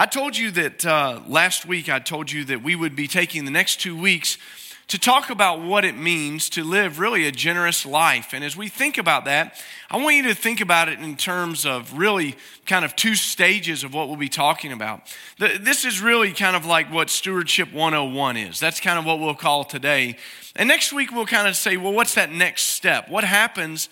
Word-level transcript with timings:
I 0.00 0.06
told 0.06 0.36
you 0.36 0.52
that 0.52 0.86
uh, 0.86 1.22
last 1.26 1.66
week, 1.66 1.88
I 1.88 1.98
told 1.98 2.30
you 2.30 2.44
that 2.44 2.62
we 2.62 2.76
would 2.76 2.94
be 2.94 3.08
taking 3.08 3.44
the 3.44 3.50
next 3.50 3.80
two 3.80 4.00
weeks 4.00 4.38
to 4.86 4.96
talk 4.96 5.28
about 5.28 5.60
what 5.60 5.84
it 5.84 5.96
means 5.96 6.48
to 6.50 6.62
live 6.62 7.00
really 7.00 7.26
a 7.26 7.32
generous 7.32 7.84
life. 7.84 8.32
And 8.32 8.44
as 8.44 8.56
we 8.56 8.68
think 8.68 8.96
about 8.96 9.24
that, 9.24 9.60
I 9.90 9.96
want 9.96 10.14
you 10.14 10.22
to 10.28 10.36
think 10.36 10.60
about 10.60 10.88
it 10.88 11.00
in 11.00 11.16
terms 11.16 11.66
of 11.66 11.98
really 11.98 12.36
kind 12.64 12.84
of 12.84 12.94
two 12.94 13.16
stages 13.16 13.82
of 13.82 13.92
what 13.92 14.06
we'll 14.06 14.16
be 14.16 14.28
talking 14.28 14.70
about. 14.70 15.00
This 15.36 15.84
is 15.84 16.00
really 16.00 16.32
kind 16.32 16.54
of 16.54 16.64
like 16.64 16.92
what 16.92 17.10
Stewardship 17.10 17.72
101 17.72 18.36
is. 18.36 18.60
That's 18.60 18.78
kind 18.78 19.00
of 19.00 19.04
what 19.04 19.18
we'll 19.18 19.34
call 19.34 19.64
today. 19.64 20.16
And 20.54 20.68
next 20.68 20.92
week, 20.92 21.10
we'll 21.10 21.26
kind 21.26 21.48
of 21.48 21.56
say, 21.56 21.76
well, 21.76 21.92
what's 21.92 22.14
that 22.14 22.30
next 22.30 22.66
step? 22.66 23.08
What 23.08 23.24
happens? 23.24 23.88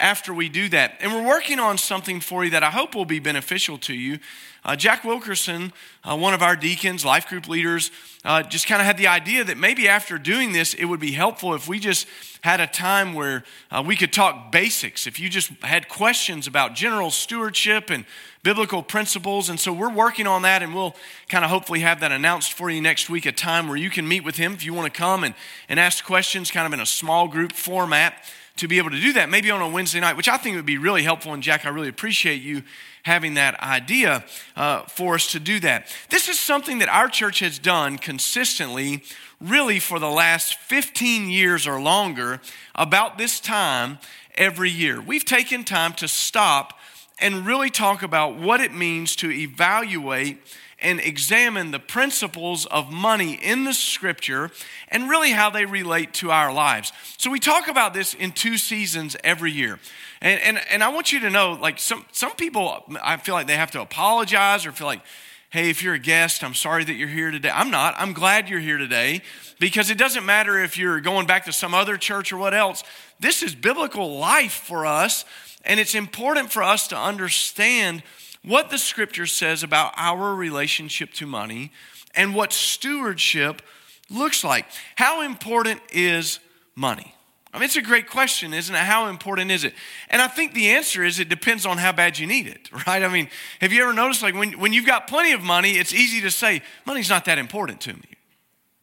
after 0.00 0.32
we 0.32 0.48
do 0.48 0.68
that. 0.68 0.94
And 1.00 1.12
we're 1.12 1.26
working 1.26 1.58
on 1.58 1.76
something 1.76 2.20
for 2.20 2.44
you 2.44 2.52
that 2.52 2.62
I 2.62 2.70
hope 2.70 2.94
will 2.94 3.04
be 3.04 3.18
beneficial 3.18 3.78
to 3.78 3.94
you. 3.94 4.20
Uh, 4.64 4.76
Jack 4.76 5.04
Wilkerson, 5.04 5.72
uh, 6.04 6.16
one 6.16 6.34
of 6.34 6.42
our 6.42 6.56
deacons, 6.56 7.04
life 7.04 7.26
group 7.28 7.48
leaders, 7.48 7.90
uh, 8.24 8.42
just 8.42 8.66
kind 8.66 8.80
of 8.80 8.86
had 8.86 8.98
the 8.98 9.06
idea 9.06 9.44
that 9.44 9.56
maybe 9.56 9.88
after 9.88 10.18
doing 10.18 10.52
this, 10.52 10.74
it 10.74 10.84
would 10.84 11.00
be 11.00 11.12
helpful 11.12 11.54
if 11.54 11.68
we 11.68 11.78
just 11.78 12.06
had 12.42 12.60
a 12.60 12.66
time 12.66 13.14
where 13.14 13.44
uh, 13.70 13.82
we 13.84 13.96
could 13.96 14.12
talk 14.12 14.52
basics. 14.52 15.06
If 15.06 15.18
you 15.18 15.28
just 15.28 15.50
had 15.62 15.88
questions 15.88 16.46
about 16.46 16.74
general 16.74 17.10
stewardship 17.10 17.90
and 17.90 18.04
biblical 18.42 18.82
principles. 18.82 19.48
And 19.48 19.58
so 19.58 19.72
we're 19.72 19.92
working 19.92 20.26
on 20.26 20.42
that, 20.42 20.62
and 20.62 20.74
we'll 20.74 20.94
kind 21.28 21.44
of 21.44 21.50
hopefully 21.50 21.80
have 21.80 22.00
that 22.00 22.12
announced 22.12 22.52
for 22.52 22.70
you 22.70 22.80
next 22.80 23.10
week 23.10 23.26
a 23.26 23.32
time 23.32 23.68
where 23.68 23.76
you 23.76 23.90
can 23.90 24.06
meet 24.06 24.24
with 24.24 24.36
him 24.36 24.54
if 24.54 24.64
you 24.64 24.72
want 24.74 24.92
to 24.92 24.96
come 24.96 25.24
and, 25.24 25.34
and 25.68 25.78
ask 25.78 26.04
questions 26.04 26.50
kind 26.50 26.66
of 26.66 26.72
in 26.72 26.80
a 26.80 26.86
small 26.86 27.28
group 27.28 27.52
format 27.52 28.24
to 28.56 28.66
be 28.66 28.78
able 28.78 28.90
to 28.90 29.00
do 29.00 29.12
that, 29.12 29.28
maybe 29.28 29.50
on 29.50 29.60
a 29.60 29.68
Wednesday 29.68 30.00
night, 30.00 30.16
which 30.16 30.28
I 30.28 30.36
think 30.36 30.56
would 30.56 30.66
be 30.66 30.78
really 30.78 31.02
helpful. 31.02 31.32
And 31.32 31.42
Jack, 31.42 31.64
I 31.64 31.68
really 31.68 31.88
appreciate 31.88 32.42
you 32.42 32.62
having 33.08 33.34
that 33.34 33.58
idea 33.60 34.22
uh, 34.54 34.82
for 34.82 35.14
us 35.14 35.32
to 35.32 35.40
do 35.40 35.58
that. 35.60 35.88
This 36.10 36.28
is 36.28 36.38
something 36.38 36.78
that 36.78 36.90
our 36.90 37.08
church 37.08 37.40
has 37.40 37.58
done 37.58 37.96
consistently, 37.96 39.02
really 39.40 39.80
for 39.80 39.98
the 39.98 40.10
last 40.10 40.54
15 40.58 41.30
years 41.30 41.66
or 41.66 41.80
longer, 41.80 42.40
about 42.74 43.16
this 43.16 43.40
time 43.40 43.98
every 44.34 44.70
year. 44.70 45.00
We've 45.00 45.24
taken 45.24 45.64
time 45.64 45.94
to 45.94 46.06
stop 46.06 46.78
and 47.18 47.46
really 47.46 47.70
talk 47.70 48.02
about 48.02 48.36
what 48.36 48.60
it 48.60 48.74
means 48.74 49.16
to 49.16 49.30
evaluate 49.30 50.38
and 50.80 51.00
examine 51.00 51.70
the 51.70 51.80
principles 51.80 52.66
of 52.66 52.92
money 52.92 53.34
in 53.34 53.64
the 53.64 53.72
scripture 53.72 54.50
and 54.88 55.08
really 55.08 55.30
how 55.30 55.50
they 55.50 55.66
relate 55.66 56.14
to 56.14 56.30
our 56.30 56.52
lives. 56.52 56.92
So 57.16 57.30
we 57.30 57.40
talk 57.40 57.68
about 57.68 57.94
this 57.94 58.14
in 58.14 58.32
two 58.32 58.56
seasons 58.56 59.16
every 59.24 59.50
year. 59.50 59.80
And, 60.20 60.40
and, 60.40 60.60
and 60.70 60.82
I 60.82 60.88
want 60.88 61.12
you 61.12 61.20
to 61.20 61.30
know, 61.30 61.52
like 61.52 61.78
some, 61.78 62.04
some 62.12 62.32
people, 62.36 62.84
I 63.02 63.16
feel 63.16 63.34
like 63.34 63.46
they 63.46 63.56
have 63.56 63.72
to 63.72 63.80
apologize 63.80 64.66
or 64.66 64.72
feel 64.72 64.86
like, 64.86 65.02
hey, 65.50 65.70
if 65.70 65.82
you're 65.82 65.94
a 65.94 65.98
guest, 65.98 66.44
I'm 66.44 66.54
sorry 66.54 66.84
that 66.84 66.94
you're 66.94 67.08
here 67.08 67.30
today. 67.30 67.50
I'm 67.52 67.70
not. 67.70 67.94
I'm 67.96 68.12
glad 68.12 68.48
you're 68.48 68.60
here 68.60 68.78
today 68.78 69.22
because 69.58 69.90
it 69.90 69.98
doesn't 69.98 70.26
matter 70.26 70.62
if 70.62 70.76
you're 70.76 71.00
going 71.00 71.26
back 71.26 71.46
to 71.46 71.52
some 71.52 71.74
other 71.74 71.96
church 71.96 72.32
or 72.32 72.36
what 72.36 72.54
else. 72.54 72.84
This 73.18 73.42
is 73.42 73.54
biblical 73.54 74.18
life 74.18 74.52
for 74.52 74.86
us, 74.86 75.24
and 75.64 75.80
it's 75.80 75.94
important 75.94 76.52
for 76.52 76.62
us 76.62 76.88
to 76.88 76.96
understand 76.96 78.02
what 78.44 78.70
the 78.70 78.78
scripture 78.78 79.26
says 79.26 79.62
about 79.62 79.92
our 79.96 80.34
relationship 80.34 81.12
to 81.14 81.26
money 81.26 81.72
and 82.14 82.34
what 82.34 82.52
stewardship 82.52 83.62
looks 84.10 84.44
like. 84.44 84.66
How 84.96 85.22
important 85.22 85.80
is 85.92 86.40
money? 86.74 87.14
I 87.52 87.58
mean, 87.58 87.64
it's 87.64 87.76
a 87.76 87.82
great 87.82 88.08
question, 88.08 88.52
isn't 88.52 88.74
it? 88.74 88.78
How 88.78 89.08
important 89.08 89.50
is 89.50 89.64
it? 89.64 89.74
And 90.10 90.20
I 90.20 90.28
think 90.28 90.52
the 90.52 90.68
answer 90.68 91.02
is 91.02 91.18
it 91.18 91.30
depends 91.30 91.64
on 91.64 91.78
how 91.78 91.92
bad 91.92 92.18
you 92.18 92.26
need 92.26 92.46
it, 92.46 92.70
right? 92.86 93.02
I 93.02 93.08
mean, 93.08 93.28
have 93.60 93.72
you 93.72 93.82
ever 93.82 93.92
noticed, 93.92 94.22
like, 94.22 94.34
when, 94.34 94.58
when 94.58 94.72
you've 94.72 94.86
got 94.86 95.06
plenty 95.06 95.32
of 95.32 95.42
money, 95.42 95.72
it's 95.72 95.94
easy 95.94 96.20
to 96.22 96.30
say, 96.30 96.62
money's 96.86 97.08
not 97.08 97.24
that 97.24 97.38
important 97.38 97.80
to 97.82 97.94
me 97.94 98.08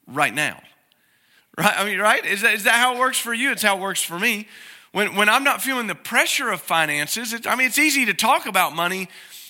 right 0.08 0.34
now, 0.34 0.62
right? 1.58 1.74
I 1.78 1.86
mean, 1.86 2.00
right? 2.00 2.26
Is 2.26 2.42
that, 2.42 2.54
is 2.56 2.64
that 2.64 2.76
how 2.76 2.96
it 2.96 3.00
works 3.00 3.20
for 3.20 3.34
you? 3.34 3.52
It's 3.52 3.62
how 3.62 3.78
it 3.78 3.82
works 3.82 4.02
for 4.02 4.20
me. 4.20 4.48
When, 4.92 5.16
when 5.16 5.30
I'm 5.30 5.44
not 5.44 5.62
feeling 5.62 5.88
the 5.88 5.96
pressure 5.96 6.50
of 6.50 6.62
finances, 6.62 7.34
it, 7.34 7.46
I 7.46 7.56
mean, 7.56 7.68
it's 7.68 7.78
easy 7.78 8.06
to 8.06 8.14
talk 8.14 8.46
about 8.46 8.74
money 8.74 9.10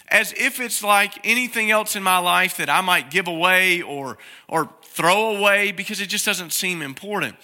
as 0.10 0.34
if 0.34 0.60
it's 0.60 0.84
like 0.84 1.14
anything 1.24 1.72
else 1.72 1.96
in 1.96 2.04
my 2.04 2.18
life 2.18 2.58
that 2.58 2.70
I 2.70 2.82
might 2.82 3.10
give 3.10 3.28
away 3.28 3.82
or, 3.82 4.18
or 4.48 4.70
throw 4.84 5.36
away 5.36 5.72
because 5.72 6.00
it 6.00 6.10
just 6.10 6.26
doesn't 6.26 6.54
seem 6.54 6.82
important. 6.82 7.36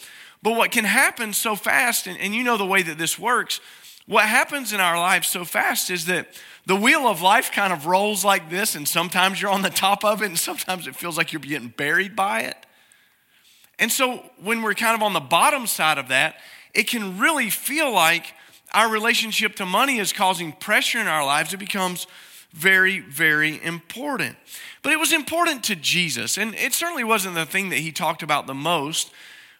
But 0.44 0.56
what 0.56 0.72
can 0.72 0.86
happen 0.86 1.34
so 1.34 1.56
fast, 1.56 2.08
and, 2.08 2.20
and 2.20 2.34
you 2.34 2.44
know 2.44 2.58
the 2.58 2.66
way 2.66 2.82
that 2.84 2.98
this 2.98 3.18
works, 3.18 3.60
what 4.08 4.26
happens 4.26 4.74
in 4.74 4.80
our 4.80 5.00
lives 5.00 5.28
so 5.28 5.46
fast 5.46 5.90
is 5.90 6.06
that 6.06 6.28
the 6.66 6.76
wheel 6.76 7.08
of 7.08 7.22
life 7.22 7.52
kind 7.52 7.74
of 7.74 7.86
rolls 7.86 8.24
like 8.24 8.50
this, 8.50 8.76
and 8.76 8.88
sometimes 8.88 9.42
you're 9.42 9.52
on 9.52 9.62
the 9.62 9.70
top 9.70 10.06
of 10.06 10.22
it, 10.22 10.26
and 10.26 10.38
sometimes 10.38 10.88
it 10.88 10.96
feels 10.96 11.18
like 11.18 11.32
you're 11.34 11.42
getting 11.42 11.70
buried 11.70 12.16
by 12.16 12.42
it. 12.42 12.58
And 13.80 13.92
so 13.92 14.24
when 14.42 14.62
we're 14.62 14.76
kind 14.76 14.96
of 14.96 15.02
on 15.02 15.14
the 15.14 15.20
bottom 15.20 15.66
side 15.66 15.98
of 15.98 16.10
that, 16.10 16.36
it 16.74 16.88
can 16.88 17.18
really 17.18 17.50
feel 17.50 17.92
like 17.92 18.34
our 18.74 18.90
relationship 18.90 19.56
to 19.56 19.66
money 19.66 19.98
is 19.98 20.14
causing 20.14 20.52
pressure 20.52 21.00
in 21.00 21.08
our 21.08 21.26
lives. 21.26 21.54
It 21.54 21.58
becomes 21.58 22.08
very, 22.54 23.00
very 23.00 23.64
important. 23.64 24.36
But 24.84 24.94
it 24.94 25.00
was 25.00 25.14
important 25.14 25.64
to 25.66 25.76
Jesus, 25.76 26.38
and 26.38 26.54
it 26.56 26.74
certainly 26.74 27.04
wasn't 27.04 27.36
the 27.36 27.46
thing 27.46 27.70
that 27.70 27.80
he 27.80 27.92
talked 27.92 28.24
about 28.24 28.48
the 28.48 28.54
most. 28.54 29.12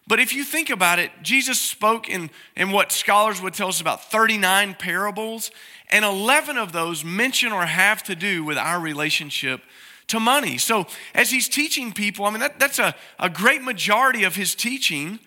But 0.06 0.20
if 0.20 0.34
you 0.34 0.44
think 0.44 0.68
about 0.68 0.98
it, 0.98 1.10
Jesus 1.22 1.60
spoke 1.60 2.08
in, 2.08 2.30
in 2.56 2.70
what 2.70 2.92
scholars 2.92 3.40
would 3.40 3.54
tell 3.54 3.68
us 3.68 3.80
about 3.80 4.10
39 4.10 4.74
parables, 4.74 5.50
and 5.90 6.04
11 6.04 6.56
of 6.56 6.72
those 6.72 7.04
mention 7.04 7.52
or 7.52 7.66
have 7.66 8.02
to 8.04 8.14
do 8.14 8.44
with 8.44 8.58
our 8.58 8.80
relationship 8.80 9.62
to 10.08 10.18
money. 10.18 10.58
So 10.58 10.86
as 11.14 11.30
he's 11.30 11.48
teaching 11.48 11.92
people, 11.92 12.24
I 12.24 12.30
mean, 12.30 12.40
that, 12.40 12.58
that's 12.58 12.78
a, 12.78 12.94
a 13.18 13.30
great 13.30 13.62
majority 13.62 14.24
of 14.24 14.34
his 14.34 14.54
teaching 14.54 15.20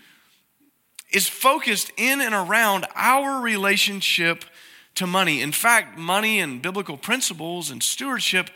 is 1.12 1.30
focused 1.30 1.92
in 1.98 2.20
and 2.20 2.36
around 2.36 2.86
our 2.96 3.42
relationship 3.42 4.44
to 4.96 5.08
money. 5.08 5.42
In 5.42 5.52
fact, 5.52 5.98
money 5.98 6.40
and 6.40 6.62
biblical 6.62 6.98
principles 6.98 7.70
and 7.70 7.82
stewardship 7.82 8.50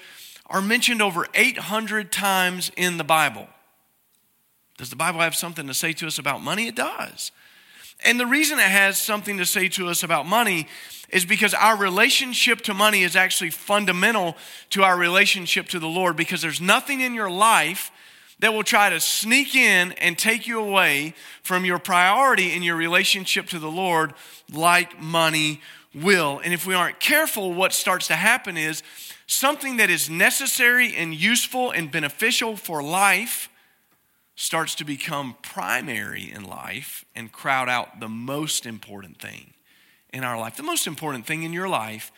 are 0.48 0.62
mentioned 0.62 1.02
over 1.02 1.28
800 1.34 2.12
times 2.12 2.72
in 2.76 2.98
the 2.98 3.04
Bible. 3.04 3.48
Does 4.78 4.90
the 4.90 4.96
Bible 4.96 5.20
have 5.20 5.36
something 5.36 5.68
to 5.68 5.74
say 5.74 5.94
to 5.94 6.08
us 6.08 6.18
about 6.18 6.42
money? 6.42 6.68
It 6.68 6.76
does. 6.76 7.32
And 8.04 8.20
the 8.20 8.26
reason 8.26 8.60
it 8.60 8.64
has 8.64 8.98
something 8.98 9.38
to 9.38 9.46
say 9.46 9.68
to 9.70 9.90
us 9.90 10.04
about 10.04 10.26
money 10.26 10.68
is 11.10 11.26
because 11.26 11.54
our 11.54 11.76
relationship 11.76 12.62
to 12.62 12.74
money 12.74 13.04
is 13.04 13.16
actually 13.16 13.50
fundamental 13.50 14.38
to 14.70 14.84
our 14.84 14.98
relationship 14.98 15.68
to 15.70 15.80
the 15.80 15.88
Lord 15.88 16.16
because 16.16 16.42
there's 16.42 16.62
nothing 16.62 17.02
in 17.02 17.14
your 17.14 17.30
life 17.30 17.92
that 18.40 18.54
will 18.54 18.64
try 18.64 18.90
to 18.90 19.02
sneak 19.02 19.54
in 19.54 19.92
and 19.94 20.18
take 20.18 20.48
you 20.48 20.60
away 20.62 21.14
from 21.44 21.66
your 21.66 21.78
priority 21.78 22.54
in 22.56 22.64
your 22.64 22.78
relationship 22.78 23.48
to 23.48 23.60
the 23.60 23.70
Lord 23.70 24.14
like 24.52 25.02
money 25.02 25.60
will. 25.94 26.40
And 26.44 26.54
if 26.54 26.66
we 26.66 26.74
aren't 26.74 27.00
careful, 27.00 27.54
what 27.54 27.74
starts 27.74 28.08
to 28.08 28.16
happen 28.16 28.58
is 28.58 28.84
something 29.28 29.78
that 29.78 29.90
is 29.90 30.10
necessary 30.10 30.96
and 30.96 31.14
useful 31.14 31.72
and 31.72 31.92
beneficial 31.92 32.56
for 32.56 32.84
life 32.84 33.50
starts 34.36 34.76
to 34.76 34.86
become 34.86 35.36
primary 35.42 36.32
in 36.32 36.44
life 36.44 37.04
and 37.16 37.32
crowd 37.32 37.68
out 37.68 38.00
the 38.00 38.08
most 38.08 38.66
important 38.66 39.20
thing 39.20 39.54
in 40.14 40.24
our 40.24 40.40
life. 40.40 40.56
The 40.56 40.64
most 40.64 40.88
important 40.88 41.26
thing 41.26 41.44
in 41.44 41.52
your 41.52 41.68
life 41.68 42.12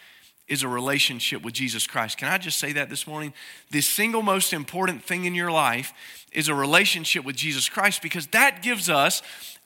is 0.48 0.64
a 0.64 0.68
relationship 0.68 1.42
with 1.42 1.54
Jesus 1.54 1.88
Christ. 1.88 2.18
Can 2.18 2.28
I 2.28 2.38
just 2.38 2.60
say 2.60 2.74
that 2.74 2.90
this 2.90 3.08
morning? 3.08 3.34
The 3.72 3.82
single 3.82 4.22
most 4.22 4.54
important 4.54 5.04
thing 5.04 5.26
in 5.26 5.34
your 5.34 5.52
life 5.52 5.94
is 6.32 6.48
a 6.48 6.54
relationship 6.54 7.26
with 7.26 7.38
Jesus 7.38 7.70
Christ 7.70 8.02
because 8.02 8.28
that 8.28 8.62
gives 8.62 8.90
us 8.90 9.22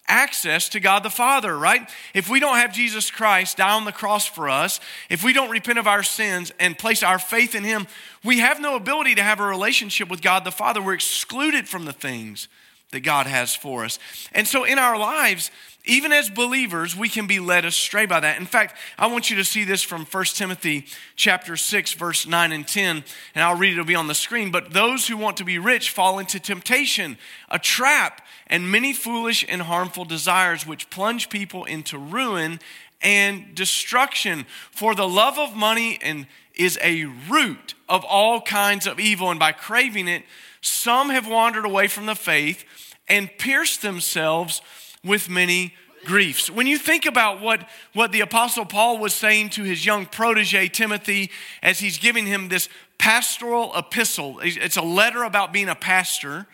access 0.08 0.70
to 0.70 0.80
God 0.80 1.04
the 1.04 1.10
Father, 1.10 1.58
right? 1.58 1.90
If 2.14 2.30
we 2.30 2.40
don't 2.40 2.58
have 2.58 2.74
Jesus 2.74 3.12
Christ 3.12 3.58
die 3.58 3.74
on 3.74 3.86
the 3.86 3.92
cross 3.92 4.26
for 4.26 4.50
us, 4.50 4.80
if 5.10 5.24
we 5.24 5.34
don't 5.34 5.50
repent 5.50 5.80
of 5.80 5.88
our 5.88 6.04
sins 6.04 6.52
and 6.60 6.78
place 6.78 7.04
our 7.04 7.20
faith 7.20 7.56
in 7.56 7.64
Him, 7.64 7.88
we 8.24 8.40
have 8.40 8.62
no 8.62 8.76
ability 8.76 9.16
to 9.16 9.24
have 9.24 9.40
a 9.40 9.46
relationship 9.46 10.10
with 10.10 10.22
God 10.22 10.44
the 10.44 10.52
Father. 10.52 10.81
We're 10.81 10.94
excluded 10.94 11.68
from 11.68 11.86
the 11.86 11.94
things 11.94 12.48
that 12.95 13.01
God 13.01 13.27
has 13.27 13.53
for 13.53 13.83
us. 13.83 14.00
And 14.31 14.47
so 14.47 14.63
in 14.63 14.80
our 14.80 14.97
lives, 14.97 15.51
even 15.83 16.13
as 16.13 16.30
believers, 16.30 16.95
we 16.95 17.09
can 17.09 17.27
be 17.27 17.39
led 17.39 17.65
astray 17.65 18.06
by 18.06 18.21
that. 18.21 18.39
In 18.39 18.45
fact, 18.45 18.77
I 18.97 19.07
want 19.07 19.30
you 19.30 19.36
to 19.36 19.44
see 19.44 19.65
this 19.65 19.83
from 19.83 20.06
1 20.06 20.25
Timothy 20.33 20.86
chapter 21.18 21.57
6 21.57 21.94
verse 21.94 22.25
9 22.25 22.51
and 22.53 22.65
10, 22.65 23.03
and 23.36 23.44
I'll 23.44 23.57
read 23.57 23.71
it 23.71 23.74
it'll 23.74 23.86
be 23.86 23.95
on 23.95 24.07
the 24.07 24.15
screen, 24.15 24.50
but 24.50 24.71
those 24.71 25.07
who 25.07 25.18
want 25.18 25.36
to 25.38 25.44
be 25.44 25.59
rich 25.59 25.89
fall 25.89 26.19
into 26.19 26.39
temptation, 26.39 27.18
a 27.50 27.59
trap, 27.59 28.25
and 28.47 28.71
many 28.71 28.94
foolish 28.94 29.44
and 29.50 29.63
harmful 29.63 30.06
desires 30.06 30.65
which 30.65 30.89
plunge 30.89 31.30
people 31.30 31.65
into 31.65 31.98
ruin 31.98 32.62
and 33.01 33.53
destruction. 33.53 34.45
For 34.71 34.95
the 34.95 35.07
love 35.07 35.38
of 35.38 35.53
money 35.53 36.00
and 36.01 36.27
is 36.56 36.80
a 36.81 37.03
root 37.03 37.74
of 37.89 38.06
all 38.06 38.39
kinds 38.39 38.88
of 38.88 39.01
evil, 39.01 39.30
and 39.30 39.39
by 39.39 39.51
craving 39.51 40.07
it, 40.07 40.24
some 40.62 41.09
have 41.09 41.27
wandered 41.27 41.65
away 41.65 41.88
from 41.88 42.06
the 42.06 42.15
faith 42.15 42.63
and 43.07 43.30
pierced 43.38 43.81
themselves 43.81 44.62
with 45.04 45.30
many 45.30 45.74
griefs. 46.06 46.50
When 46.50 46.68
you 46.68 46.78
think 46.78 47.06
about 47.06 47.42
what, 47.42 47.68
what 47.94 48.12
the 48.12 48.22
Apostle 48.22 48.66
Paul 48.66 49.00
was 49.00 49.13
saying 49.13 49.50
to 49.52 49.63
his 49.63 49.86
young 49.86 50.06
protege 50.06 50.68
Timothy 50.68 51.31
as 51.62 51.80
he's 51.80 51.98
giving 51.98 52.25
him 52.25 52.48
this 52.48 52.69
pastoral 52.98 53.75
epistle. 53.75 54.40
It's 54.42 54.78
a 54.78 54.81
letter 54.81 55.24
about 55.24 55.52
being 55.52 55.69
a 55.69 55.75
pastor. 55.75 56.48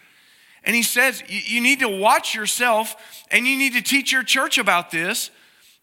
And 0.64 0.76
he 0.76 0.84
says, 0.84 1.24
You 1.28 1.62
need 1.62 1.80
to 1.80 1.90
watch 1.90 2.34
yourself 2.34 2.96
and 3.30 3.46
you 3.46 3.58
need 3.58 3.74
to 3.74 3.82
teach 3.82 4.12
your 4.12 4.24
church 4.24 4.58
about 4.58 4.92
this 4.92 5.30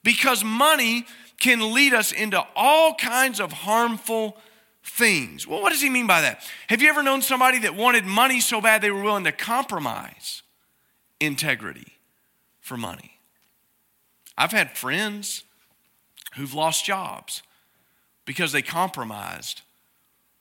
because 0.03 0.43
money 0.43 1.06
can 1.38 1.73
lead 1.73 1.94
us 1.94 2.11
into 2.11 2.44
all 2.56 2.94
kinds 2.94 3.41
of 3.41 3.53
harmful 3.53 4.37
things. 4.82 5.47
Well, 5.47 5.62
what 5.62 5.71
does 5.71 5.82
he 5.82 5.91
mean 5.91 6.06
by 6.06 6.23
that? 6.23 6.43
Have 6.69 6.82
you 6.82 6.88
ever 6.88 7.03
known 7.03 7.23
somebody 7.23 7.61
that 7.61 7.76
wanted 7.76 8.05
money 8.05 8.41
so 8.41 8.61
bad 8.61 8.82
they 8.82 8.91
were 8.91 9.03
willing 9.03 9.25
to 9.25 9.32
compromise 9.32 10.43
integrity 11.20 11.93
for 12.61 12.76
money? 12.76 13.19
I've 14.37 14.53
had 14.53 14.76
friends 14.76 15.44
who've 16.37 16.55
lost 16.55 16.85
jobs 16.85 17.43
because 18.25 18.53
they 18.53 18.62
compromised 18.62 19.62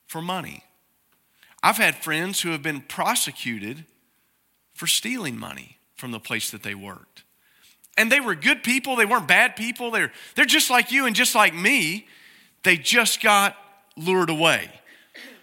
for 0.06 0.22
money. 0.22 0.62
I've 1.62 1.76
had 1.76 1.96
friends 1.96 2.40
who 2.40 2.50
have 2.50 2.62
been 2.62 2.82
prosecuted 2.82 3.84
for 4.74 4.86
stealing 4.86 5.38
money 5.38 5.78
from 5.96 6.12
the 6.12 6.20
place 6.20 6.50
that 6.52 6.62
they 6.62 6.74
worked. 6.74 7.24
And 7.96 8.12
they 8.12 8.20
were 8.20 8.36
good 8.36 8.62
people, 8.62 8.94
they 8.94 9.04
weren't 9.04 9.26
bad 9.26 9.56
people. 9.56 9.90
They're, 9.90 10.12
they're 10.36 10.44
just 10.44 10.70
like 10.70 10.92
you 10.92 11.06
and 11.06 11.16
just 11.16 11.34
like 11.34 11.52
me. 11.52 12.06
They 12.62 12.76
just 12.76 13.20
got 13.20 13.56
lured 13.96 14.30
away. 14.30 14.70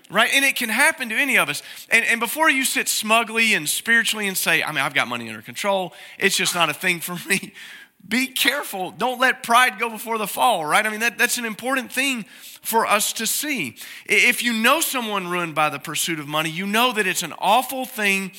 Right? 0.10 0.30
And 0.34 0.46
it 0.46 0.56
can 0.56 0.69
happen 0.69 1.10
to 1.10 1.16
any 1.16 1.38
of 1.38 1.50
us. 1.50 1.63
And, 1.90 2.06
and 2.06 2.19
before 2.19 2.50
you 2.50 2.63
sit 2.63 2.88
smugly 2.88 3.56
and 3.56 3.68
spiritually 3.68 4.28
and 4.28 4.38
say, 4.38 4.62
I 4.62 4.72
mean, 4.72 4.81
I've 4.81 4.94
got 4.94 5.07
money 5.07 5.28
under 5.28 5.42
control, 5.42 5.94
it's 6.19 6.38
just 6.38 6.54
not 6.54 6.69
a 6.69 6.74
thing 6.74 7.00
for 7.00 7.18
me. 7.28 7.54
Be 8.07 8.28
careful. 8.28 8.92
Don't 8.92 9.19
let 9.19 9.42
pride 9.42 9.80
go 9.80 9.90
before 9.90 10.19
the 10.19 10.28
fall, 10.28 10.63
right? 10.63 10.86
I 10.86 10.90
mean, 10.90 11.00
that, 11.00 11.18
that's 11.18 11.40
an 11.40 11.46
important 11.46 11.92
thing 11.92 12.25
for 12.62 12.86
us 12.86 13.13
to 13.13 13.25
see. 13.25 13.78
If 14.06 14.44
you 14.44 14.54
know 14.54 14.80
someone 14.80 15.28
ruined 15.28 15.56
by 15.56 15.69
the 15.69 15.80
pursuit 15.80 16.19
of 16.19 16.28
money, 16.28 16.52
you 16.52 16.68
know 16.68 16.94
that 16.94 17.07
it's 17.07 17.24
an 17.24 17.34
awful 17.40 17.86
thing 17.86 18.31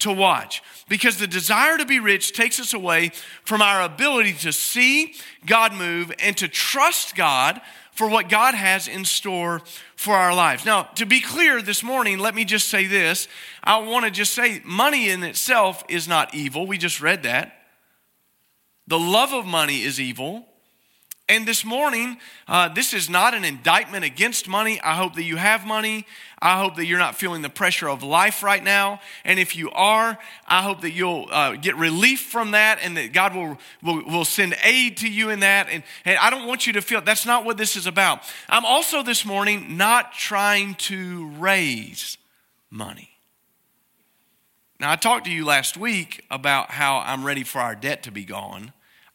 to 0.00 0.12
watch 0.12 0.62
because 0.88 1.18
the 1.18 1.26
desire 1.26 1.78
to 1.78 1.86
be 1.86 2.00
rich 2.00 2.32
takes 2.32 2.60
us 2.60 2.74
away 2.74 3.12
from 3.44 3.62
our 3.62 3.82
ability 3.82 4.34
to 4.34 4.52
see 4.52 5.14
God 5.46 5.72
move 5.72 6.12
and 6.18 6.36
to 6.36 6.48
trust 6.48 7.14
God 7.14 7.60
for 7.94 8.08
what 8.08 8.28
God 8.28 8.54
has 8.54 8.88
in 8.88 9.04
store 9.04 9.62
for 9.96 10.14
our 10.14 10.34
lives. 10.34 10.64
Now, 10.64 10.82
to 10.96 11.06
be 11.06 11.20
clear 11.20 11.62
this 11.62 11.82
morning, 11.82 12.18
let 12.18 12.34
me 12.34 12.44
just 12.44 12.68
say 12.68 12.86
this. 12.86 13.28
I 13.62 13.78
want 13.78 14.04
to 14.04 14.10
just 14.10 14.34
say 14.34 14.60
money 14.64 15.08
in 15.08 15.22
itself 15.22 15.84
is 15.88 16.06
not 16.06 16.34
evil. 16.34 16.66
We 16.66 16.76
just 16.76 17.00
read 17.00 17.22
that. 17.22 17.56
The 18.86 18.98
love 18.98 19.32
of 19.32 19.46
money 19.46 19.82
is 19.82 20.00
evil. 20.00 20.46
And 21.26 21.48
this 21.48 21.64
morning, 21.64 22.18
uh, 22.46 22.68
this 22.68 22.92
is 22.92 23.08
not 23.08 23.32
an 23.32 23.46
indictment 23.46 24.04
against 24.04 24.46
money. 24.46 24.78
I 24.82 24.94
hope 24.94 25.14
that 25.14 25.22
you 25.22 25.36
have 25.36 25.66
money. 25.66 26.06
I 26.42 26.58
hope 26.60 26.76
that 26.76 26.84
you're 26.84 26.98
not 26.98 27.14
feeling 27.14 27.40
the 27.40 27.48
pressure 27.48 27.88
of 27.88 28.02
life 28.02 28.42
right 28.42 28.62
now. 28.62 29.00
And 29.24 29.38
if 29.38 29.56
you 29.56 29.70
are, 29.70 30.18
I 30.46 30.62
hope 30.62 30.82
that 30.82 30.90
you'll 30.90 31.26
uh, 31.30 31.52
get 31.52 31.76
relief 31.76 32.20
from 32.20 32.50
that 32.50 32.78
and 32.82 32.98
that 32.98 33.14
God 33.14 33.34
will, 33.34 33.58
will, 33.82 34.04
will 34.04 34.24
send 34.26 34.54
aid 34.62 34.98
to 34.98 35.08
you 35.08 35.30
in 35.30 35.40
that. 35.40 35.68
And, 35.70 35.82
and 36.04 36.18
I 36.18 36.28
don't 36.28 36.46
want 36.46 36.66
you 36.66 36.74
to 36.74 36.82
feel 36.82 37.00
that's 37.00 37.24
not 37.24 37.46
what 37.46 37.56
this 37.56 37.74
is 37.74 37.86
about. 37.86 38.20
I'm 38.50 38.66
also 38.66 39.02
this 39.02 39.24
morning 39.24 39.78
not 39.78 40.12
trying 40.12 40.74
to 40.74 41.28
raise 41.38 42.18
money. 42.70 43.08
Now, 44.78 44.90
I 44.90 44.96
talked 44.96 45.24
to 45.24 45.32
you 45.32 45.46
last 45.46 45.78
week 45.78 46.26
about 46.30 46.72
how 46.72 46.98
I'm 46.98 47.24
ready 47.24 47.44
for 47.44 47.60
our 47.60 47.74
debt 47.74 48.02
to 48.02 48.10
be 48.10 48.26
gone. 48.26 48.74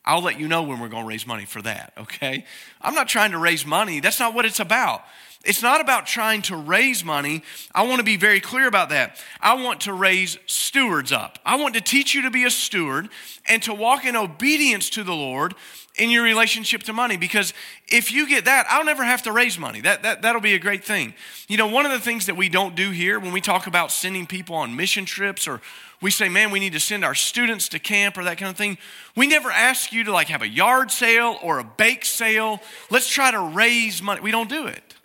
I'll 0.10 0.24
let 0.24 0.40
you 0.40 0.48
know 0.48 0.64
when 0.64 0.80
we're 0.80 0.90
going 0.90 1.04
to 1.04 1.08
raise 1.08 1.28
money 1.28 1.46
for 1.46 1.62
that, 1.62 1.94
okay? 1.96 2.44
I'm 2.82 2.96
not 2.96 3.08
trying 3.08 3.30
to 3.30 3.38
raise 3.38 3.64
money. 3.64 4.00
That's 4.00 4.20
not 4.20 4.34
what 4.34 4.44
it's 4.44 4.60
about. 4.60 5.04
It's 5.46 5.62
not 5.62 5.82
about 5.82 6.08
trying 6.08 6.42
to 6.44 6.56
raise 6.56 7.06
money. 7.06 7.44
I 7.76 7.84
want 7.84 8.00
to 8.00 8.04
be 8.04 8.18
very 8.18 8.40
clear 8.40 8.68
about 8.68 8.90
that. 8.90 9.24
I 9.40 9.54
want 9.62 9.82
to 9.82 9.94
raise 9.94 10.40
stewards 10.48 11.12
up. 11.12 11.38
I 11.46 11.58
want 11.58 11.76
to 11.76 11.82
teach 11.82 12.16
you 12.16 12.24
to 12.24 12.32
be 12.32 12.44
a 12.44 12.50
steward 12.50 13.10
and 13.48 13.62
to 13.64 13.74
walk 13.74 14.04
in 14.04 14.16
obedience 14.16 14.90
to 14.92 15.04
the 15.04 15.14
Lord 15.14 15.54
in 16.00 16.10
your 16.10 16.24
relationship 16.24 16.84
to 16.84 16.94
money 16.94 17.18
because 17.18 17.54
if 17.88 18.12
you 18.12 18.28
get 18.28 18.46
that 18.46 18.66
i'll 18.70 18.86
never 18.86 19.04
have 19.04 19.22
to 19.24 19.32
raise 19.32 19.58
money. 19.60 19.82
That, 19.82 20.04
that, 20.04 20.22
that'll 20.22 20.42
be 20.42 20.54
a 20.54 20.60
great 20.60 20.84
thing. 20.84 21.14
You 21.48 21.58
know 21.58 21.68
one 21.68 21.86
of 21.86 21.92
the 21.92 22.00
things 22.00 22.26
that 22.28 22.36
we 22.36 22.50
don't 22.50 22.76
do 22.76 22.92
here 22.92 23.20
when 23.20 23.34
we 23.34 23.42
talk 23.42 23.68
about 23.68 23.92
sending 23.92 24.26
people 24.26 24.56
on 24.56 24.76
mission 24.76 25.06
trips 25.06 25.48
or 25.48 25.62
we 26.02 26.12
say 26.12 26.30
man 26.30 26.52
we 26.52 26.60
need 26.60 26.74
to 26.74 26.80
send 26.80 27.04
our 27.04 27.16
students 27.16 27.70
to 27.70 27.80
camp 27.80 28.18
or 28.18 28.24
that 28.24 28.38
kind 28.38 28.50
of 28.50 28.58
thing 28.58 28.78
we 29.16 29.28
never 29.28 29.52
ask 29.52 29.92
you 29.92 30.04
to 30.06 30.12
like 30.12 30.28
have 30.28 30.42
a 30.42 30.48
yard 30.48 30.92
sale 30.92 31.38
or 31.44 31.60
a 31.60 31.64
bake 31.64 32.06
sale. 32.06 32.62
Let's 32.90 33.10
try 33.10 33.32
to 33.32 33.40
raise 33.40 34.02
money. 34.02 34.22
We 34.22 34.32
don't 34.32 34.50
do 34.50 34.68
it. 34.68 34.96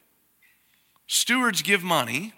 Stewards 1.07 1.63
give 1.63 1.83
money 1.83 2.33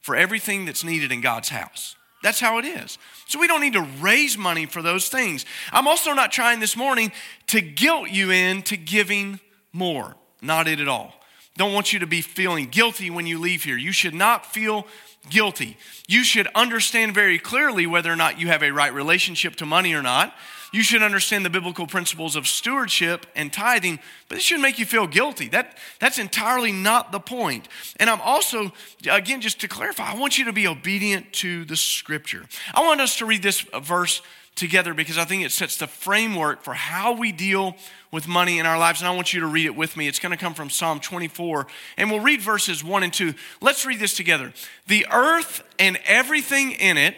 for 0.00 0.16
everything 0.16 0.64
that's 0.64 0.84
needed 0.84 1.12
in 1.12 1.20
god's 1.20 1.48
house 1.48 1.96
that's 2.22 2.40
how 2.40 2.58
it 2.58 2.64
is. 2.64 2.98
So 3.26 3.38
we 3.38 3.46
don't 3.46 3.60
need 3.60 3.72
to 3.74 3.86
raise 4.00 4.38
money 4.38 4.66
for 4.66 4.82
those 4.82 5.08
things. 5.08 5.44
I'm 5.72 5.88
also 5.88 6.12
not 6.12 6.32
trying 6.32 6.60
this 6.60 6.76
morning 6.76 7.12
to 7.48 7.60
guilt 7.60 8.10
you 8.10 8.30
into 8.30 8.76
giving 8.76 9.40
more. 9.72 10.16
Not 10.40 10.68
it 10.68 10.80
at 10.80 10.88
all. 10.88 11.14
Don't 11.56 11.74
want 11.74 11.92
you 11.92 11.98
to 11.98 12.06
be 12.06 12.22
feeling 12.22 12.66
guilty 12.66 13.10
when 13.10 13.26
you 13.26 13.38
leave 13.38 13.64
here. 13.64 13.76
You 13.76 13.92
should 13.92 14.14
not 14.14 14.46
feel 14.46 14.86
guilty. 15.28 15.76
You 16.08 16.24
should 16.24 16.48
understand 16.54 17.14
very 17.14 17.38
clearly 17.38 17.86
whether 17.86 18.12
or 18.12 18.16
not 18.16 18.40
you 18.40 18.48
have 18.48 18.62
a 18.62 18.70
right 18.70 18.92
relationship 18.92 19.56
to 19.56 19.66
money 19.66 19.94
or 19.94 20.02
not. 20.02 20.34
You 20.72 20.82
should 20.82 21.02
understand 21.02 21.44
the 21.44 21.50
biblical 21.50 21.86
principles 21.86 22.34
of 22.34 22.46
stewardship 22.48 23.26
and 23.36 23.52
tithing, 23.52 24.00
but 24.28 24.38
it 24.38 24.40
shouldn't 24.40 24.62
make 24.62 24.78
you 24.78 24.86
feel 24.86 25.06
guilty. 25.06 25.48
That, 25.48 25.76
that's 26.00 26.18
entirely 26.18 26.72
not 26.72 27.12
the 27.12 27.20
point. 27.20 27.68
And 28.00 28.08
I'm 28.08 28.22
also, 28.22 28.72
again, 29.08 29.42
just 29.42 29.60
to 29.60 29.68
clarify, 29.68 30.12
I 30.12 30.16
want 30.18 30.38
you 30.38 30.46
to 30.46 30.52
be 30.52 30.66
obedient 30.66 31.32
to 31.34 31.66
the 31.66 31.76
scripture. 31.76 32.46
I 32.74 32.80
want 32.80 33.02
us 33.02 33.18
to 33.18 33.26
read 33.26 33.42
this 33.42 33.60
verse 33.60 34.22
together 34.54 34.94
because 34.94 35.18
I 35.18 35.24
think 35.24 35.44
it 35.44 35.52
sets 35.52 35.76
the 35.76 35.86
framework 35.86 36.62
for 36.62 36.74
how 36.74 37.12
we 37.12 37.32
deal 37.32 37.76
with 38.10 38.28
money 38.28 38.58
in 38.58 38.66
our 38.66 38.78
lives. 38.78 39.00
And 39.00 39.08
I 39.08 39.14
want 39.14 39.32
you 39.32 39.40
to 39.40 39.46
read 39.46 39.66
it 39.66 39.76
with 39.76 39.96
me. 39.96 40.08
It's 40.08 40.18
going 40.18 40.32
to 40.32 40.38
come 40.38 40.54
from 40.54 40.70
Psalm 40.70 41.00
24, 41.00 41.66
and 41.96 42.10
we'll 42.10 42.20
read 42.20 42.40
verses 42.40 42.84
1 42.84 43.02
and 43.02 43.12
2. 43.12 43.34
Let's 43.60 43.86
read 43.86 43.98
this 43.98 44.14
together. 44.14 44.52
The 44.86 45.06
earth 45.10 45.62
and 45.78 45.98
everything 46.06 46.72
in 46.72 46.98
it 46.98 47.14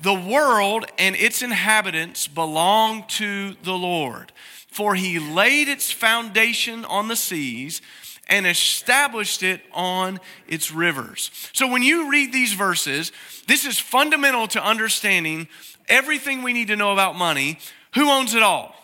the 0.00 0.14
world 0.14 0.86
and 0.98 1.14
its 1.14 1.42
inhabitants 1.42 2.26
belong 2.26 3.04
to 3.08 3.54
the 3.62 3.74
Lord, 3.74 4.32
for 4.68 4.94
he 4.94 5.18
laid 5.18 5.68
its 5.68 5.92
foundation 5.92 6.84
on 6.84 7.08
the 7.08 7.16
seas 7.16 7.82
and 8.28 8.46
established 8.46 9.42
it 9.42 9.60
on 9.72 10.20
its 10.46 10.72
rivers. 10.72 11.30
So 11.52 11.68
when 11.68 11.82
you 11.82 12.10
read 12.10 12.32
these 12.32 12.52
verses, 12.52 13.12
this 13.46 13.66
is 13.66 13.78
fundamental 13.78 14.46
to 14.48 14.64
understanding 14.64 15.48
everything 15.88 16.42
we 16.42 16.52
need 16.52 16.68
to 16.68 16.76
know 16.76 16.92
about 16.92 17.16
money. 17.16 17.58
Who 17.94 18.08
owns 18.08 18.34
it 18.34 18.42
all? 18.42 18.74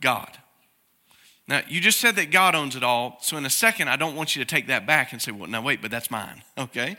God. 0.00 0.30
Now, 1.46 1.60
you 1.68 1.80
just 1.80 2.00
said 2.00 2.16
that 2.16 2.30
God 2.30 2.54
owns 2.54 2.74
it 2.76 2.82
all. 2.82 3.18
So, 3.20 3.36
in 3.36 3.44
a 3.44 3.50
second, 3.50 3.88
I 3.88 3.96
don't 3.96 4.16
want 4.16 4.34
you 4.34 4.42
to 4.42 4.46
take 4.48 4.68
that 4.68 4.86
back 4.86 5.12
and 5.12 5.20
say, 5.20 5.30
well, 5.30 5.48
now 5.48 5.60
wait, 5.60 5.82
but 5.82 5.90
that's 5.90 6.10
mine, 6.10 6.42
okay? 6.58 6.96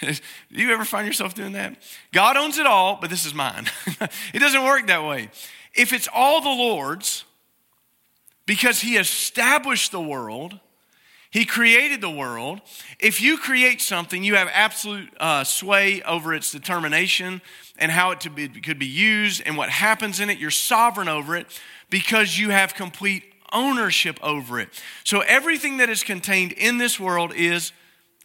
Do 0.00 0.14
you 0.50 0.72
ever 0.72 0.84
find 0.84 1.06
yourself 1.06 1.34
doing 1.34 1.52
that? 1.52 1.76
God 2.12 2.36
owns 2.36 2.58
it 2.58 2.66
all, 2.66 2.98
but 3.00 3.10
this 3.10 3.26
is 3.26 3.34
mine. 3.34 3.66
it 4.34 4.38
doesn't 4.38 4.64
work 4.64 4.86
that 4.86 5.04
way. 5.04 5.30
If 5.74 5.92
it's 5.92 6.08
all 6.12 6.40
the 6.40 6.48
Lord's, 6.48 7.24
because 8.46 8.80
He 8.80 8.96
established 8.96 9.92
the 9.92 10.00
world, 10.00 10.58
He 11.30 11.44
created 11.44 12.00
the 12.00 12.10
world. 12.10 12.60
If 12.98 13.20
you 13.20 13.38
create 13.38 13.80
something, 13.80 14.24
you 14.24 14.36
have 14.36 14.48
absolute 14.52 15.10
uh, 15.20 15.44
sway 15.44 16.02
over 16.02 16.34
its 16.34 16.50
determination 16.50 17.42
and 17.78 17.92
how 17.92 18.10
it 18.10 18.20
could 18.62 18.78
be 18.78 18.86
used 18.86 19.42
and 19.44 19.56
what 19.56 19.70
happens 19.70 20.20
in 20.20 20.30
it. 20.30 20.38
You're 20.38 20.50
sovereign 20.50 21.08
over 21.08 21.36
it 21.36 21.46
because 21.88 22.38
you 22.38 22.50
have 22.50 22.74
complete 22.74 23.24
ownership 23.52 24.18
over 24.22 24.60
it. 24.60 24.68
So 25.04 25.20
everything 25.20 25.78
that 25.78 25.88
is 25.88 26.04
contained 26.04 26.52
in 26.52 26.78
this 26.78 27.00
world 27.00 27.32
is 27.34 27.72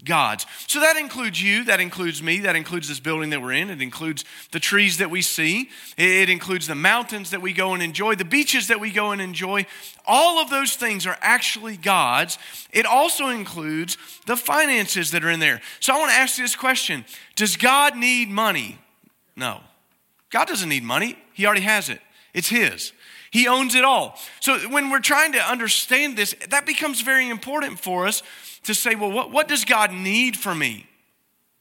God's. 0.03 0.45
So 0.67 0.81
that 0.81 0.97
includes 0.97 1.41
you, 1.41 1.63
that 1.65 1.79
includes 1.79 2.21
me, 2.21 2.39
that 2.39 2.55
includes 2.55 2.89
this 2.89 2.99
building 2.99 3.29
that 3.29 3.41
we're 3.41 3.53
in, 3.53 3.69
it 3.69 3.81
includes 3.81 4.25
the 4.51 4.59
trees 4.59 4.97
that 4.97 5.09
we 5.09 5.21
see, 5.21 5.69
it 5.97 6.29
includes 6.29 6.67
the 6.67 6.75
mountains 6.75 7.31
that 7.31 7.41
we 7.41 7.53
go 7.53 7.73
and 7.73 7.81
enjoy, 7.81 8.15
the 8.15 8.25
beaches 8.25 8.67
that 8.67 8.79
we 8.79 8.91
go 8.91 9.11
and 9.11 9.21
enjoy. 9.21 9.65
All 10.05 10.39
of 10.39 10.49
those 10.49 10.75
things 10.75 11.07
are 11.07 11.17
actually 11.21 11.77
God's. 11.77 12.37
It 12.73 12.85
also 12.85 13.29
includes 13.29 13.97
the 14.25 14.35
finances 14.35 15.11
that 15.11 15.23
are 15.23 15.29
in 15.29 15.39
there. 15.39 15.61
So 15.79 15.95
I 15.95 15.99
want 15.99 16.11
to 16.11 16.17
ask 16.17 16.37
you 16.37 16.43
this 16.43 16.55
question 16.55 17.05
Does 17.35 17.55
God 17.55 17.95
need 17.95 18.29
money? 18.29 18.77
No. 19.35 19.61
God 20.29 20.47
doesn't 20.47 20.69
need 20.69 20.83
money, 20.83 21.17
He 21.33 21.45
already 21.45 21.61
has 21.61 21.89
it, 21.89 22.01
it's 22.33 22.49
His. 22.49 22.91
He 23.31 23.49
owns 23.49 23.75
it 23.75 23.83
all. 23.83 24.17
So 24.39 24.57
when 24.69 24.89
we're 24.89 25.01
trying 25.01 25.33
to 25.33 25.39
understand 25.39 26.15
this, 26.15 26.33
that 26.49 26.65
becomes 26.65 27.01
very 27.01 27.27
important 27.27 27.79
for 27.79 28.07
us 28.07 28.23
to 28.65 28.75
say, 28.75 28.95
well, 28.95 29.12
what, 29.12 29.31
what 29.31 29.48
does 29.48 29.65
God 29.65 29.91
need 29.91 30.38
from 30.38 30.60
me? 30.60 30.88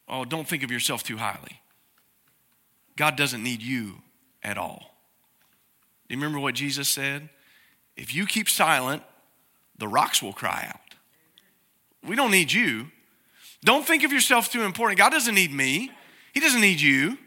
Oh, 0.08 0.24
don't 0.24 0.46
think 0.46 0.62
of 0.62 0.70
yourself 0.70 1.02
too 1.02 1.16
highly. 1.16 1.60
God 2.96 3.16
doesn't 3.16 3.42
need 3.42 3.62
you 3.62 3.96
at 4.42 4.58
all. 4.58 4.94
Do 6.08 6.14
you 6.14 6.20
remember 6.20 6.38
what 6.38 6.54
Jesus 6.54 6.88
said? 6.88 7.28
If 7.96 8.14
you 8.14 8.26
keep 8.26 8.48
silent, 8.48 9.02
the 9.78 9.88
rocks 9.88 10.22
will 10.22 10.32
cry 10.32 10.66
out. 10.68 10.80
We 12.06 12.16
don't 12.16 12.30
need 12.30 12.52
you. 12.52 12.88
Don't 13.64 13.86
think 13.86 14.04
of 14.04 14.12
yourself 14.12 14.50
too 14.50 14.62
important. 14.62 14.98
God 14.98 15.10
doesn't 15.10 15.34
need 15.34 15.52
me, 15.52 15.90
He 16.32 16.40
doesn't 16.40 16.60
need 16.60 16.80
you. 16.80 17.18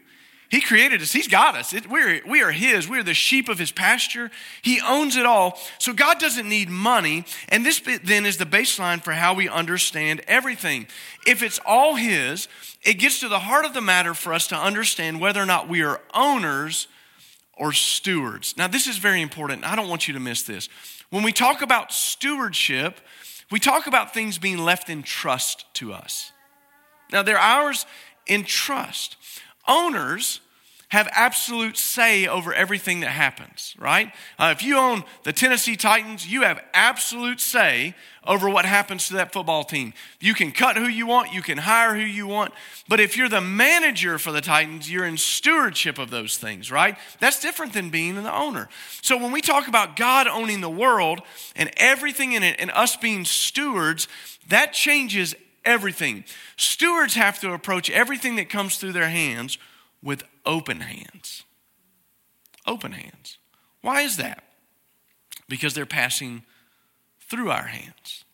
He 0.50 0.62
created 0.62 1.02
us. 1.02 1.12
He's 1.12 1.28
got 1.28 1.56
us. 1.56 1.74
It, 1.74 1.90
we're, 1.90 2.22
we 2.26 2.42
are 2.42 2.50
His. 2.50 2.88
We 2.88 2.98
are 2.98 3.02
the 3.02 3.12
sheep 3.12 3.50
of 3.50 3.58
His 3.58 3.70
pasture. 3.70 4.30
He 4.62 4.80
owns 4.80 5.16
it 5.16 5.26
all. 5.26 5.58
So 5.78 5.92
God 5.92 6.18
doesn't 6.18 6.48
need 6.48 6.70
money. 6.70 7.24
And 7.50 7.66
this 7.66 7.82
then 8.02 8.24
is 8.24 8.38
the 8.38 8.46
baseline 8.46 9.02
for 9.02 9.12
how 9.12 9.34
we 9.34 9.48
understand 9.48 10.22
everything. 10.26 10.86
If 11.26 11.42
it's 11.42 11.60
all 11.66 11.96
His, 11.96 12.48
it 12.82 12.94
gets 12.94 13.20
to 13.20 13.28
the 13.28 13.40
heart 13.40 13.66
of 13.66 13.74
the 13.74 13.82
matter 13.82 14.14
for 14.14 14.32
us 14.32 14.46
to 14.46 14.56
understand 14.56 15.20
whether 15.20 15.42
or 15.42 15.46
not 15.46 15.68
we 15.68 15.82
are 15.82 16.00
owners 16.14 16.88
or 17.52 17.72
stewards. 17.72 18.56
Now, 18.56 18.68
this 18.68 18.86
is 18.86 18.96
very 18.96 19.20
important. 19.20 19.64
I 19.64 19.76
don't 19.76 19.88
want 19.88 20.08
you 20.08 20.14
to 20.14 20.20
miss 20.20 20.42
this. 20.42 20.68
When 21.10 21.22
we 21.22 21.32
talk 21.32 21.60
about 21.60 21.92
stewardship, 21.92 23.00
we 23.50 23.60
talk 23.60 23.86
about 23.86 24.14
things 24.14 24.38
being 24.38 24.58
left 24.58 24.88
in 24.88 25.02
trust 25.02 25.66
to 25.74 25.92
us. 25.92 26.32
Now, 27.12 27.22
they're 27.22 27.38
ours 27.38 27.84
in 28.26 28.44
trust. 28.44 29.16
Owners 29.68 30.40
have 30.88 31.08
absolute 31.12 31.76
say 31.76 32.26
over 32.26 32.52
everything 32.54 33.00
that 33.00 33.10
happens, 33.10 33.74
right? 33.78 34.10
Uh, 34.38 34.54
if 34.56 34.62
you 34.62 34.78
own 34.78 35.04
the 35.22 35.34
Tennessee 35.34 35.76
Titans, 35.76 36.26
you 36.26 36.42
have 36.42 36.62
absolute 36.72 37.40
say 37.40 37.94
over 38.26 38.48
what 38.48 38.64
happens 38.64 39.08
to 39.08 39.14
that 39.14 39.30
football 39.30 39.64
team. 39.64 39.92
You 40.18 40.32
can 40.32 40.50
cut 40.50 40.78
who 40.78 40.86
you 40.86 41.06
want, 41.06 41.34
you 41.34 41.42
can 41.42 41.58
hire 41.58 41.94
who 41.94 42.00
you 42.00 42.26
want, 42.26 42.54
but 42.88 43.00
if 43.00 43.18
you're 43.18 43.28
the 43.28 43.42
manager 43.42 44.18
for 44.18 44.32
the 44.32 44.40
Titans, 44.40 44.90
you're 44.90 45.04
in 45.04 45.18
stewardship 45.18 45.98
of 45.98 46.08
those 46.08 46.38
things, 46.38 46.72
right? 46.72 46.96
That's 47.20 47.40
different 47.40 47.74
than 47.74 47.90
being 47.90 48.14
the 48.14 48.34
owner. 48.34 48.70
So 49.02 49.18
when 49.18 49.30
we 49.30 49.42
talk 49.42 49.68
about 49.68 49.94
God 49.94 50.26
owning 50.26 50.62
the 50.62 50.70
world 50.70 51.20
and 51.54 51.70
everything 51.76 52.32
in 52.32 52.42
it 52.42 52.56
and 52.58 52.70
us 52.70 52.96
being 52.96 53.26
stewards, 53.26 54.08
that 54.48 54.72
changes 54.72 55.34
everything. 55.68 56.24
Stewards 56.56 57.14
have 57.14 57.38
to 57.40 57.52
approach 57.52 57.90
everything 57.90 58.36
that 58.36 58.48
comes 58.48 58.76
through 58.76 58.92
their 58.92 59.10
hands 59.10 59.58
with 60.02 60.24
open 60.46 60.80
hands. 60.80 61.44
Open 62.66 62.92
hands. 62.92 63.38
Why 63.82 64.00
is 64.00 64.16
that? 64.16 64.42
Because 65.48 65.74
they're 65.74 65.86
passing 65.86 66.42
through 67.20 67.50
our 67.50 67.66
hands. 67.66 68.24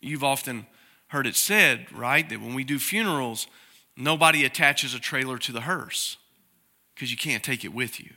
You've 0.00 0.24
often 0.24 0.66
heard 1.08 1.26
it 1.26 1.36
said, 1.36 1.86
right, 1.92 2.28
that 2.28 2.40
when 2.40 2.54
we 2.54 2.64
do 2.64 2.78
funerals, 2.78 3.46
nobody 3.96 4.44
attaches 4.44 4.94
a 4.94 4.98
trailer 4.98 5.38
to 5.38 5.52
the 5.52 5.62
hearse 5.62 6.16
because 6.94 7.10
you 7.10 7.16
can't 7.16 7.42
take 7.42 7.64
it 7.64 7.72
with 7.72 8.00
you. 8.00 8.10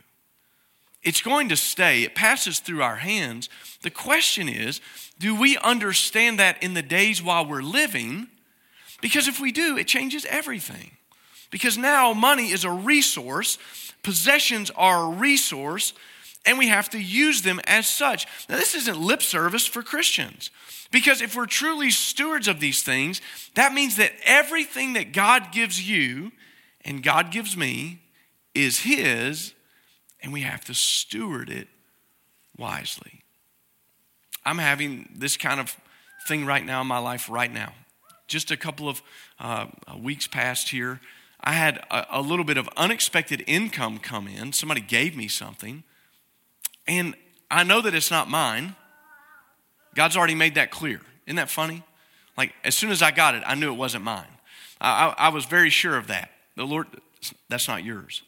It's 1.03 1.21
going 1.21 1.49
to 1.49 1.55
stay, 1.55 2.03
it 2.03 2.15
passes 2.15 2.59
through 2.59 2.81
our 2.81 2.97
hands. 2.97 3.49
The 3.81 3.89
question 3.89 4.49
is 4.49 4.81
do 5.19 5.39
we 5.39 5.57
understand 5.57 6.39
that 6.39 6.61
in 6.61 6.73
the 6.73 6.81
days 6.81 7.21
while 7.21 7.45
we're 7.45 7.61
living? 7.61 8.27
Because 9.01 9.27
if 9.27 9.39
we 9.39 9.51
do, 9.51 9.77
it 9.77 9.87
changes 9.87 10.25
everything. 10.25 10.91
Because 11.49 11.77
now 11.77 12.13
money 12.13 12.51
is 12.51 12.63
a 12.63 12.71
resource, 12.71 13.57
possessions 14.03 14.71
are 14.71 15.05
a 15.05 15.15
resource, 15.15 15.93
and 16.45 16.57
we 16.57 16.67
have 16.67 16.89
to 16.89 16.99
use 16.99 17.41
them 17.41 17.59
as 17.65 17.87
such. 17.87 18.25
Now, 18.49 18.55
this 18.57 18.75
isn't 18.75 18.99
lip 18.99 19.21
service 19.21 19.65
for 19.65 19.83
Christians. 19.83 20.49
Because 20.91 21.21
if 21.21 21.35
we're 21.35 21.45
truly 21.45 21.91
stewards 21.91 22.47
of 22.47 22.59
these 22.59 22.81
things, 22.81 23.21
that 23.55 23.73
means 23.73 23.97
that 23.97 24.13
everything 24.23 24.93
that 24.93 25.11
God 25.11 25.51
gives 25.51 25.87
you 25.87 26.31
and 26.85 27.03
God 27.03 27.31
gives 27.31 27.57
me 27.57 28.01
is 28.55 28.79
His, 28.79 29.53
and 30.21 30.33
we 30.33 30.41
have 30.41 30.65
to 30.65 30.73
steward 30.73 31.49
it 31.49 31.67
wisely. 32.57 33.21
I'm 34.45 34.57
having 34.57 35.09
this 35.15 35.37
kind 35.37 35.59
of 35.59 35.77
thing 36.27 36.45
right 36.45 36.65
now 36.65 36.81
in 36.81 36.87
my 36.87 36.99
life, 36.99 37.29
right 37.29 37.51
now. 37.51 37.73
Just 38.27 38.51
a 38.51 38.57
couple 38.57 38.89
of 38.89 39.01
uh, 39.39 39.67
weeks 39.97 40.27
past 40.27 40.69
here, 40.69 40.99
I 41.41 41.53
had 41.53 41.77
a, 41.91 42.19
a 42.19 42.21
little 42.21 42.45
bit 42.45 42.57
of 42.57 42.69
unexpected 42.75 43.43
income 43.47 43.99
come 43.99 44.27
in. 44.27 44.53
Somebody 44.53 44.81
gave 44.81 45.15
me 45.15 45.27
something. 45.27 45.83
And 46.87 47.15
I 47.49 47.63
know 47.63 47.81
that 47.81 47.93
it's 47.93 48.11
not 48.11 48.29
mine. 48.29 48.75
God's 49.95 50.17
already 50.17 50.35
made 50.35 50.55
that 50.55 50.71
clear. 50.71 51.01
Isn't 51.25 51.37
that 51.37 51.49
funny? 51.49 51.83
Like, 52.37 52.53
as 52.63 52.75
soon 52.75 52.91
as 52.91 53.01
I 53.01 53.11
got 53.11 53.35
it, 53.35 53.43
I 53.45 53.55
knew 53.55 53.71
it 53.71 53.77
wasn't 53.77 54.03
mine. 54.03 54.27
I, 54.79 55.07
I, 55.07 55.27
I 55.27 55.29
was 55.29 55.45
very 55.45 55.69
sure 55.69 55.97
of 55.97 56.07
that. 56.07 56.31
The 56.55 56.65
Lord, 56.65 56.87
that's 57.49 57.67
not 57.67 57.83
yours. 57.83 58.23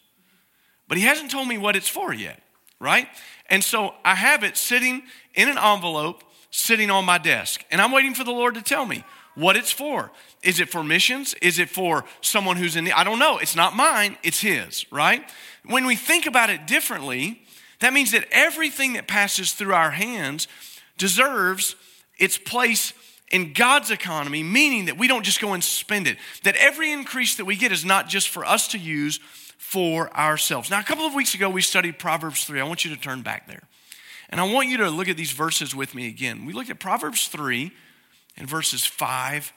But 0.89 0.98
He 0.98 1.03
hasn't 1.05 1.31
told 1.31 1.48
me 1.48 1.58
what 1.58 1.77
it's 1.77 1.88
for 1.88 2.13
yet, 2.13 2.41
right? 2.81 3.08
And 3.50 3.63
so 3.63 3.93
I 4.03 4.15
have 4.15 4.43
it 4.43 4.58
sitting 4.58 5.03
in 5.36 5.48
an 5.48 5.58
envelope, 5.58 6.24
sitting 6.51 6.91
on 6.91 7.05
my 7.05 7.17
desk. 7.17 7.63
And 7.72 7.79
I'm 7.79 7.93
waiting 7.93 8.13
for 8.13 8.25
the 8.25 8.31
Lord 8.31 8.55
to 8.55 8.62
tell 8.62 8.86
me 8.86 9.05
what 9.36 9.55
it's 9.55 9.72
for. 9.72 10.12
Is 10.43 10.60
it 10.60 10.69
for 10.69 10.84
missions? 10.84 11.34
Is 11.41 11.60
it 11.60 11.69
for 11.69 12.03
someone 12.22 12.58
who's 12.58 12.75
in 12.75 12.84
the, 12.84 12.91
I 12.91 13.03
don't 13.03 13.19
know. 13.19 13.38
It's 13.38 13.55
not 13.55 13.75
mine, 13.75 14.17
it's 14.24 14.41
his, 14.41 14.91
right? 14.91 15.24
When 15.65 15.86
we 15.86 15.96
think 15.96 16.25
about 16.25 16.50
it 16.50 16.67
differently, 16.67 17.41
that 17.79 17.93
means 17.93 18.12
that 18.12 18.25
everything 18.31 18.93
that 18.93 19.08
passes 19.08 19.53
through 19.53 19.74
our 19.74 19.91
hands 19.91 20.48
deserves 20.98 21.75
its 22.17 22.38
place 22.38 22.93
in 23.31 23.53
God's 23.53 23.91
economy, 23.91 24.43
meaning 24.43 24.86
that 24.86 24.98
we 24.98 25.08
don't 25.08 25.24
just 25.24 25.39
go 25.39 25.53
and 25.53 25.63
spend 25.63 26.08
it. 26.08 26.17
That 26.43 26.55
every 26.55 26.91
increase 26.91 27.36
that 27.36 27.46
we 27.46 27.55
get 27.55 27.72
is 27.72 27.86
not 27.86 28.10
just 28.10 28.29
for 28.29 28.43
us 28.43 28.67
to 28.69 28.77
use 28.77 29.19
for 29.60 30.12
ourselves. 30.18 30.72
Now, 30.72 30.80
a 30.80 30.84
couple 30.84 31.06
of 31.06 31.13
weeks 31.13 31.36
ago, 31.36 31.50
we 31.50 31.62
studied 31.62 32.00
Proverbs 32.00 32.46
3. 32.46 32.62
I 32.62 32.63
want 32.63 32.86
you 32.86 32.96
to 32.96 33.00
turn 33.00 33.22
back 33.22 33.46
there. 33.46 33.62
And 34.30 34.39
I 34.39 34.51
want 34.51 34.70
you 34.70 34.78
to 34.78 34.89
look 34.89 35.10
at 35.10 35.18
these 35.18 35.32
verses 35.32 35.75
with 35.75 35.94
me 35.94 36.08
again. 36.08 36.46
We 36.46 36.54
looked 36.54 36.70
at 36.70 36.80
Proverbs 36.80 37.28
3 37.28 37.70
in 38.38 38.46
verses 38.48 38.86
5 38.86 39.54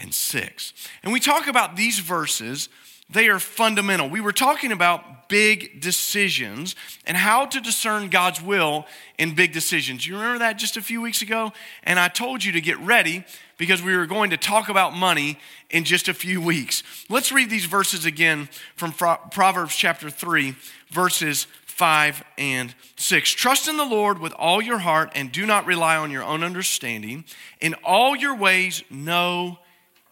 and 0.00 0.12
6. 0.12 0.74
And 1.02 1.12
we 1.12 1.20
talk 1.20 1.46
about 1.46 1.76
these 1.76 2.00
verses, 2.00 2.68
they 3.08 3.28
are 3.28 3.38
fundamental. 3.38 4.10
We 4.10 4.20
were 4.20 4.32
talking 4.32 4.72
about 4.72 5.28
big 5.28 5.80
decisions 5.80 6.74
and 7.06 7.16
how 7.16 7.46
to 7.46 7.60
discern 7.60 8.10
God's 8.10 8.42
will 8.42 8.84
in 9.16 9.36
big 9.36 9.52
decisions. 9.52 10.06
You 10.06 10.16
remember 10.16 10.40
that 10.40 10.58
just 10.58 10.76
a 10.76 10.82
few 10.82 11.00
weeks 11.00 11.22
ago? 11.22 11.52
And 11.84 12.00
I 12.00 12.08
told 12.08 12.42
you 12.44 12.52
to 12.52 12.60
get 12.60 12.78
ready 12.80 13.24
because 13.60 13.82
we 13.82 13.94
were 13.94 14.06
going 14.06 14.30
to 14.30 14.38
talk 14.38 14.70
about 14.70 14.94
money 14.94 15.38
in 15.68 15.84
just 15.84 16.08
a 16.08 16.14
few 16.14 16.40
weeks. 16.40 16.82
Let's 17.10 17.30
read 17.30 17.50
these 17.50 17.66
verses 17.66 18.06
again 18.06 18.48
from 18.74 18.90
Proverbs 18.92 19.76
chapter 19.76 20.08
3, 20.08 20.54
verses 20.88 21.46
5 21.66 22.24
and 22.38 22.74
6. 22.96 23.30
Trust 23.32 23.68
in 23.68 23.76
the 23.76 23.84
Lord 23.84 24.18
with 24.18 24.32
all 24.32 24.62
your 24.62 24.78
heart 24.78 25.12
and 25.14 25.30
do 25.30 25.44
not 25.44 25.66
rely 25.66 25.96
on 25.96 26.10
your 26.10 26.24
own 26.24 26.42
understanding. 26.42 27.22
In 27.60 27.74
all 27.84 28.16
your 28.16 28.34
ways, 28.34 28.82
know 28.88 29.58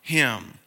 him, 0.02 0.58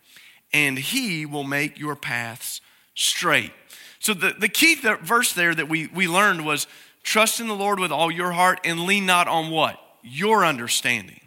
and 0.51 0.79
he 0.79 1.23
will 1.27 1.43
make 1.43 1.77
your 1.77 1.95
paths 1.95 2.61
straight. 2.95 3.51
So, 3.99 4.15
the, 4.15 4.33
the 4.39 4.49
key 4.49 4.75
th- 4.75 5.01
verse 5.01 5.33
there 5.33 5.53
that 5.53 5.69
we, 5.69 5.85
we 5.85 6.07
learned 6.07 6.47
was 6.47 6.65
trust 7.03 7.39
in 7.39 7.47
the 7.47 7.53
Lord 7.53 7.79
with 7.79 7.91
all 7.91 8.09
your 8.09 8.31
heart 8.31 8.59
and 8.63 8.87
lean 8.87 9.05
not 9.05 9.27
on 9.27 9.51
what? 9.51 9.79
Your 10.01 10.43
understanding. 10.43 11.21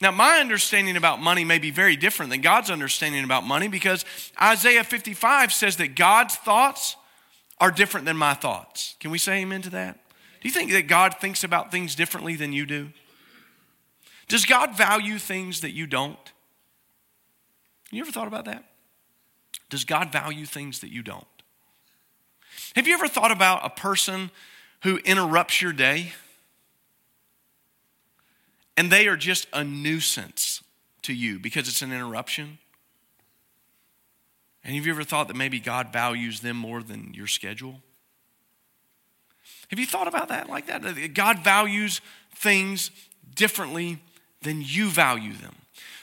Now, 0.00 0.10
my 0.10 0.38
understanding 0.38 0.96
about 0.96 1.20
money 1.20 1.44
may 1.44 1.58
be 1.58 1.70
very 1.70 1.94
different 1.94 2.30
than 2.30 2.40
God's 2.40 2.70
understanding 2.70 3.22
about 3.22 3.44
money 3.44 3.68
because 3.68 4.04
Isaiah 4.40 4.82
55 4.82 5.52
says 5.52 5.76
that 5.76 5.94
God's 5.94 6.36
thoughts 6.36 6.96
are 7.58 7.70
different 7.70 8.06
than 8.06 8.16
my 8.16 8.32
thoughts. 8.32 8.96
Can 9.00 9.10
we 9.10 9.18
say 9.18 9.42
amen 9.42 9.62
to 9.62 9.70
that? 9.70 10.00
Do 10.40 10.48
you 10.48 10.54
think 10.54 10.72
that 10.72 10.86
God 10.86 11.16
thinks 11.20 11.44
about 11.44 11.70
things 11.70 11.94
differently 11.94 12.34
than 12.34 12.52
you 12.52 12.64
do? 12.64 12.88
Does 14.28 14.46
God 14.46 14.74
value 14.74 15.18
things 15.18 15.60
that 15.60 15.72
you 15.72 15.86
don't? 15.86 16.16
You 17.90 18.00
ever 18.00 18.12
thought 18.12 18.28
about 18.28 18.46
that? 18.46 18.64
Does 19.68 19.84
God 19.84 20.10
value 20.10 20.46
things 20.46 20.80
that 20.80 20.90
you 20.90 21.02
don't? 21.02 21.26
Have 22.74 22.86
you 22.86 22.94
ever 22.94 23.08
thought 23.08 23.32
about 23.32 23.64
a 23.64 23.70
person 23.70 24.30
who 24.82 24.96
interrupts 24.98 25.60
your 25.60 25.72
day? 25.72 26.12
And 28.76 28.90
they 28.90 29.08
are 29.08 29.16
just 29.16 29.46
a 29.52 29.64
nuisance 29.64 30.62
to 31.02 31.12
you 31.12 31.38
because 31.38 31.68
it's 31.68 31.82
an 31.82 31.92
interruption? 31.92 32.58
And 34.64 34.74
have 34.74 34.86
you 34.86 34.92
ever 34.92 35.04
thought 35.04 35.28
that 35.28 35.36
maybe 35.36 35.58
God 35.58 35.92
values 35.92 36.40
them 36.40 36.56
more 36.56 36.82
than 36.82 37.14
your 37.14 37.26
schedule? 37.26 37.80
Have 39.68 39.78
you 39.78 39.86
thought 39.86 40.08
about 40.08 40.28
that 40.28 40.48
like 40.48 40.66
that? 40.66 41.14
God 41.14 41.38
values 41.44 42.00
things 42.34 42.90
differently 43.34 43.98
than 44.42 44.62
you 44.62 44.88
value 44.88 45.32
them. 45.32 45.54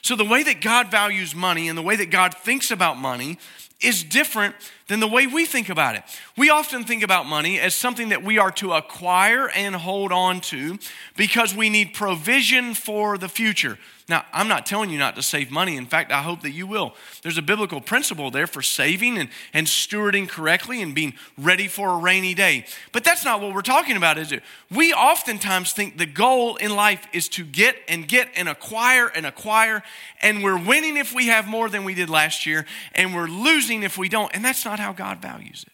So, 0.01 0.15
the 0.15 0.25
way 0.25 0.43
that 0.43 0.61
God 0.61 0.89
values 0.89 1.35
money 1.35 1.67
and 1.67 1.77
the 1.77 1.81
way 1.81 1.95
that 1.97 2.09
God 2.09 2.33
thinks 2.33 2.71
about 2.71 2.97
money 2.97 3.39
is 3.79 4.03
different 4.03 4.55
than 4.87 4.99
the 4.99 5.07
way 5.07 5.27
we 5.27 5.45
think 5.45 5.69
about 5.69 5.95
it. 5.95 6.03
We 6.35 6.49
often 6.49 6.83
think 6.83 7.03
about 7.03 7.25
money 7.25 7.59
as 7.59 7.75
something 7.75 8.09
that 8.09 8.23
we 8.23 8.37
are 8.39 8.51
to 8.51 8.73
acquire 8.73 9.49
and 9.49 9.75
hold 9.75 10.11
on 10.11 10.41
to 10.41 10.79
because 11.15 11.55
we 11.55 11.69
need 11.69 11.93
provision 11.93 12.73
for 12.73 13.17
the 13.17 13.29
future. 13.29 13.77
Now, 14.09 14.23
I'm 14.31 14.47
not 14.47 14.65
telling 14.65 14.89
you 14.89 14.97
not 14.97 15.17
to 15.17 15.21
save 15.21 15.51
money. 15.51 15.75
In 15.75 15.85
fact, 15.85 16.13
I 16.13 16.21
hope 16.21 16.41
that 16.43 16.51
you 16.51 16.65
will. 16.65 16.95
There's 17.23 17.37
a 17.37 17.41
biblical 17.41 17.81
principle 17.81 18.31
there 18.31 18.47
for 18.47 18.61
saving 18.61 19.17
and, 19.17 19.29
and 19.53 19.67
stewarding 19.67 20.29
correctly 20.29 20.81
and 20.81 20.95
being 20.95 21.13
ready 21.37 21.67
for 21.67 21.89
a 21.89 21.97
rainy 21.97 22.33
day. 22.33 22.65
But 22.93 23.03
that's 23.03 23.25
not 23.25 23.41
what 23.41 23.53
we're 23.53 23.61
talking 23.61 23.97
about, 23.97 24.17
is 24.17 24.31
it? 24.31 24.43
We 24.71 24.93
oftentimes 24.93 25.73
think 25.73 25.97
the 25.97 26.05
goal 26.05 26.55
in 26.55 26.73
life 26.73 27.05
is 27.11 27.27
to 27.29 27.43
get 27.43 27.75
and 27.89 28.07
get 28.07 28.29
and 28.37 28.47
acquire 28.47 29.07
and 29.07 29.25
acquire, 29.25 29.83
and 30.21 30.41
we're 30.41 30.57
winning 30.57 30.95
if 30.95 31.13
we 31.13 31.27
have 31.27 31.45
more 31.45 31.67
than 31.67 31.83
we 31.83 31.93
did 31.93 32.09
last 32.09 32.45
year, 32.45 32.65
and 32.95 33.13
we're 33.13 33.27
losing 33.27 33.83
if 33.83 33.97
we 33.97 34.07
don't. 34.07 34.33
And 34.33 34.43
that's 34.43 34.63
not 34.63 34.79
how 34.79 34.93
God 34.93 35.21
values 35.21 35.65
it. 35.67 35.73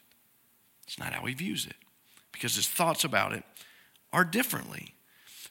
It's 0.88 0.98
not 0.98 1.14
how 1.14 1.24
He 1.26 1.36
views 1.36 1.68
it 1.68 1.76
because 2.32 2.56
His 2.56 2.68
thoughts 2.68 3.04
about 3.04 3.34
it 3.34 3.44
are 4.12 4.26
differently. 4.26 4.96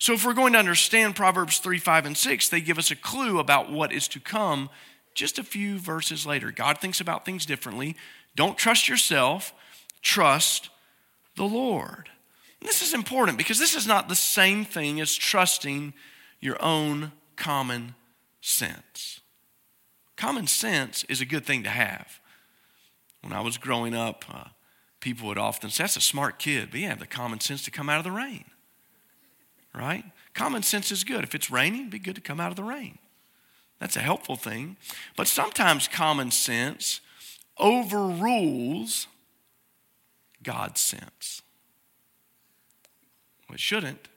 So, 0.03 0.15
if 0.15 0.27
we're 0.27 0.33
going 0.33 0.55
to 0.55 0.59
understand 0.59 1.15
Proverbs 1.15 1.59
3, 1.59 1.79
5, 1.79 2.07
and 2.07 2.17
6, 2.17 2.49
they 2.49 2.61
give 2.61 2.77
us 2.77 2.91
a 2.91 2.97
clue 2.97 3.39
about 3.39 3.71
what 3.71 3.93
is 3.93 4.09
to 4.09 4.19
come 4.19 4.69
just 5.15 5.39
a 5.39 5.45
few 5.45 5.79
verses 5.79 6.27
later. 6.27 6.51
God 6.51 6.79
thinks 6.79 7.01
about 7.01 7.25
things 7.25 7.47
differently. 7.47 7.95
Don't 8.35 8.59
trust 8.59 8.89
yourself, 8.89 9.55
trust 10.03 10.71
the 11.37 11.45
Lord. 11.45 12.09
And 12.59 12.69
this 12.69 12.83
is 12.83 12.95
important 12.95 13.39
because 13.39 13.61
this 13.61 13.77
is 13.77 13.87
not 13.87 14.09
the 14.09 14.17
same 14.17 14.65
thing 14.65 15.01
as 15.01 15.15
trusting 15.15 15.95
your 16.41 16.61
own 16.61 17.13
common 17.37 17.95
sense. 18.41 19.21
Common 20.17 20.49
sense 20.49 21.05
is 21.05 21.21
a 21.21 21.25
good 21.25 21.47
thing 21.47 21.63
to 21.63 21.71
have. 21.71 22.19
When 23.21 23.33
I 23.33 23.41
was 23.41 23.57
growing 23.57 23.95
up, 23.95 24.25
uh, 24.29 24.49
people 24.99 25.29
would 25.29 25.39
often 25.39 25.71
say, 25.71 25.85
That's 25.85 25.97
a 25.97 26.01
smart 26.01 26.41
kid, 26.41 26.73
but 26.73 26.81
you 26.81 26.89
have 26.89 26.99
the 26.99 27.07
common 27.07 27.39
sense 27.39 27.63
to 27.67 27.71
come 27.71 27.89
out 27.89 27.99
of 27.99 28.05
the 28.05 28.11
rain 28.11 28.47
right? 29.75 30.05
Common 30.35 30.63
sense 30.63 30.91
is 30.93 31.05
good. 31.05 31.25
If 31.25 31.35
it's 31.35 31.51
raining, 31.51 31.91
be 31.91 31.99
good 31.99 32.15
to 32.15 32.21
come 32.21 32.41
out 32.41 32.51
of 32.51 32.57
the 32.57 32.65
rain. 32.65 32.99
That's 33.79 33.97
a 33.97 34.01
helpful 34.01 34.37
thing. 34.37 34.77
But 35.17 35.27
sometimes 35.27 35.89
common 35.89 36.31
sense 36.31 37.01
overrules 37.59 39.07
God's 40.43 40.81
sense. 40.81 41.43
Well, 43.49 43.55
it 43.55 43.61
shouldn't, 43.61 44.09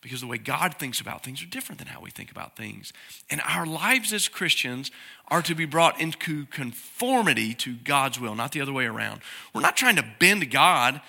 because 0.00 0.20
the 0.20 0.26
way 0.26 0.38
God 0.38 0.74
thinks 0.74 1.00
about 1.00 1.24
things 1.24 1.42
are 1.42 1.46
different 1.46 1.78
than 1.78 1.88
how 1.88 2.00
we 2.00 2.10
think 2.10 2.30
about 2.30 2.54
things. 2.56 2.92
And 3.28 3.40
our 3.40 3.66
lives 3.66 4.12
as 4.12 4.28
Christians 4.28 4.90
are 5.28 5.42
to 5.42 5.54
be 5.54 5.64
brought 5.64 6.00
into 6.00 6.46
conformity 6.46 7.54
to 7.54 7.74
God's 7.74 8.20
will, 8.20 8.34
not 8.34 8.52
the 8.52 8.60
other 8.60 8.72
way 8.72 8.84
around. 8.84 9.20
We're 9.52 9.62
not 9.62 9.76
trying 9.76 9.96
to 9.96 10.04
bend 10.20 10.50
God 10.50 11.00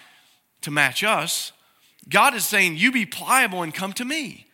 to 0.61 0.71
match 0.71 1.03
us. 1.03 1.51
God 2.09 2.33
is 2.33 2.45
saying, 2.45 2.77
You 2.77 2.91
be 2.91 3.05
pliable 3.05 3.63
and 3.63 3.73
come 3.73 3.93
to 3.93 4.05
me. 4.05 4.47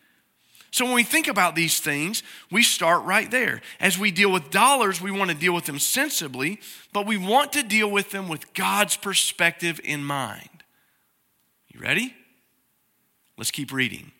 So 0.70 0.84
when 0.84 0.94
we 0.94 1.04
think 1.04 1.28
about 1.28 1.54
these 1.54 1.78
things, 1.78 2.24
we 2.50 2.64
start 2.64 3.04
right 3.04 3.30
there. 3.30 3.60
As 3.78 3.96
we 3.96 4.10
deal 4.10 4.32
with 4.32 4.50
dollars, 4.50 5.00
we 5.00 5.12
want 5.12 5.30
to 5.30 5.36
deal 5.36 5.54
with 5.54 5.66
them 5.66 5.78
sensibly, 5.78 6.58
but 6.92 7.06
we 7.06 7.16
want 7.16 7.52
to 7.52 7.62
deal 7.62 7.88
with 7.88 8.10
them 8.10 8.26
with 8.26 8.52
God's 8.54 8.96
perspective 8.96 9.80
in 9.84 10.04
mind. 10.04 10.64
You 11.68 11.78
ready? 11.78 12.14
Let's 13.38 13.52
keep 13.52 13.72
reading. 13.72 14.10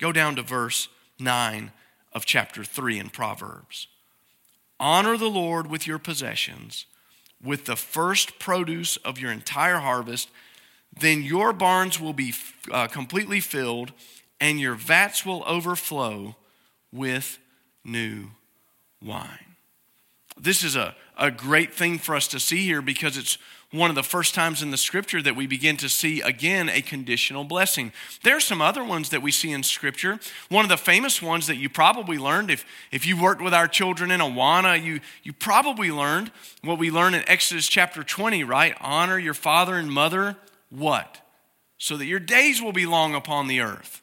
Go 0.00 0.10
down 0.10 0.34
to 0.34 0.42
verse 0.42 0.88
9 1.20 1.70
of 2.12 2.24
chapter 2.24 2.64
3 2.64 2.98
in 2.98 3.10
Proverbs. 3.10 3.86
Honor 4.80 5.16
the 5.16 5.30
Lord 5.30 5.68
with 5.68 5.86
your 5.86 6.00
possessions, 6.00 6.86
with 7.40 7.66
the 7.66 7.76
first 7.76 8.40
produce 8.40 8.96
of 8.98 9.20
your 9.20 9.30
entire 9.30 9.78
harvest 9.78 10.28
then 10.98 11.22
your 11.22 11.52
barns 11.52 11.98
will 12.00 12.12
be 12.12 12.34
uh, 12.70 12.86
completely 12.86 13.40
filled 13.40 13.92
and 14.40 14.60
your 14.60 14.74
vats 14.74 15.24
will 15.24 15.42
overflow 15.46 16.36
with 16.92 17.38
new 17.84 18.30
wine. 19.02 19.56
This 20.38 20.64
is 20.64 20.76
a, 20.76 20.94
a 21.18 21.30
great 21.30 21.72
thing 21.72 21.98
for 21.98 22.14
us 22.14 22.26
to 22.28 22.40
see 22.40 22.64
here 22.64 22.82
because 22.82 23.16
it's 23.16 23.38
one 23.70 23.88
of 23.88 23.96
the 23.96 24.02
first 24.02 24.34
times 24.34 24.62
in 24.62 24.70
the 24.70 24.76
scripture 24.76 25.22
that 25.22 25.34
we 25.34 25.46
begin 25.46 25.78
to 25.78 25.88
see 25.88 26.20
again 26.20 26.68
a 26.68 26.82
conditional 26.82 27.44
blessing. 27.44 27.90
There 28.22 28.36
are 28.36 28.40
some 28.40 28.60
other 28.60 28.84
ones 28.84 29.08
that 29.10 29.22
we 29.22 29.30
see 29.30 29.50
in 29.50 29.62
scripture. 29.62 30.20
One 30.50 30.64
of 30.64 30.68
the 30.68 30.76
famous 30.76 31.22
ones 31.22 31.46
that 31.46 31.56
you 31.56 31.70
probably 31.70 32.18
learned 32.18 32.50
if, 32.50 32.66
if 32.90 33.06
you 33.06 33.20
worked 33.20 33.40
with 33.40 33.54
our 33.54 33.68
children 33.68 34.10
in 34.10 34.20
Awana, 34.20 34.82
you, 34.82 35.00
you 35.22 35.32
probably 35.32 35.90
learned 35.90 36.30
what 36.62 36.78
we 36.78 36.90
learn 36.90 37.14
in 37.14 37.26
Exodus 37.26 37.66
chapter 37.66 38.02
20, 38.02 38.44
right? 38.44 38.76
Honor 38.80 39.18
your 39.18 39.34
father 39.34 39.76
and 39.76 39.90
mother 39.90 40.36
what? 40.72 41.20
So 41.78 41.96
that 41.96 42.06
your 42.06 42.18
days 42.18 42.62
will 42.62 42.72
be 42.72 42.86
long 42.86 43.14
upon 43.14 43.46
the 43.46 43.60
earth. 43.60 44.00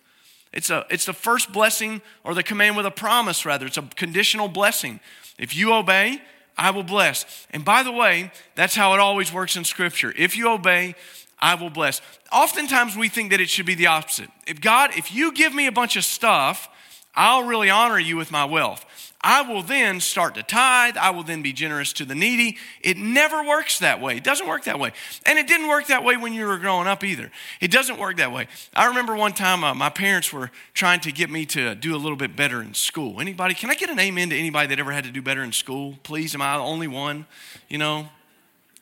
It's, 0.51 0.69
a, 0.69 0.85
it's 0.89 1.05
the 1.05 1.13
first 1.13 1.51
blessing, 1.51 2.01
or 2.23 2.33
the 2.33 2.43
command 2.43 2.75
with 2.75 2.85
a 2.85 2.91
promise, 2.91 3.45
rather. 3.45 3.65
It's 3.65 3.77
a 3.77 3.83
conditional 3.95 4.47
blessing. 4.47 4.99
If 5.37 5.55
you 5.55 5.73
obey, 5.73 6.21
I 6.57 6.71
will 6.71 6.83
bless. 6.83 7.25
And 7.51 7.63
by 7.63 7.83
the 7.83 7.91
way, 7.91 8.31
that's 8.55 8.75
how 8.75 8.93
it 8.93 8.99
always 8.99 9.31
works 9.31 9.55
in 9.55 9.63
Scripture. 9.63 10.13
If 10.17 10.35
you 10.35 10.49
obey, 10.49 10.95
I 11.39 11.55
will 11.55 11.69
bless. 11.69 12.01
Oftentimes 12.31 12.97
we 12.97 13.09
think 13.09 13.31
that 13.31 13.39
it 13.39 13.49
should 13.49 13.65
be 13.65 13.75
the 13.75 13.87
opposite. 13.87 14.29
If 14.45 14.59
God, 14.59 14.91
if 14.97 15.13
you 15.13 15.31
give 15.31 15.53
me 15.53 15.67
a 15.67 15.71
bunch 15.71 15.95
of 15.95 16.03
stuff, 16.03 16.67
I'll 17.15 17.43
really 17.43 17.69
honor 17.69 17.99
you 17.99 18.17
with 18.17 18.31
my 18.31 18.45
wealth. 18.45 18.85
I 19.21 19.41
will 19.41 19.63
then 19.63 19.99
start 19.99 20.35
to 20.35 20.43
tithe. 20.43 20.95
I 20.95 21.09
will 21.09 21.23
then 21.23 21.41
be 21.41 21.51
generous 21.51 21.91
to 21.93 22.05
the 22.05 22.15
needy. 22.15 22.57
It 22.81 22.97
never 22.97 23.43
works 23.43 23.79
that 23.79 23.99
way. 23.99 24.15
It 24.15 24.23
doesn't 24.23 24.47
work 24.47 24.63
that 24.63 24.79
way. 24.79 24.93
And 25.25 25.37
it 25.37 25.45
didn't 25.45 25.67
work 25.67 25.87
that 25.87 26.05
way 26.05 26.15
when 26.15 26.31
you 26.31 26.45
were 26.45 26.57
growing 26.57 26.87
up 26.87 27.03
either. 27.03 27.29
It 27.59 27.69
doesn't 27.69 27.99
work 27.99 28.17
that 28.17 28.31
way. 28.31 28.47
I 28.73 28.87
remember 28.87 29.15
one 29.15 29.33
time 29.33 29.63
uh, 29.63 29.73
my 29.73 29.89
parents 29.89 30.31
were 30.31 30.51
trying 30.73 31.01
to 31.01 31.11
get 31.11 31.29
me 31.29 31.45
to 31.47 31.75
do 31.75 31.95
a 31.95 31.97
little 31.97 32.15
bit 32.15 32.37
better 32.37 32.61
in 32.61 32.73
school. 32.73 33.19
Anybody, 33.19 33.55
can 33.55 33.69
I 33.69 33.75
get 33.75 33.89
an 33.89 33.99
amen 33.99 34.29
to 34.29 34.37
anybody 34.37 34.67
that 34.67 34.79
ever 34.79 34.93
had 34.93 35.03
to 35.03 35.11
do 35.11 35.21
better 35.21 35.43
in 35.43 35.51
school? 35.51 35.95
Please, 36.03 36.33
am 36.33 36.41
I 36.41 36.55
the 36.55 36.63
only 36.63 36.87
one? 36.87 37.25
You 37.67 37.77
know, 37.77 38.09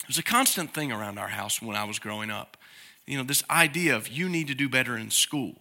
it 0.01 0.07
was 0.07 0.19
a 0.19 0.23
constant 0.23 0.71
thing 0.71 0.91
around 0.91 1.17
our 1.17 1.29
house 1.29 1.63
when 1.63 1.75
I 1.75 1.83
was 1.83 1.97
growing 1.97 2.29
up. 2.29 2.57
You 3.07 3.17
know, 3.17 3.23
this 3.23 3.43
idea 3.49 3.95
of 3.95 4.07
you 4.07 4.29
need 4.29 4.47
to 4.47 4.53
do 4.53 4.69
better 4.69 4.97
in 4.97 5.09
school. 5.09 5.55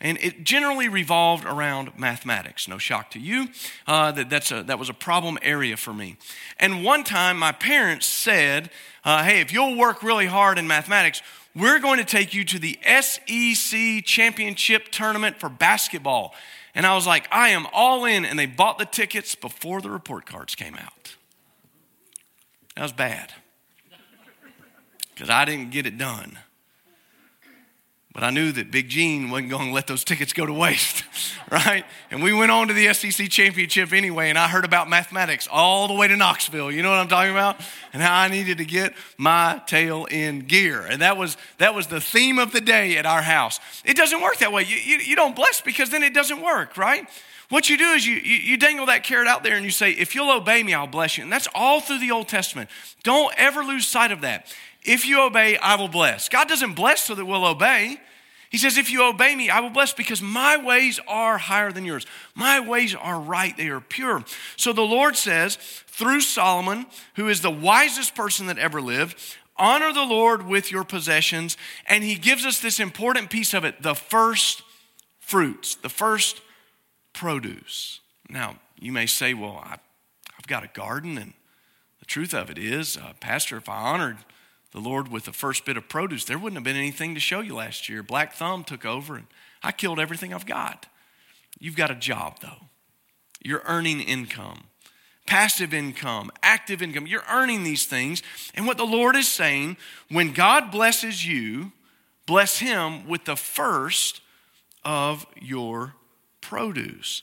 And 0.00 0.16
it 0.22 0.44
generally 0.44 0.88
revolved 0.88 1.44
around 1.44 1.98
mathematics. 1.98 2.66
No 2.66 2.78
shock 2.78 3.10
to 3.10 3.18
you. 3.18 3.48
Uh, 3.86 4.12
that, 4.12 4.30
that's 4.30 4.50
a, 4.50 4.62
that 4.62 4.78
was 4.78 4.88
a 4.88 4.94
problem 4.94 5.38
area 5.42 5.76
for 5.76 5.92
me. 5.92 6.16
And 6.58 6.82
one 6.82 7.04
time, 7.04 7.38
my 7.38 7.52
parents 7.52 8.06
said, 8.06 8.70
uh, 9.04 9.24
Hey, 9.24 9.40
if 9.40 9.52
you'll 9.52 9.76
work 9.76 10.02
really 10.02 10.26
hard 10.26 10.58
in 10.58 10.66
mathematics, 10.66 11.20
we're 11.54 11.80
going 11.80 11.98
to 11.98 12.04
take 12.04 12.32
you 12.32 12.44
to 12.44 12.58
the 12.58 12.78
SEC 13.00 14.04
championship 14.04 14.88
tournament 14.90 15.38
for 15.38 15.48
basketball. 15.48 16.34
And 16.74 16.86
I 16.86 16.94
was 16.94 17.06
like, 17.06 17.26
I 17.30 17.50
am 17.50 17.66
all 17.72 18.04
in. 18.04 18.24
And 18.24 18.38
they 18.38 18.46
bought 18.46 18.78
the 18.78 18.86
tickets 18.86 19.34
before 19.34 19.80
the 19.80 19.90
report 19.90 20.24
cards 20.24 20.54
came 20.54 20.76
out. 20.76 21.16
That 22.76 22.82
was 22.82 22.92
bad 22.92 23.32
because 25.12 25.28
I 25.28 25.44
didn't 25.44 25.70
get 25.70 25.84
it 25.84 25.98
done. 25.98 26.38
But 28.12 28.24
I 28.24 28.30
knew 28.30 28.50
that 28.52 28.72
Big 28.72 28.88
Gene 28.88 29.30
wasn't 29.30 29.50
going 29.50 29.68
to 29.68 29.72
let 29.72 29.86
those 29.86 30.02
tickets 30.02 30.32
go 30.32 30.44
to 30.44 30.52
waste, 30.52 31.04
right? 31.50 31.84
And 32.10 32.24
we 32.24 32.32
went 32.32 32.50
on 32.50 32.66
to 32.66 32.74
the 32.74 32.92
SEC 32.92 33.28
championship 33.30 33.92
anyway, 33.92 34.30
and 34.30 34.38
I 34.38 34.48
heard 34.48 34.64
about 34.64 34.90
mathematics 34.90 35.46
all 35.50 35.86
the 35.86 35.94
way 35.94 36.08
to 36.08 36.16
Knoxville. 36.16 36.72
You 36.72 36.82
know 36.82 36.90
what 36.90 36.98
I'm 36.98 37.06
talking 37.06 37.30
about? 37.30 37.60
And 37.92 38.02
how 38.02 38.18
I 38.18 38.26
needed 38.26 38.58
to 38.58 38.64
get 38.64 38.94
my 39.16 39.62
tail 39.66 40.06
in 40.06 40.40
gear. 40.40 40.84
And 40.84 41.02
that 41.02 41.16
was, 41.16 41.36
that 41.58 41.72
was 41.72 41.86
the 41.86 42.00
theme 42.00 42.40
of 42.40 42.50
the 42.50 42.60
day 42.60 42.96
at 42.96 43.06
our 43.06 43.22
house. 43.22 43.60
It 43.84 43.96
doesn't 43.96 44.20
work 44.20 44.38
that 44.38 44.52
way. 44.52 44.64
You, 44.64 44.76
you, 44.76 44.98
you 44.98 45.16
don't 45.16 45.36
bless 45.36 45.60
because 45.60 45.90
then 45.90 46.02
it 46.02 46.12
doesn't 46.12 46.42
work, 46.42 46.76
right? 46.76 47.08
What 47.48 47.68
you 47.68 47.76
do 47.76 47.90
is 47.90 48.06
you, 48.06 48.14
you, 48.14 48.36
you, 48.36 48.56
dangle 48.56 48.86
that 48.86 49.02
carrot 49.02 49.26
out 49.26 49.42
there 49.42 49.56
and 49.56 49.64
you 49.64 49.72
say, 49.72 49.90
if 49.90 50.14
you'll 50.14 50.30
obey 50.30 50.62
me, 50.62 50.72
I'll 50.72 50.86
bless 50.86 51.18
you. 51.18 51.24
And 51.24 51.32
that's 51.32 51.48
all 51.52 51.80
through 51.80 51.98
the 51.98 52.12
Old 52.12 52.28
Testament. 52.28 52.70
Don't 53.02 53.34
ever 53.36 53.64
lose 53.64 53.88
sight 53.88 54.12
of 54.12 54.20
that. 54.20 54.46
If 54.84 55.06
you 55.06 55.22
obey, 55.22 55.56
I 55.58 55.76
will 55.76 55.88
bless. 55.88 56.28
God 56.28 56.48
doesn't 56.48 56.74
bless 56.74 57.04
so 57.04 57.14
that 57.14 57.24
we'll 57.24 57.46
obey. 57.46 58.00
He 58.50 58.58
says, 58.58 58.76
If 58.76 58.90
you 58.90 59.04
obey 59.04 59.36
me, 59.36 59.48
I 59.48 59.60
will 59.60 59.70
bless 59.70 59.92
because 59.92 60.20
my 60.20 60.56
ways 60.56 60.98
are 61.06 61.38
higher 61.38 61.70
than 61.70 61.84
yours. 61.84 62.06
My 62.34 62.60
ways 62.60 62.94
are 62.94 63.20
right, 63.20 63.56
they 63.56 63.68
are 63.68 63.80
pure. 63.80 64.24
So 64.56 64.72
the 64.72 64.82
Lord 64.82 65.16
says, 65.16 65.56
through 65.86 66.20
Solomon, 66.22 66.86
who 67.14 67.28
is 67.28 67.42
the 67.42 67.50
wisest 67.50 68.14
person 68.14 68.46
that 68.46 68.58
ever 68.58 68.80
lived, 68.80 69.16
honor 69.56 69.92
the 69.92 70.04
Lord 70.04 70.46
with 70.46 70.72
your 70.72 70.82
possessions. 70.82 71.56
And 71.86 72.02
he 72.02 72.16
gives 72.16 72.44
us 72.44 72.60
this 72.60 72.80
important 72.80 73.30
piece 73.30 73.54
of 73.54 73.64
it 73.64 73.82
the 73.82 73.94
first 73.94 74.62
fruits, 75.20 75.76
the 75.76 75.88
first 75.88 76.40
produce. 77.12 78.00
Now, 78.28 78.56
you 78.80 78.90
may 78.90 79.06
say, 79.06 79.32
Well, 79.32 79.62
I've 79.64 80.46
got 80.48 80.64
a 80.64 80.68
garden, 80.68 81.18
and 81.18 81.34
the 82.00 82.06
truth 82.06 82.34
of 82.34 82.50
it 82.50 82.58
is, 82.58 82.96
uh, 82.96 83.12
Pastor, 83.20 83.58
if 83.58 83.68
I 83.68 83.76
honored 83.76 84.16
the 84.72 84.80
Lord 84.80 85.08
with 85.08 85.24
the 85.24 85.32
first 85.32 85.64
bit 85.64 85.76
of 85.76 85.88
produce, 85.88 86.24
there 86.24 86.38
wouldn't 86.38 86.56
have 86.56 86.64
been 86.64 86.76
anything 86.76 87.14
to 87.14 87.20
show 87.20 87.40
you 87.40 87.56
last 87.56 87.88
year. 87.88 88.02
Black 88.02 88.34
Thumb 88.34 88.64
took 88.64 88.84
over 88.84 89.16
and 89.16 89.26
I 89.62 89.72
killed 89.72 89.98
everything 89.98 90.32
I've 90.32 90.46
got. 90.46 90.86
You've 91.58 91.76
got 91.76 91.90
a 91.90 91.96
job 91.96 92.38
though. 92.40 92.68
You're 93.42 93.62
earning 93.64 94.00
income, 94.00 94.64
passive 95.26 95.74
income, 95.74 96.30
active 96.42 96.82
income. 96.82 97.06
You're 97.06 97.24
earning 97.30 97.64
these 97.64 97.86
things. 97.86 98.22
And 98.54 98.66
what 98.66 98.76
the 98.76 98.84
Lord 98.84 99.16
is 99.16 99.28
saying, 99.28 99.76
when 100.08 100.32
God 100.32 100.70
blesses 100.70 101.26
you, 101.26 101.72
bless 102.26 102.58
Him 102.58 103.08
with 103.08 103.24
the 103.24 103.36
first 103.36 104.20
of 104.84 105.26
your 105.40 105.94
produce. 106.40 107.22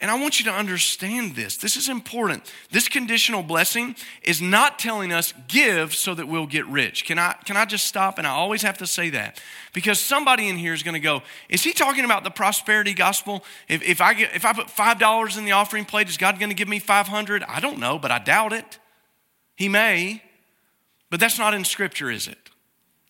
And 0.00 0.10
I 0.10 0.20
want 0.20 0.38
you 0.38 0.44
to 0.46 0.52
understand 0.52 1.36
this. 1.36 1.56
This 1.56 1.76
is 1.76 1.88
important. 1.88 2.52
This 2.70 2.88
conditional 2.88 3.42
blessing 3.42 3.94
is 4.22 4.42
not 4.42 4.78
telling 4.78 5.12
us 5.12 5.32
give 5.46 5.94
so 5.94 6.14
that 6.14 6.26
we'll 6.26 6.46
get 6.46 6.66
rich. 6.66 7.04
Can 7.04 7.18
I, 7.18 7.34
can 7.44 7.56
I 7.56 7.64
just 7.64 7.86
stop? 7.86 8.18
And 8.18 8.26
I 8.26 8.30
always 8.30 8.62
have 8.62 8.78
to 8.78 8.86
say 8.86 9.10
that 9.10 9.40
because 9.72 10.00
somebody 10.00 10.48
in 10.48 10.56
here 10.56 10.74
is 10.74 10.82
going 10.82 10.94
to 10.94 11.00
go, 11.00 11.22
Is 11.48 11.62
he 11.62 11.72
talking 11.72 12.04
about 12.04 12.24
the 12.24 12.30
prosperity 12.30 12.92
gospel? 12.92 13.44
If, 13.68 13.82
if, 13.82 14.00
I, 14.00 14.14
get, 14.14 14.34
if 14.34 14.44
I 14.44 14.52
put 14.52 14.66
$5 14.66 15.38
in 15.38 15.44
the 15.44 15.52
offering 15.52 15.84
plate, 15.84 16.08
is 16.08 16.16
God 16.16 16.38
going 16.38 16.50
to 16.50 16.56
give 16.56 16.68
me 16.68 16.80
500 16.80 17.44
I 17.44 17.60
don't 17.60 17.78
know, 17.78 17.98
but 17.98 18.10
I 18.10 18.18
doubt 18.18 18.52
it. 18.52 18.78
He 19.56 19.68
may. 19.68 20.22
But 21.08 21.20
that's 21.20 21.38
not 21.38 21.54
in 21.54 21.64
Scripture, 21.64 22.10
is 22.10 22.26
it? 22.26 22.50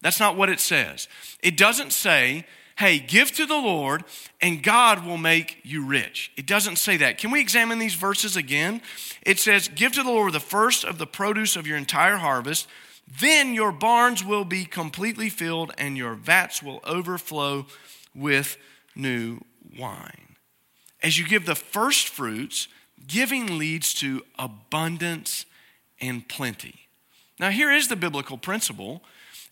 That's 0.02 0.20
not 0.20 0.36
what 0.36 0.50
it 0.50 0.60
says. 0.60 1.08
It 1.42 1.56
doesn't 1.56 1.92
say 1.92 2.44
hey, 2.76 2.98
give 2.98 3.30
to 3.32 3.46
the 3.46 3.54
Lord 3.54 4.04
and 4.40 4.62
God 4.62 5.06
will 5.06 5.16
make 5.16 5.58
you 5.62 5.84
rich. 5.84 6.32
It 6.36 6.46
doesn't 6.46 6.76
say 6.76 6.96
that. 6.98 7.18
Can 7.18 7.30
we 7.30 7.40
examine 7.40 7.78
these 7.78 7.94
verses 7.94 8.36
again? 8.36 8.82
It 9.22 9.38
says, 9.38 9.68
give 9.68 9.92
to 9.92 10.02
the 10.02 10.10
Lord 10.10 10.32
the 10.32 10.40
first 10.40 10.84
of 10.84 10.98
the 10.98 11.06
produce 11.06 11.56
of 11.56 11.66
your 11.66 11.76
entire 11.76 12.16
harvest. 12.16 12.66
Then 13.20 13.54
your 13.54 13.72
barns 13.72 14.24
will 14.24 14.44
be 14.44 14.64
completely 14.64 15.28
filled 15.28 15.72
and 15.78 15.96
your 15.96 16.14
vats 16.14 16.62
will 16.62 16.80
overflow 16.84 17.66
with 18.14 18.56
new 18.96 19.40
wine. 19.78 20.36
As 21.02 21.18
you 21.18 21.26
give 21.26 21.46
the 21.46 21.54
first 21.54 22.08
fruits, 22.08 22.68
giving 23.06 23.58
leads 23.58 23.92
to 23.94 24.22
abundance 24.38 25.44
and 26.00 26.26
plenty. 26.28 26.88
Now, 27.38 27.50
here 27.50 27.70
is 27.70 27.88
the 27.88 27.96
biblical 27.96 28.38
principle. 28.38 29.02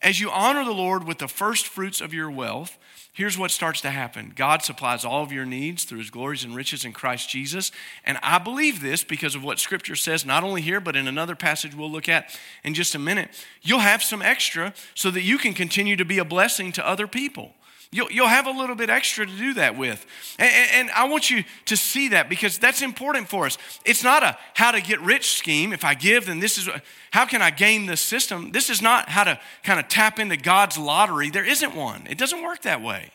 As 0.03 0.21
you 0.21 0.31
honor 0.31 0.65
the 0.65 0.73
Lord 0.73 1.05
with 1.05 1.19
the 1.19 1.29
first 1.29 1.69
fruits 1.69 2.01
of 2.01 2.13
your 2.13 2.29
wealth, 2.29 2.77
here's 3.13 3.39
what 3.39 3.53
starts 3.53 3.81
to 3.83 3.91
happen 3.91 4.33
God 4.35 4.63
supplies 4.63 5.05
all 5.05 5.23
of 5.23 5.31
your 5.31 5.47
needs 5.47 5.85
through 5.85 5.99
his 5.99 6.11
glories 6.11 6.43
and 6.43 6.57
riches 6.57 6.85
in 6.85 6.93
Christ 6.93 7.31
Jesus. 7.31 7.71
And 8.05 8.19
I 8.21 8.39
believe 8.39 8.81
this 8.81 9.05
because 9.05 9.37
of 9.37 9.45
what 9.45 9.61
scripture 9.61 9.95
says, 9.95 10.27
not 10.27 10.43
only 10.43 10.61
here, 10.61 10.81
but 10.81 10.97
in 10.97 11.07
another 11.07 11.37
passage 11.37 11.75
we'll 11.75 11.91
look 11.91 12.09
at 12.09 12.37
in 12.65 12.75
just 12.75 12.97
a 12.97 12.99
minute. 12.99 13.29
You'll 13.63 13.79
have 13.79 14.03
some 14.03 14.23
extra 14.23 14.75
so 14.95 15.11
that 15.13 15.23
you 15.23 15.39
can 15.39 15.55
continue 15.55 15.95
to 15.95 16.05
be 16.05 16.19
a 16.19 16.25
blessing 16.25 16.73
to 16.73 16.87
other 16.87 17.07
people. 17.07 17.53
You'll, 17.95 18.11
you'll 18.11 18.29
have 18.29 18.47
a 18.47 18.51
little 18.51 18.75
bit 18.75 18.89
extra 18.89 19.27
to 19.27 19.37
do 19.37 19.55
that 19.55 19.77
with. 19.77 20.07
And, 20.39 20.51
and, 20.73 20.91
I 20.93 21.07
want 21.09 21.29
you 21.29 21.45
to 21.67 21.77
see 21.77 22.09
that 22.09 22.31
because 22.31 22.57
that's 22.57 22.81
important 22.81 23.29
for 23.29 23.45
us. 23.45 23.59
It's 23.85 24.03
not 24.03 24.23
a 24.23 24.39
how 24.55 24.71
to 24.71 24.81
get 24.81 24.99
rich 25.03 25.33
scheme. 25.33 25.75
If 25.75 25.85
I 25.85 25.93
give, 25.93 26.25
then 26.25 26.41
this 26.41 26.57
is 26.57 26.71
how 27.11 27.27
can 27.27 27.43
I 27.43 27.51
game 27.51 27.85
this 27.85 28.01
system. 28.01 28.51
This 28.51 28.71
is 28.71 28.81
not 28.81 29.11
how 29.11 29.25
to 29.25 29.39
kind 29.63 29.79
of 29.79 29.89
tap 29.89 30.19
into 30.19 30.39
God's 30.39 30.79
lottery. 30.79 31.29
There 31.29 31.45
isn't 31.45 31.77
one, 31.77 32.07
it 32.09 32.17
doesn't 32.17 32.43
work 32.43 32.63
that 32.63 32.81
way. 32.81 33.11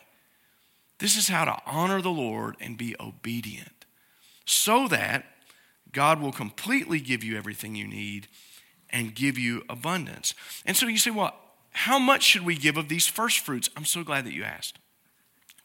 This 1.00 1.16
is 1.16 1.26
how 1.26 1.44
to 1.44 1.56
honor 1.66 2.00
the 2.00 2.10
Lord 2.10 2.56
and 2.60 2.78
be 2.78 2.94
obedient 3.00 3.84
so 4.44 4.86
that 4.88 5.24
God 5.92 6.20
will 6.20 6.32
completely 6.32 7.00
give 7.00 7.24
you 7.24 7.36
everything 7.36 7.74
you 7.74 7.88
need 7.88 8.28
and 8.90 9.14
give 9.14 9.38
you 9.38 9.64
abundance. 9.68 10.34
And 10.64 10.76
so 10.76 10.86
you 10.86 10.98
say, 10.98 11.10
well, 11.10 11.34
how 11.72 11.98
much 11.98 12.22
should 12.22 12.44
we 12.44 12.56
give 12.56 12.76
of 12.76 12.88
these 12.88 13.06
first 13.06 13.40
fruits? 13.40 13.70
I'm 13.76 13.84
so 13.84 14.02
glad 14.02 14.24
that 14.26 14.32
you 14.32 14.44
asked. 14.44 14.78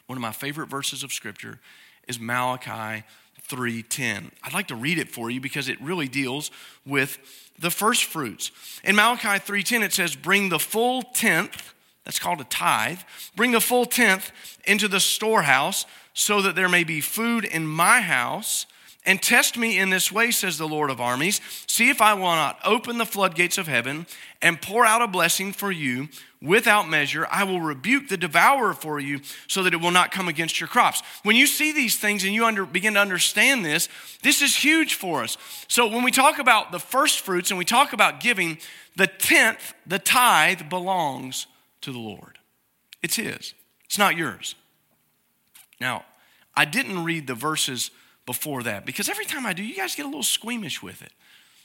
One 0.07 0.17
of 0.17 0.21
my 0.21 0.31
favorite 0.31 0.67
verses 0.67 1.03
of 1.03 1.13
scripture 1.13 1.59
is 2.07 2.19
Malachi 2.19 3.03
3:10. 3.47 4.31
I'd 4.43 4.53
like 4.53 4.67
to 4.67 4.75
read 4.75 4.97
it 4.97 5.11
for 5.11 5.29
you 5.29 5.41
because 5.41 5.67
it 5.67 5.81
really 5.81 6.07
deals 6.07 6.51
with 6.85 7.17
the 7.57 7.71
first 7.71 8.05
fruits. 8.05 8.51
In 8.83 8.95
Malachi 8.95 9.39
3:10 9.39 9.83
it 9.83 9.93
says, 9.93 10.15
"Bring 10.15 10.49
the 10.49 10.59
full 10.59 11.03
tenth, 11.03 11.73
that's 12.03 12.19
called 12.19 12.41
a 12.41 12.45
tithe, 12.45 12.99
bring 13.35 13.51
the 13.51 13.61
full 13.61 13.85
tenth 13.85 14.31
into 14.65 14.87
the 14.87 14.99
storehouse 14.99 15.85
so 16.13 16.41
that 16.41 16.55
there 16.55 16.69
may 16.69 16.83
be 16.83 17.01
food 17.01 17.45
in 17.45 17.67
my 17.67 18.01
house." 18.01 18.65
And 19.05 19.21
test 19.21 19.57
me 19.57 19.77
in 19.77 19.89
this 19.89 20.11
way, 20.11 20.31
says 20.31 20.57
the 20.57 20.67
Lord 20.67 20.89
of 20.89 21.01
armies. 21.01 21.41
See 21.67 21.89
if 21.89 22.01
I 22.01 22.13
will 22.13 22.23
not 22.23 22.57
open 22.63 22.97
the 22.97 23.05
floodgates 23.05 23.57
of 23.57 23.67
heaven 23.67 24.05
and 24.41 24.61
pour 24.61 24.85
out 24.85 25.01
a 25.01 25.07
blessing 25.07 25.51
for 25.51 25.73
you 25.73 26.07
without 26.41 26.89
measure. 26.89 27.27
I 27.29 27.43
will 27.43 27.59
rebuke 27.59 28.07
the 28.07 28.15
devourer 28.15 28.73
for 28.73 29.01
you 29.01 29.19
so 29.47 29.63
that 29.63 29.73
it 29.73 29.81
will 29.81 29.91
not 29.91 30.11
come 30.11 30.29
against 30.29 30.59
your 30.59 30.69
crops. 30.69 31.03
When 31.23 31.35
you 31.35 31.47
see 31.47 31.73
these 31.73 31.97
things 31.97 32.23
and 32.23 32.33
you 32.33 32.45
under, 32.45 32.65
begin 32.65 32.93
to 32.93 33.01
understand 33.01 33.65
this, 33.65 33.89
this 34.21 34.41
is 34.41 34.55
huge 34.55 34.93
for 34.93 35.21
us. 35.23 35.37
So 35.67 35.87
when 35.87 36.03
we 36.03 36.11
talk 36.11 36.39
about 36.39 36.71
the 36.71 36.79
first 36.79 37.19
fruits 37.19 37.51
and 37.51 37.57
we 37.57 37.65
talk 37.65 37.91
about 37.91 38.21
giving, 38.21 38.57
the 38.95 39.07
tenth, 39.07 39.73
the 39.85 39.99
tithe, 39.99 40.69
belongs 40.69 41.47
to 41.81 41.91
the 41.91 41.99
Lord. 41.99 42.39
It's 43.01 43.17
His, 43.17 43.53
it's 43.83 43.97
not 43.97 44.15
yours. 44.15 44.55
Now, 45.81 46.05
I 46.55 46.63
didn't 46.63 47.03
read 47.03 47.27
the 47.27 47.35
verses 47.35 47.91
before 48.25 48.63
that. 48.63 48.85
Because 48.85 49.09
every 49.09 49.25
time 49.25 49.45
I 49.45 49.53
do, 49.53 49.63
you 49.63 49.75
guys 49.75 49.95
get 49.95 50.05
a 50.05 50.09
little 50.09 50.23
squeamish 50.23 50.81
with 50.81 51.01
it. 51.01 51.11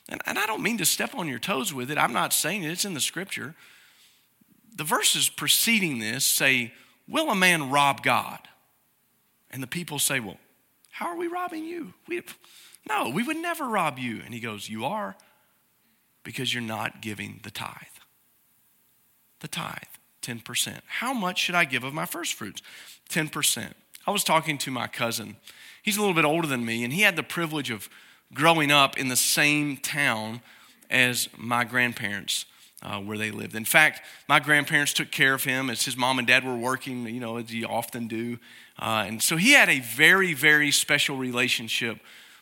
And, 0.08 0.20
and 0.26 0.38
I 0.38 0.46
don't 0.46 0.62
mean 0.62 0.78
to 0.78 0.84
step 0.84 1.14
on 1.14 1.28
your 1.28 1.38
toes 1.38 1.72
with 1.72 1.90
it. 1.90 1.98
I'm 1.98 2.12
not 2.12 2.32
saying 2.32 2.64
it, 2.64 2.70
it's 2.70 2.84
in 2.84 2.94
the 2.94 3.00
scripture. 3.00 3.54
The 4.74 4.84
verses 4.84 5.28
preceding 5.28 5.98
this 5.98 6.24
say, 6.24 6.72
Will 7.06 7.30
a 7.30 7.34
man 7.34 7.70
rob 7.70 8.02
God? 8.02 8.40
And 9.50 9.62
the 9.62 9.66
people 9.66 9.98
say, 9.98 10.20
Well, 10.20 10.38
how 10.90 11.06
are 11.06 11.16
we 11.16 11.26
robbing 11.26 11.64
you? 11.64 11.94
We, 12.06 12.22
no, 12.88 13.10
we 13.10 13.22
would 13.22 13.36
never 13.36 13.66
rob 13.66 13.98
you. 13.98 14.20
And 14.24 14.32
he 14.32 14.40
goes, 14.40 14.68
You 14.68 14.84
are, 14.84 15.16
because 16.22 16.52
you're 16.54 16.62
not 16.62 17.02
giving 17.02 17.40
the 17.42 17.50
tithe. 17.50 17.74
The 19.40 19.48
tithe, 19.48 19.82
10%. 20.22 20.80
How 20.86 21.12
much 21.12 21.38
should 21.38 21.54
I 21.54 21.64
give 21.64 21.84
of 21.84 21.94
my 21.94 22.06
first 22.06 22.34
fruits? 22.34 22.62
10%. 23.10 23.72
I 24.06 24.10
was 24.10 24.24
talking 24.24 24.58
to 24.58 24.70
my 24.70 24.86
cousin 24.86 25.36
he's 25.88 25.96
a 25.96 26.00
little 26.00 26.14
bit 26.14 26.26
older 26.26 26.46
than 26.46 26.66
me, 26.66 26.84
and 26.84 26.92
he 26.92 27.00
had 27.00 27.16
the 27.16 27.22
privilege 27.22 27.70
of 27.70 27.88
growing 28.34 28.70
up 28.70 28.98
in 28.98 29.08
the 29.08 29.16
same 29.16 29.78
town 29.78 30.42
as 30.90 31.30
my 31.38 31.64
grandparents. 31.64 32.44
Uh, 32.80 33.00
where 33.00 33.18
they 33.18 33.32
lived. 33.32 33.56
In 33.56 33.64
fact, 33.64 34.02
my 34.28 34.38
grandparents 34.38 34.92
took 34.92 35.10
care 35.10 35.34
of 35.34 35.42
him 35.42 35.68
as 35.68 35.84
his 35.84 35.96
mom 35.96 36.20
and 36.20 36.28
dad 36.28 36.44
were 36.44 36.56
working, 36.56 37.08
you 37.08 37.18
know, 37.18 37.36
as 37.36 37.52
you 37.52 37.66
often 37.66 38.06
do. 38.06 38.38
Uh, 38.78 39.02
and 39.04 39.20
so 39.20 39.36
he 39.36 39.50
had 39.50 39.68
a 39.68 39.80
very, 39.80 40.32
very 40.32 40.70
special 40.70 41.16
relationship 41.16 41.98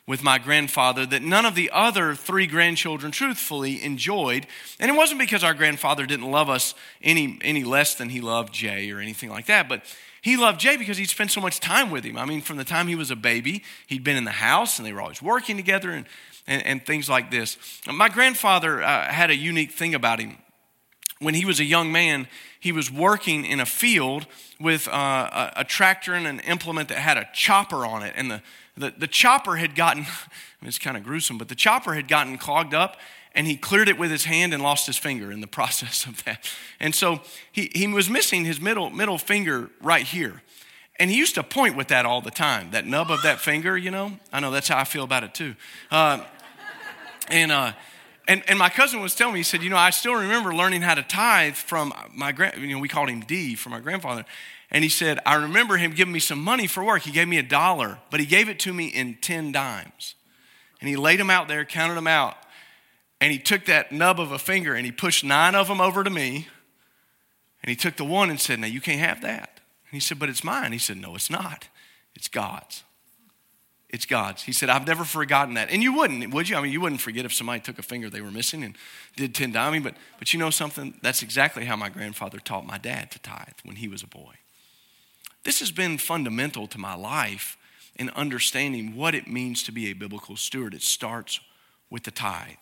with 0.06 0.22
my 0.22 0.36
grandfather 0.36 1.06
that 1.06 1.22
none 1.22 1.46
of 1.46 1.54
the 1.54 1.70
other 1.72 2.14
three 2.14 2.46
grandchildren 2.46 3.12
truthfully 3.12 3.82
enjoyed. 3.82 4.46
And 4.78 4.90
it 4.90 4.94
wasn't 4.94 5.20
because 5.20 5.42
our 5.42 5.54
grandfather 5.54 6.04
didn't 6.04 6.30
love 6.30 6.50
us 6.50 6.74
any, 7.02 7.38
any 7.40 7.64
less 7.64 7.94
than 7.94 8.10
he 8.10 8.20
loved 8.20 8.52
Jay 8.52 8.90
or 8.90 9.00
anything 9.00 9.30
like 9.30 9.46
that, 9.46 9.70
but 9.70 9.84
he 10.26 10.36
loved 10.36 10.58
Jay 10.58 10.76
because 10.76 10.98
he'd 10.98 11.08
spent 11.08 11.30
so 11.30 11.40
much 11.40 11.60
time 11.60 11.88
with 11.88 12.02
him. 12.02 12.18
I 12.18 12.24
mean, 12.24 12.40
from 12.40 12.56
the 12.56 12.64
time 12.64 12.88
he 12.88 12.96
was 12.96 13.12
a 13.12 13.16
baby, 13.16 13.62
he'd 13.86 14.02
been 14.02 14.16
in 14.16 14.24
the 14.24 14.32
house 14.32 14.76
and 14.76 14.84
they 14.84 14.92
were 14.92 15.00
always 15.00 15.22
working 15.22 15.56
together 15.56 15.92
and, 15.92 16.04
and, 16.48 16.66
and 16.66 16.84
things 16.84 17.08
like 17.08 17.30
this. 17.30 17.56
My 17.86 18.08
grandfather 18.08 18.82
uh, 18.82 19.04
had 19.04 19.30
a 19.30 19.36
unique 19.36 19.70
thing 19.70 19.94
about 19.94 20.18
him. 20.18 20.36
When 21.20 21.34
he 21.34 21.44
was 21.44 21.60
a 21.60 21.64
young 21.64 21.92
man, 21.92 22.26
he 22.58 22.72
was 22.72 22.90
working 22.90 23.44
in 23.44 23.60
a 23.60 23.66
field 23.66 24.26
with 24.58 24.88
uh, 24.88 24.90
a, 24.90 25.52
a, 25.60 25.64
tractor 25.64 26.12
and 26.12 26.26
an 26.26 26.40
implement 26.40 26.88
that 26.88 26.98
had 26.98 27.18
a 27.18 27.28
chopper 27.32 27.86
on 27.86 28.02
it. 28.02 28.12
And 28.16 28.28
the, 28.28 28.42
the, 28.76 28.92
the 28.98 29.06
chopper 29.06 29.54
had 29.54 29.76
gotten, 29.76 30.02
I 30.02 30.06
mean, 30.60 30.66
it's 30.66 30.80
kind 30.80 30.96
of 30.96 31.04
gruesome, 31.04 31.38
but 31.38 31.46
the 31.46 31.54
chopper 31.54 31.94
had 31.94 32.08
gotten 32.08 32.36
clogged 32.36 32.74
up 32.74 32.96
and 33.36 33.46
he 33.46 33.56
cleared 33.56 33.88
it 33.88 33.98
with 33.98 34.10
his 34.10 34.24
hand 34.24 34.54
and 34.54 34.62
lost 34.62 34.86
his 34.86 34.96
finger 34.96 35.30
in 35.30 35.40
the 35.40 35.46
process 35.58 36.06
of 36.06 36.24
that. 36.24 36.50
And 36.80 36.94
so 36.94 37.20
he, 37.52 37.70
he 37.74 37.86
was 37.86 38.10
missing 38.10 38.44
his 38.44 38.60
middle, 38.60 38.90
middle 38.90 39.18
finger 39.18 39.70
right 39.80 40.04
here. 40.04 40.42
And 40.98 41.10
he 41.10 41.18
used 41.18 41.34
to 41.34 41.42
point 41.42 41.76
with 41.76 41.88
that 41.88 42.06
all 42.06 42.22
the 42.22 42.30
time, 42.30 42.70
that 42.70 42.86
nub 42.86 43.10
of 43.10 43.22
that 43.22 43.38
finger, 43.38 43.76
you 43.76 43.90
know? 43.90 44.12
I 44.32 44.40
know 44.40 44.50
that's 44.50 44.68
how 44.68 44.78
I 44.78 44.84
feel 44.84 45.04
about 45.04 45.24
it 45.24 45.34
too. 45.34 45.54
Uh, 45.90 46.24
and, 47.28 47.52
uh, 47.52 47.72
and, 48.26 48.42
and 48.48 48.58
my 48.58 48.70
cousin 48.70 49.02
was 49.02 49.14
telling 49.14 49.34
me, 49.34 49.40
he 49.40 49.44
said, 49.44 49.62
You 49.62 49.68
know, 49.68 49.76
I 49.76 49.90
still 49.90 50.14
remember 50.14 50.54
learning 50.54 50.80
how 50.80 50.94
to 50.94 51.02
tithe 51.02 51.54
from 51.54 51.92
my 52.14 52.32
grand, 52.32 52.58
you 52.60 52.68
know, 52.68 52.78
we 52.78 52.88
called 52.88 53.10
him 53.10 53.20
D 53.20 53.54
from 53.54 53.72
my 53.72 53.80
grandfather. 53.80 54.24
And 54.70 54.82
he 54.82 54.90
said, 54.90 55.20
I 55.26 55.34
remember 55.34 55.76
him 55.76 55.92
giving 55.92 56.12
me 56.12 56.18
some 56.18 56.42
money 56.42 56.66
for 56.66 56.82
work. 56.82 57.02
He 57.02 57.12
gave 57.12 57.28
me 57.28 57.36
a 57.36 57.42
dollar, 57.42 57.98
but 58.10 58.18
he 58.18 58.26
gave 58.26 58.48
it 58.48 58.58
to 58.60 58.72
me 58.72 58.86
in 58.86 59.16
10 59.20 59.52
dimes. 59.52 60.14
And 60.80 60.88
he 60.88 60.96
laid 60.96 61.20
them 61.20 61.30
out 61.30 61.46
there, 61.46 61.64
counted 61.64 61.94
them 61.94 62.08
out. 62.08 62.36
And 63.20 63.32
he 63.32 63.38
took 63.38 63.64
that 63.66 63.92
nub 63.92 64.20
of 64.20 64.32
a 64.32 64.38
finger 64.38 64.74
and 64.74 64.84
he 64.84 64.92
pushed 64.92 65.24
nine 65.24 65.54
of 65.54 65.68
them 65.68 65.80
over 65.80 66.04
to 66.04 66.10
me. 66.10 66.48
And 67.62 67.70
he 67.70 67.76
took 67.76 67.96
the 67.96 68.04
one 68.04 68.30
and 68.30 68.40
said, 68.40 68.60
Now 68.60 68.66
you 68.66 68.80
can't 68.80 69.00
have 69.00 69.22
that. 69.22 69.60
And 69.90 69.92
he 69.92 70.00
said, 70.00 70.18
But 70.18 70.28
it's 70.28 70.44
mine. 70.44 70.72
He 70.72 70.78
said, 70.78 70.98
No, 70.98 71.14
it's 71.14 71.30
not. 71.30 71.68
It's 72.14 72.28
God's. 72.28 72.84
It's 73.88 74.04
God's. 74.04 74.42
He 74.42 74.52
said, 74.52 74.68
I've 74.68 74.86
never 74.86 75.04
forgotten 75.04 75.54
that. 75.54 75.70
And 75.70 75.82
you 75.82 75.96
wouldn't, 75.96 76.34
would 76.34 76.48
you? 76.48 76.56
I 76.56 76.60
mean, 76.60 76.72
you 76.72 76.80
wouldn't 76.80 77.00
forget 77.00 77.24
if 77.24 77.32
somebody 77.32 77.60
took 77.60 77.78
a 77.78 77.82
finger 77.82 78.10
they 78.10 78.20
were 78.20 78.32
missing 78.32 78.64
and 78.64 78.76
did 79.16 79.34
10 79.34 79.52
dimes. 79.52 79.84
But, 79.84 79.94
but 80.18 80.32
you 80.32 80.40
know 80.40 80.50
something? 80.50 80.98
That's 81.02 81.22
exactly 81.22 81.64
how 81.64 81.76
my 81.76 81.88
grandfather 81.88 82.38
taught 82.38 82.66
my 82.66 82.78
dad 82.78 83.10
to 83.12 83.18
tithe 83.20 83.54
when 83.64 83.76
he 83.76 83.86
was 83.86 84.02
a 84.02 84.08
boy. 84.08 84.34
This 85.44 85.60
has 85.60 85.70
been 85.70 85.98
fundamental 85.98 86.66
to 86.66 86.78
my 86.78 86.96
life 86.96 87.56
in 87.94 88.10
understanding 88.10 88.96
what 88.96 89.14
it 89.14 89.28
means 89.28 89.62
to 89.62 89.72
be 89.72 89.86
a 89.86 89.92
biblical 89.92 90.36
steward. 90.36 90.74
It 90.74 90.82
starts 90.82 91.40
with 91.88 92.02
the 92.02 92.10
tithe. 92.10 92.56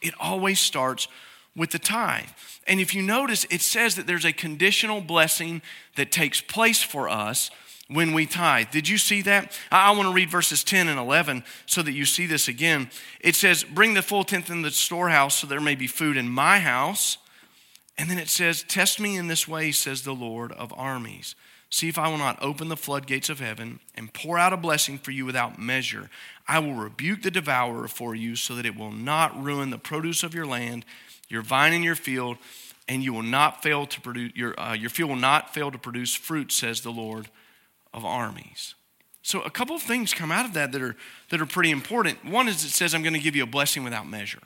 It 0.00 0.14
always 0.20 0.60
starts 0.60 1.08
with 1.56 1.70
the 1.70 1.78
tithe. 1.78 2.28
And 2.66 2.80
if 2.80 2.94
you 2.94 3.02
notice, 3.02 3.44
it 3.50 3.60
says 3.60 3.96
that 3.96 4.06
there's 4.06 4.24
a 4.24 4.32
conditional 4.32 5.00
blessing 5.00 5.62
that 5.96 6.12
takes 6.12 6.40
place 6.40 6.82
for 6.82 7.08
us 7.08 7.50
when 7.88 8.12
we 8.12 8.26
tithe. 8.26 8.70
Did 8.70 8.88
you 8.88 8.98
see 8.98 9.22
that? 9.22 9.58
I, 9.72 9.90
want 9.92 10.08
to 10.08 10.12
read 10.12 10.30
verses 10.30 10.62
10 10.62 10.88
and 10.88 10.98
11 10.98 11.42
so 11.66 11.82
that 11.82 11.92
you 11.92 12.04
see 12.04 12.26
this 12.26 12.46
again. 12.46 12.90
It 13.20 13.34
says, 13.34 13.64
Bring 13.64 13.94
the 13.94 14.02
full 14.02 14.24
tenth 14.24 14.50
in 14.50 14.62
the 14.62 14.70
storehouse 14.70 15.36
so 15.36 15.46
there 15.46 15.60
may 15.60 15.74
be 15.74 15.86
food 15.86 16.16
in 16.16 16.28
my 16.28 16.58
house. 16.60 17.18
And 17.96 18.08
then 18.08 18.18
it 18.18 18.28
says, 18.28 18.62
Test 18.62 19.00
me 19.00 19.16
in 19.16 19.26
this 19.26 19.48
way, 19.48 19.72
says 19.72 20.02
the 20.02 20.14
Lord 20.14 20.52
of 20.52 20.72
armies. 20.76 21.34
See 21.70 21.88
if 21.88 21.98
I 21.98 22.08
will 22.08 22.18
not 22.18 22.42
open 22.42 22.68
the 22.68 22.76
floodgates 22.76 23.28
of 23.28 23.40
heaven 23.40 23.80
and 23.94 24.12
pour 24.12 24.38
out 24.38 24.54
a 24.54 24.56
blessing 24.56 24.96
for 24.98 25.10
you 25.10 25.26
without 25.26 25.58
measure. 25.58 26.08
I 26.46 26.60
will 26.60 26.74
rebuke 26.74 27.22
the 27.22 27.30
devourer 27.30 27.88
for 27.88 28.14
you 28.14 28.36
so 28.36 28.54
that 28.54 28.64
it 28.64 28.76
will 28.76 28.90
not 28.90 29.40
ruin 29.42 29.68
the 29.70 29.78
produce 29.78 30.22
of 30.22 30.34
your 30.34 30.46
land, 30.46 30.86
your 31.28 31.42
vine 31.42 31.74
and 31.74 31.84
your 31.84 31.94
field, 31.94 32.38
and 32.88 33.04
you 33.04 33.12
will 33.12 33.22
not 33.22 33.62
fail 33.62 33.86
to 33.86 34.00
produce 34.00 34.32
your, 34.34 34.58
uh, 34.58 34.72
your 34.72 34.88
field 34.88 35.10
will 35.10 35.16
not 35.16 35.52
fail 35.52 35.70
to 35.70 35.76
produce 35.76 36.14
fruit, 36.14 36.50
says 36.50 36.80
the 36.80 36.90
Lord 36.90 37.28
of 37.92 38.02
armies. 38.02 38.74
So 39.22 39.42
a 39.42 39.50
couple 39.50 39.76
of 39.76 39.82
things 39.82 40.14
come 40.14 40.32
out 40.32 40.46
of 40.46 40.54
that 40.54 40.72
that 40.72 40.80
are 40.80 40.96
that 41.28 41.38
are 41.38 41.46
pretty 41.46 41.70
important. 41.70 42.24
One 42.24 42.48
is 42.48 42.64
it 42.64 42.70
says 42.70 42.94
I'm 42.94 43.02
going 43.02 43.12
to 43.12 43.20
give 43.20 43.36
you 43.36 43.42
a 43.42 43.46
blessing 43.46 43.84
without 43.84 44.08
measure. 44.08 44.42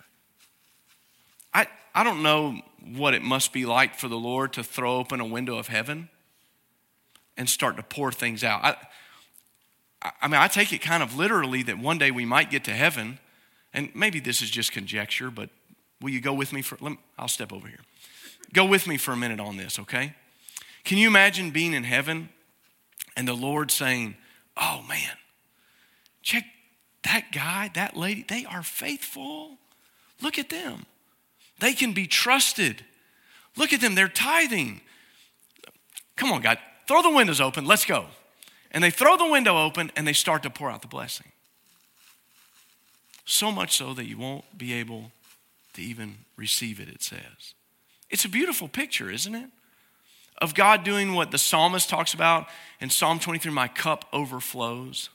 I 1.55 1.69
I 1.95 2.03
don't 2.03 2.25
know 2.25 2.61
what 2.97 3.15
it 3.15 3.23
must 3.23 3.53
be 3.53 3.65
like 3.65 3.95
for 3.95 4.09
the 4.09 4.17
Lord 4.17 4.53
to 4.55 4.65
throw 4.65 4.97
open 4.97 5.21
a 5.21 5.25
window 5.25 5.57
of 5.57 5.69
heaven 5.69 6.09
and 7.37 7.49
start 7.49 7.77
to 7.77 7.83
pour 7.83 8.13
things 8.13 8.45
out. 8.45 8.65
I, 8.65 8.77
I 10.21 10.29
mean, 10.29 10.41
I 10.41 10.49
take 10.49 10.73
it 10.73 10.79
kind 10.83 11.03
of 11.03 11.17
literally 11.17 11.63
that 11.65 11.79
one 11.79 11.99
day 11.99 12.11
we 12.11 12.25
might 12.25 12.51
get 12.51 12.65
to 12.65 12.73
heaven, 12.73 13.19
and 13.73 13.91
maybe 13.95 14.21
this 14.21 14.43
is 14.43 14.51
just 14.51 14.73
conjecture, 14.73 15.31
but 15.31 15.51
will 16.01 16.11
you 16.11 16.21
go 16.21 16.35
with 16.35 16.53
me 16.53 16.63
for? 16.63 16.77
Me, 16.83 16.99
I'll 17.19 17.29
step 17.29 17.53
over 17.53 17.69
here. 17.69 17.81
Go 18.53 18.65
with 18.65 18.87
me 18.87 18.97
for 18.97 19.13
a 19.13 19.17
minute 19.17 19.41
on 19.41 19.57
this, 19.57 19.79
okay? 19.79 20.15
Can 20.85 20.99
you 20.99 21.09
imagine 21.09 21.51
being 21.51 21.75
in 21.75 21.85
heaven 21.85 22.29
and 23.17 23.27
the 23.27 23.35
Lord 23.35 23.71
saying, 23.71 24.17
Oh 24.57 24.85
man, 24.89 25.17
check 26.23 26.45
that 27.05 27.33
guy, 27.33 27.71
that 27.75 27.97
lady, 27.97 28.25
they 28.29 28.45
are 28.45 28.63
faithful. 28.63 29.59
Look 30.21 30.39
at 30.39 30.51
them. 30.51 30.87
They 31.61 31.73
can 31.73 31.93
be 31.93 32.07
trusted. 32.07 32.85
Look 33.57 33.73
at 33.73 33.81
them, 33.81 33.95
they're 33.95 34.09
tithing. 34.09 34.81
Come 36.17 36.33
on, 36.33 36.43
God, 36.43 36.59
throw 36.93 37.03
the 37.03 37.17
windows 37.17 37.41
open, 37.41 37.65
let's 37.65 37.87
go. 37.87 38.07
And 38.71 38.85
they 38.85 38.91
throw 38.91 39.17
the 39.17 39.27
window 39.27 39.65
open 39.65 39.91
and 39.97 40.07
they 40.07 40.13
start 40.13 40.43
to 40.43 40.51
pour 40.51 40.71
out 40.71 40.83
the 40.83 40.89
blessing. 40.89 41.33
So 43.25 43.51
much 43.51 43.77
so 43.77 43.95
that 43.95 44.05
you 44.05 44.19
won't 44.19 44.59
be 44.59 44.75
able 44.75 45.13
to 45.75 45.83
even 45.83 46.19
receive 46.37 46.81
it, 46.81 46.89
it 46.89 47.03
says. 47.03 47.55
It's 48.11 48.25
a 48.27 48.29
beautiful 48.29 48.69
picture, 48.69 49.11
isn't 49.11 49.35
it? 49.35 49.49
of 50.43 50.55
God 50.55 50.83
doing 50.83 51.15
what 51.15 51.31
the 51.31 51.39
psalmist 51.39 51.89
talks 51.89 52.15
about 52.15 52.49
in 52.81 52.91
Psalm 52.91 53.21
23 53.21 53.53
my 53.53 53.69
cup 53.69 54.07
overflows. 54.13 55.09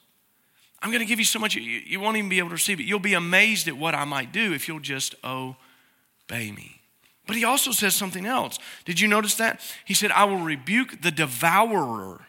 I'm 0.82 0.90
going 0.90 1.02
to 1.02 1.06
give 1.06 1.20
you 1.20 1.26
so 1.26 1.38
much, 1.38 1.56
you, 1.56 2.00
won't 2.00 2.16
even 2.16 2.30
be 2.30 2.40
able 2.40 2.50
to 2.50 2.54
receive 2.54 2.80
it. 2.80 2.86
You'll 2.86 3.00
be 3.00 3.14
amazed 3.14 3.68
at 3.68 3.76
what 3.76 3.94
I 3.94 4.06
might 4.06 4.32
do 4.32 4.54
if 4.54 4.68
you'll 4.70 4.80
just 4.80 5.16
obey 5.26 6.52
me. 6.52 6.77
But 7.28 7.36
he 7.36 7.44
also 7.44 7.72
says 7.72 7.94
something 7.94 8.26
else. 8.26 8.58
Did 8.86 9.00
you 9.00 9.08
notice 9.08 9.36
that? 9.36 9.62
He 9.86 9.94
said, 9.94 10.12
I 10.12 10.24
will 10.24 10.40
rebuke 10.40 11.02
the 11.02 11.12
devourer. 11.12 12.22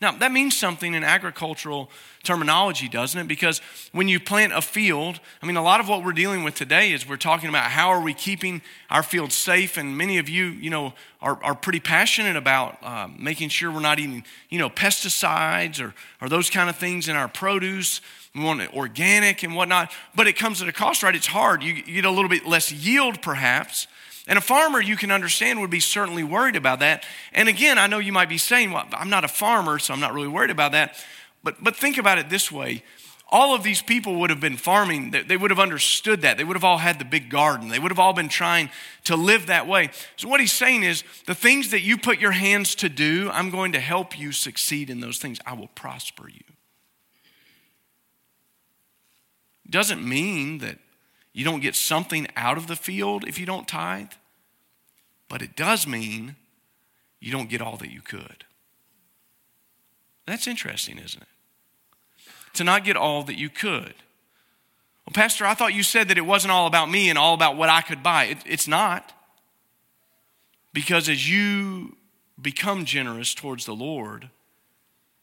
Now, 0.00 0.12
that 0.12 0.32
means 0.32 0.54
something 0.54 0.92
in 0.92 1.02
agricultural 1.02 1.90
terminology, 2.24 2.88
doesn't 2.90 3.18
it? 3.18 3.26
Because 3.26 3.60
when 3.92 4.06
you 4.06 4.20
plant 4.20 4.52
a 4.52 4.60
field, 4.60 5.18
I 5.40 5.46
mean, 5.46 5.56
a 5.56 5.62
lot 5.62 5.80
of 5.80 5.88
what 5.88 6.04
we're 6.04 6.12
dealing 6.12 6.44
with 6.44 6.54
today 6.54 6.92
is 6.92 7.08
we're 7.08 7.16
talking 7.16 7.48
about 7.48 7.70
how 7.70 7.88
are 7.88 8.02
we 8.02 8.12
keeping 8.12 8.60
our 8.90 9.02
fields 9.02 9.34
safe. 9.34 9.78
And 9.78 9.96
many 9.96 10.18
of 10.18 10.28
you, 10.28 10.46
you 10.46 10.68
know, 10.68 10.92
are, 11.22 11.42
are 11.42 11.54
pretty 11.54 11.80
passionate 11.80 12.36
about 12.36 12.76
uh, 12.82 13.08
making 13.18 13.48
sure 13.48 13.70
we're 13.70 13.80
not 13.80 13.98
eating, 13.98 14.24
you 14.50 14.58
know, 14.58 14.68
pesticides 14.68 15.80
or, 15.80 15.94
or 16.20 16.28
those 16.28 16.50
kind 16.50 16.68
of 16.68 16.76
things 16.76 17.08
in 17.08 17.16
our 17.16 17.28
produce. 17.28 18.02
We 18.34 18.42
want 18.42 18.60
it 18.60 18.74
organic 18.74 19.42
and 19.42 19.54
whatnot. 19.54 19.90
But 20.14 20.26
it 20.26 20.36
comes 20.36 20.60
at 20.60 20.68
a 20.68 20.72
cost, 20.72 21.02
right? 21.02 21.14
It's 21.14 21.28
hard. 21.28 21.62
You, 21.62 21.72
you 21.72 21.94
get 21.94 22.04
a 22.04 22.10
little 22.10 22.28
bit 22.28 22.46
less 22.46 22.70
yield, 22.70 23.22
perhaps. 23.22 23.86
And 24.26 24.38
a 24.38 24.42
farmer, 24.42 24.80
you 24.80 24.96
can 24.96 25.10
understand, 25.10 25.60
would 25.60 25.70
be 25.70 25.80
certainly 25.80 26.24
worried 26.24 26.56
about 26.56 26.80
that. 26.80 27.04
And 27.32 27.48
again, 27.48 27.78
I 27.78 27.86
know 27.86 27.98
you 27.98 28.12
might 28.12 28.28
be 28.28 28.38
saying, 28.38 28.72
well, 28.72 28.86
I'm 28.92 29.10
not 29.10 29.24
a 29.24 29.28
farmer, 29.28 29.78
so 29.78 29.92
I'm 29.92 30.00
not 30.00 30.14
really 30.14 30.28
worried 30.28 30.50
about 30.50 30.72
that. 30.72 30.96
But, 31.42 31.62
but 31.62 31.76
think 31.76 31.98
about 31.98 32.18
it 32.18 32.30
this 32.30 32.50
way 32.50 32.82
all 33.34 33.52
of 33.52 33.64
these 33.64 33.82
people 33.82 34.20
would 34.20 34.30
have 34.30 34.38
been 34.38 34.56
farming. 34.56 35.10
They 35.26 35.36
would 35.36 35.50
have 35.50 35.58
understood 35.58 36.22
that. 36.22 36.36
They 36.36 36.44
would 36.44 36.54
have 36.54 36.62
all 36.62 36.78
had 36.78 37.00
the 37.00 37.04
big 37.04 37.30
garden. 37.30 37.68
They 37.68 37.80
would 37.80 37.90
have 37.90 37.98
all 37.98 38.12
been 38.12 38.28
trying 38.28 38.70
to 39.04 39.16
live 39.16 39.46
that 39.46 39.66
way. 39.66 39.90
So, 40.16 40.28
what 40.28 40.38
he's 40.40 40.52
saying 40.52 40.84
is 40.84 41.02
the 41.26 41.34
things 41.34 41.70
that 41.70 41.80
you 41.80 41.98
put 41.98 42.20
your 42.20 42.30
hands 42.30 42.76
to 42.76 42.88
do, 42.88 43.30
I'm 43.32 43.50
going 43.50 43.72
to 43.72 43.80
help 43.80 44.16
you 44.16 44.30
succeed 44.30 44.88
in 44.88 45.00
those 45.00 45.18
things. 45.18 45.40
I 45.44 45.54
will 45.54 45.68
prosper 45.68 46.28
you. 46.28 46.44
Doesn't 49.68 50.06
mean 50.06 50.58
that 50.58 50.78
you 51.34 51.44
don't 51.44 51.60
get 51.60 51.74
something 51.74 52.28
out 52.36 52.56
of 52.56 52.68
the 52.68 52.76
field 52.76 53.24
if 53.26 53.38
you 53.38 53.44
don't 53.44 53.68
tithe, 53.68 54.12
but 55.28 55.42
it 55.42 55.56
does 55.56 55.86
mean 55.86 56.36
you 57.20 57.32
don't 57.32 57.50
get 57.50 57.60
all 57.60 57.76
that 57.76 57.90
you 57.90 58.00
could. 58.00 58.44
That's 60.26 60.46
interesting, 60.46 60.96
isn't 60.96 61.20
it? 61.20 61.28
To 62.54 62.64
not 62.64 62.84
get 62.84 62.96
all 62.96 63.24
that 63.24 63.36
you 63.36 63.50
could. 63.50 63.94
Well, 65.04 65.12
Pastor, 65.12 65.44
I 65.44 65.54
thought 65.54 65.74
you 65.74 65.82
said 65.82 66.08
that 66.08 66.16
it 66.16 66.22
wasn't 66.22 66.52
all 66.52 66.68
about 66.68 66.88
me 66.88 67.10
and 67.10 67.18
all 67.18 67.34
about 67.34 67.56
what 67.56 67.68
I 67.68 67.82
could 67.82 68.02
buy. 68.02 68.24
It, 68.26 68.38
it's 68.46 68.68
not. 68.68 69.12
Because 70.72 71.08
as 71.08 71.28
you 71.28 71.96
become 72.40 72.84
generous 72.84 73.34
towards 73.34 73.66
the 73.66 73.74
Lord, 73.74 74.30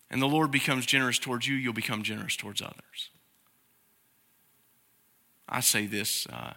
and 0.10 0.21
the 0.21 0.28
Lord 0.28 0.52
becomes 0.52 0.86
generous 0.86 1.17
towards 1.17 1.47
you, 1.47 1.56
you'll 1.56 1.74
become 1.74 2.04
generous 2.04 2.36
towards 2.36 2.62
others. 2.62 3.10
I 5.52 5.60
say 5.60 5.86
this 5.86 6.26
uh, 6.28 6.54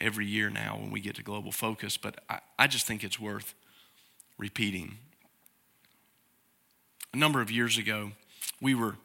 every 0.00 0.26
year 0.26 0.48
now 0.48 0.78
when 0.80 0.90
we 0.90 1.00
get 1.00 1.16
to 1.16 1.22
Global 1.22 1.52
Focus, 1.52 1.98
but 1.98 2.18
I, 2.30 2.40
I 2.58 2.66
just 2.66 2.86
think 2.86 3.04
it's 3.04 3.20
worth 3.20 3.54
repeating. 4.38 4.96
A 7.12 7.16
number 7.16 7.42
of 7.42 7.50
years 7.50 7.76
ago, 7.76 8.12
we 8.60 8.74
were 8.74 8.96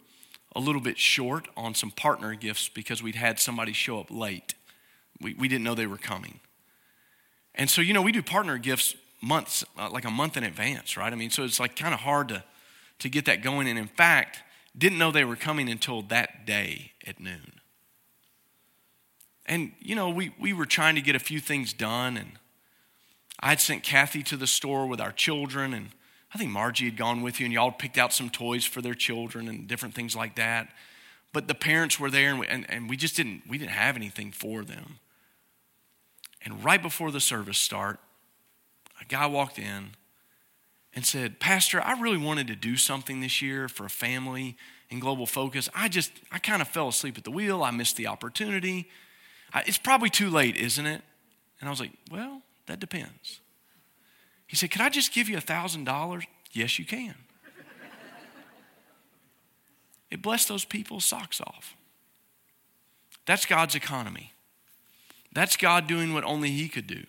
a 0.55 0.59
little 0.59 0.81
bit 0.81 0.97
short 0.97 1.47
on 1.55 1.75
some 1.75 1.91
partner 1.91 2.33
gifts 2.33 2.69
because 2.69 3.03
we'd 3.03 3.15
had 3.15 3.39
somebody 3.39 3.73
show 3.73 3.99
up 3.99 4.09
late. 4.09 4.55
We, 5.21 5.33
we 5.33 5.47
didn't 5.49 5.65
know 5.65 5.75
they 5.75 5.85
were 5.85 5.97
coming. 5.97 6.39
And 7.53 7.69
so, 7.69 7.81
you 7.81 7.93
know, 7.93 8.01
we 8.01 8.13
do 8.13 8.23
partner 8.23 8.57
gifts 8.57 8.95
months, 9.21 9.65
uh, 9.77 9.89
like 9.91 10.05
a 10.05 10.11
month 10.11 10.37
in 10.37 10.45
advance, 10.45 10.95
right? 10.95 11.11
I 11.11 11.15
mean, 11.15 11.29
so 11.29 11.43
it's 11.43 11.59
like 11.59 11.75
kind 11.75 11.93
of 11.93 11.99
hard 11.99 12.29
to, 12.29 12.43
to 12.99 13.09
get 13.09 13.25
that 13.25 13.43
going. 13.43 13.67
And 13.67 13.77
in 13.77 13.87
fact, 13.87 14.39
didn't 14.77 14.97
know 14.97 15.11
they 15.11 15.25
were 15.25 15.35
coming 15.35 15.69
until 15.69 16.01
that 16.03 16.45
day 16.45 16.93
at 17.05 17.19
noon. 17.19 17.58
And, 19.49 19.73
you 19.81 19.95
know, 19.95 20.09
we, 20.11 20.31
we 20.39 20.53
were 20.53 20.67
trying 20.67 20.95
to 20.95 21.01
get 21.01 21.15
a 21.15 21.19
few 21.19 21.39
things 21.39 21.73
done. 21.73 22.15
And 22.15 22.33
I'd 23.39 23.59
sent 23.59 23.83
Kathy 23.83 24.23
to 24.23 24.37
the 24.37 24.47
store 24.47 24.85
with 24.85 25.01
our 25.01 25.11
children. 25.11 25.73
And 25.73 25.89
I 26.33 26.37
think 26.37 26.51
Margie 26.51 26.85
had 26.85 26.95
gone 26.95 27.23
with 27.23 27.39
you, 27.39 27.47
and 27.47 27.53
y'all 27.53 27.71
picked 27.71 27.97
out 27.97 28.13
some 28.13 28.29
toys 28.29 28.63
for 28.63 28.81
their 28.81 28.93
children 28.93 29.47
and 29.47 29.67
different 29.67 29.95
things 29.95 30.15
like 30.15 30.35
that. 30.35 30.69
But 31.33 31.47
the 31.47 31.55
parents 31.55 31.99
were 31.99 32.11
there, 32.11 32.29
and 32.29 32.39
we, 32.39 32.47
and, 32.47 32.65
and 32.69 32.89
we 32.89 32.95
just 32.95 33.15
didn't, 33.15 33.41
we 33.49 33.57
didn't 33.57 33.71
have 33.71 33.95
anything 33.95 34.31
for 34.31 34.63
them. 34.63 34.99
And 36.45 36.63
right 36.63 36.81
before 36.81 37.11
the 37.11 37.19
service 37.19 37.57
start, 37.57 37.99
a 39.01 39.05
guy 39.05 39.25
walked 39.25 39.57
in 39.57 39.95
and 40.93 41.05
said, 41.05 41.39
Pastor, 41.39 41.81
I 41.83 41.99
really 41.99 42.17
wanted 42.17 42.47
to 42.47 42.55
do 42.55 42.77
something 42.77 43.19
this 43.19 43.41
year 43.41 43.67
for 43.67 43.85
a 43.85 43.89
family 43.89 44.57
in 44.89 44.99
Global 44.99 45.25
Focus. 45.25 45.69
I 45.75 45.87
just, 45.87 46.11
I 46.31 46.39
kind 46.39 46.61
of 46.61 46.67
fell 46.67 46.87
asleep 46.87 47.17
at 47.17 47.23
the 47.23 47.31
wheel. 47.31 47.63
I 47.63 47.71
missed 47.71 47.97
the 47.97 48.07
opportunity. 48.07 48.87
It's 49.65 49.77
probably 49.77 50.09
too 50.09 50.29
late, 50.29 50.55
isn't 50.55 50.85
it? 50.85 51.01
And 51.59 51.67
I 51.67 51.71
was 51.71 51.79
like, 51.79 51.91
Well, 52.11 52.41
that 52.67 52.79
depends. 52.79 53.39
He 54.47 54.55
said, 54.55 54.71
Can 54.71 54.81
I 54.81 54.89
just 54.89 55.13
give 55.13 55.29
you 55.29 55.37
a 55.37 55.41
$1,000? 55.41 56.23
Yes, 56.51 56.79
you 56.79 56.85
can. 56.85 57.15
it 60.11 60.21
blessed 60.21 60.47
those 60.47 60.65
people's 60.65 61.05
socks 61.05 61.41
off. 61.41 61.75
That's 63.25 63.45
God's 63.45 63.75
economy. 63.75 64.33
That's 65.31 65.55
God 65.55 65.87
doing 65.87 66.13
what 66.13 66.23
only 66.23 66.51
He 66.51 66.67
could 66.67 66.87
do. 66.87 67.03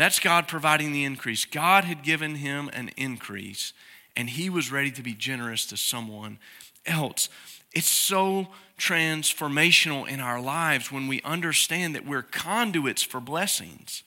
That's 0.00 0.18
God 0.18 0.48
providing 0.48 0.92
the 0.92 1.04
increase. 1.04 1.44
God 1.44 1.84
had 1.84 2.02
given 2.02 2.36
him 2.36 2.70
an 2.72 2.90
increase, 2.96 3.74
and 4.16 4.30
he 4.30 4.48
was 4.48 4.72
ready 4.72 4.90
to 4.92 5.02
be 5.02 5.12
generous 5.12 5.66
to 5.66 5.76
someone 5.76 6.38
else. 6.86 7.28
It's 7.72 7.88
so 7.88 8.48
transformational 8.78 10.08
in 10.08 10.20
our 10.20 10.40
lives 10.40 10.90
when 10.90 11.06
we 11.06 11.20
understand 11.22 11.94
that 11.94 12.06
we're 12.06 12.22
conduits 12.22 13.02
for 13.02 13.20
blessings 13.20 14.02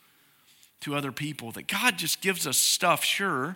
to 0.81 0.95
other 0.95 1.11
people, 1.11 1.51
that 1.51 1.67
God 1.67 1.97
just 1.97 2.21
gives 2.21 2.45
us 2.45 2.57
stuff. 2.57 3.03
Sure, 3.03 3.55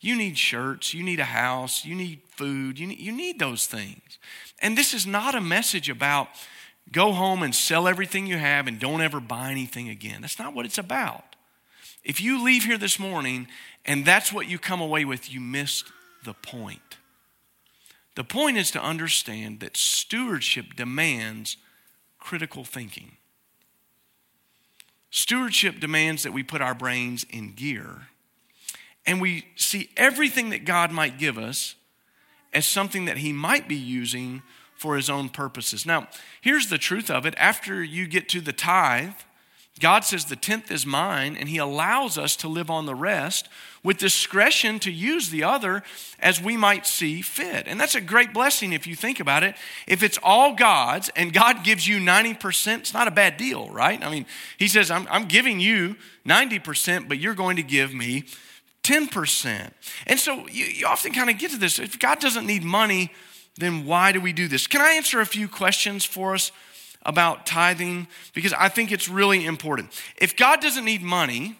you 0.00 0.16
need 0.16 0.36
shirts, 0.36 0.92
you 0.92 1.02
need 1.02 1.20
a 1.20 1.24
house, 1.24 1.84
you 1.84 1.94
need 1.94 2.20
food, 2.28 2.78
you 2.78 2.86
need, 2.86 2.98
you 2.98 3.12
need 3.12 3.38
those 3.38 3.66
things. 3.66 4.18
And 4.60 4.76
this 4.76 4.92
is 4.92 5.06
not 5.06 5.34
a 5.34 5.40
message 5.40 5.88
about 5.88 6.28
go 6.92 7.12
home 7.12 7.42
and 7.42 7.54
sell 7.54 7.88
everything 7.88 8.26
you 8.26 8.38
have 8.38 8.66
and 8.66 8.78
don't 8.78 9.00
ever 9.00 9.20
buy 9.20 9.50
anything 9.50 9.88
again. 9.88 10.20
That's 10.20 10.38
not 10.38 10.54
what 10.54 10.66
it's 10.66 10.78
about. 10.78 11.36
If 12.04 12.20
you 12.20 12.42
leave 12.44 12.64
here 12.64 12.78
this 12.78 12.98
morning 12.98 13.48
and 13.84 14.04
that's 14.04 14.32
what 14.32 14.48
you 14.48 14.58
come 14.58 14.80
away 14.80 15.04
with, 15.04 15.32
you 15.32 15.40
missed 15.40 15.86
the 16.24 16.34
point. 16.34 16.97
The 18.18 18.24
point 18.24 18.56
is 18.56 18.72
to 18.72 18.82
understand 18.82 19.60
that 19.60 19.76
stewardship 19.76 20.74
demands 20.74 21.56
critical 22.18 22.64
thinking. 22.64 23.12
Stewardship 25.08 25.78
demands 25.78 26.24
that 26.24 26.32
we 26.32 26.42
put 26.42 26.60
our 26.60 26.74
brains 26.74 27.24
in 27.30 27.52
gear 27.52 28.08
and 29.06 29.20
we 29.20 29.46
see 29.54 29.90
everything 29.96 30.50
that 30.50 30.64
God 30.64 30.90
might 30.90 31.16
give 31.16 31.38
us 31.38 31.76
as 32.52 32.66
something 32.66 33.04
that 33.04 33.18
He 33.18 33.32
might 33.32 33.68
be 33.68 33.76
using 33.76 34.42
for 34.74 34.96
His 34.96 35.08
own 35.08 35.28
purposes. 35.28 35.86
Now, 35.86 36.08
here's 36.40 36.70
the 36.70 36.76
truth 36.76 37.12
of 37.12 37.24
it 37.24 37.34
after 37.36 37.84
you 37.84 38.08
get 38.08 38.28
to 38.30 38.40
the 38.40 38.52
tithe, 38.52 39.12
God 39.78 40.04
says 40.04 40.24
the 40.24 40.34
tenth 40.34 40.72
is 40.72 40.84
mine, 40.84 41.36
and 41.36 41.48
He 41.48 41.58
allows 41.58 42.18
us 42.18 42.34
to 42.34 42.48
live 42.48 42.68
on 42.68 42.86
the 42.86 42.96
rest 42.96 43.48
with 43.82 43.98
discretion 43.98 44.78
to 44.80 44.90
use 44.90 45.30
the 45.30 45.44
other 45.44 45.82
as 46.18 46.42
we 46.42 46.56
might 46.56 46.86
see 46.86 47.22
fit. 47.22 47.66
And 47.66 47.80
that's 47.80 47.94
a 47.94 48.00
great 48.00 48.34
blessing 48.34 48.72
if 48.72 48.86
you 48.86 48.96
think 48.96 49.20
about 49.20 49.42
it. 49.42 49.56
If 49.86 50.02
it's 50.02 50.18
all 50.22 50.54
God's 50.54 51.10
and 51.14 51.32
God 51.32 51.64
gives 51.64 51.86
you 51.86 51.98
90%, 51.98 52.78
it's 52.78 52.94
not 52.94 53.08
a 53.08 53.12
bad 53.12 53.36
deal, 53.36 53.68
right? 53.70 54.02
I 54.04 54.10
mean, 54.10 54.26
He 54.58 54.68
says, 54.68 54.90
I'm, 54.90 55.06
I'm 55.10 55.26
giving 55.26 55.60
you 55.60 55.96
90%, 56.26 57.08
but 57.08 57.18
you're 57.18 57.34
going 57.34 57.56
to 57.56 57.62
give 57.62 57.94
me 57.94 58.24
10%. 58.82 59.70
And 60.06 60.18
so 60.18 60.46
you, 60.48 60.64
you 60.64 60.86
often 60.86 61.12
kind 61.12 61.30
of 61.30 61.38
get 61.38 61.50
to 61.50 61.58
this. 61.58 61.78
If 61.78 61.98
God 61.98 62.20
doesn't 62.20 62.46
need 62.46 62.64
money, 62.64 63.12
then 63.58 63.84
why 63.84 64.12
do 64.12 64.20
we 64.20 64.32
do 64.32 64.48
this? 64.48 64.66
Can 64.66 64.80
I 64.80 64.92
answer 64.92 65.20
a 65.20 65.26
few 65.26 65.48
questions 65.48 66.04
for 66.04 66.34
us 66.34 66.52
about 67.04 67.44
tithing? 67.44 68.08
Because 68.34 68.52
I 68.52 68.68
think 68.68 68.92
it's 68.92 69.08
really 69.08 69.44
important. 69.44 69.90
If 70.16 70.36
God 70.36 70.60
doesn't 70.60 70.84
need 70.84 71.02
money, 71.02 71.56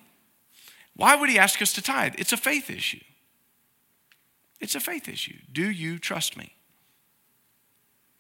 why 0.99 1.15
would 1.15 1.31
He 1.31 1.39
ask 1.39 1.63
us 1.63 1.73
to 1.75 1.83
tithe? 1.83 2.17
It's 2.19 2.33
a 2.33 2.37
faith 2.37 2.69
issue. 2.69 2.99
It's 4.61 4.75
a 4.75 4.81
faith 4.81 5.09
issue. 5.09 5.37
Do 5.51 5.71
you 5.71 5.97
trust 5.97 6.37
me? 6.37 6.55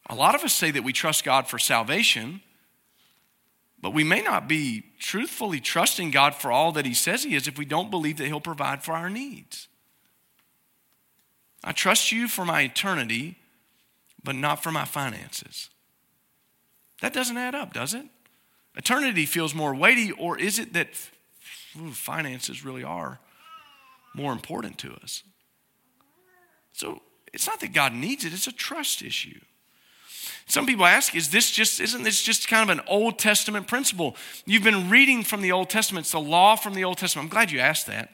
A 0.08 0.14
lot 0.14 0.36
of 0.36 0.44
us 0.44 0.54
say 0.54 0.70
that 0.70 0.84
we 0.84 0.92
trust 0.92 1.24
God 1.24 1.48
for 1.48 1.58
salvation, 1.58 2.40
but 3.82 3.92
we 3.92 4.04
may 4.04 4.22
not 4.22 4.46
be 4.46 4.84
truthfully 5.00 5.58
trusting 5.58 6.12
God 6.12 6.36
for 6.36 6.52
all 6.52 6.70
that 6.70 6.86
He 6.86 6.94
says 6.94 7.24
He 7.24 7.34
is 7.34 7.48
if 7.48 7.58
we 7.58 7.64
don't 7.64 7.90
believe 7.90 8.16
that 8.18 8.28
He'll 8.28 8.40
provide 8.40 8.84
for 8.84 8.92
our 8.92 9.10
needs. 9.10 9.66
I 11.64 11.72
trust 11.72 12.12
you 12.12 12.28
for 12.28 12.44
my 12.44 12.62
eternity, 12.62 13.38
but 14.22 14.36
not 14.36 14.62
for 14.62 14.70
my 14.70 14.84
finances. 14.84 15.68
That 17.00 17.12
doesn't 17.12 17.36
add 17.36 17.56
up, 17.56 17.72
does 17.72 17.92
it? 17.92 18.06
Eternity 18.76 19.26
feels 19.26 19.52
more 19.52 19.74
weighty, 19.74 20.12
or 20.12 20.38
is 20.38 20.60
it 20.60 20.74
that 20.74 20.90
ooh, 21.76 21.92
finances 21.92 22.64
really 22.64 22.84
are 22.84 23.18
more 24.14 24.32
important 24.32 24.78
to 24.78 24.94
us? 25.02 25.22
So 26.72 27.02
it's 27.32 27.46
not 27.46 27.60
that 27.60 27.72
God 27.72 27.92
needs 27.92 28.24
it, 28.24 28.32
it's 28.32 28.46
a 28.46 28.52
trust 28.52 29.02
issue. 29.02 29.40
Some 30.46 30.64
people 30.64 30.86
ask, 30.86 31.14
is 31.14 31.28
this 31.30 31.50
just, 31.50 31.78
isn't 31.78 32.04
this 32.04 32.22
just 32.22 32.48
kind 32.48 32.68
of 32.68 32.78
an 32.78 32.84
Old 32.88 33.18
Testament 33.18 33.66
principle? 33.66 34.16
You've 34.46 34.62
been 34.62 34.88
reading 34.88 35.22
from 35.22 35.42
the 35.42 35.52
Old 35.52 35.68
Testament, 35.68 36.04
it's 36.04 36.12
the 36.12 36.20
law 36.20 36.56
from 36.56 36.74
the 36.74 36.84
Old 36.84 36.98
Testament. 36.98 37.26
I'm 37.26 37.30
glad 37.30 37.50
you 37.50 37.60
asked 37.60 37.86
that 37.86 38.10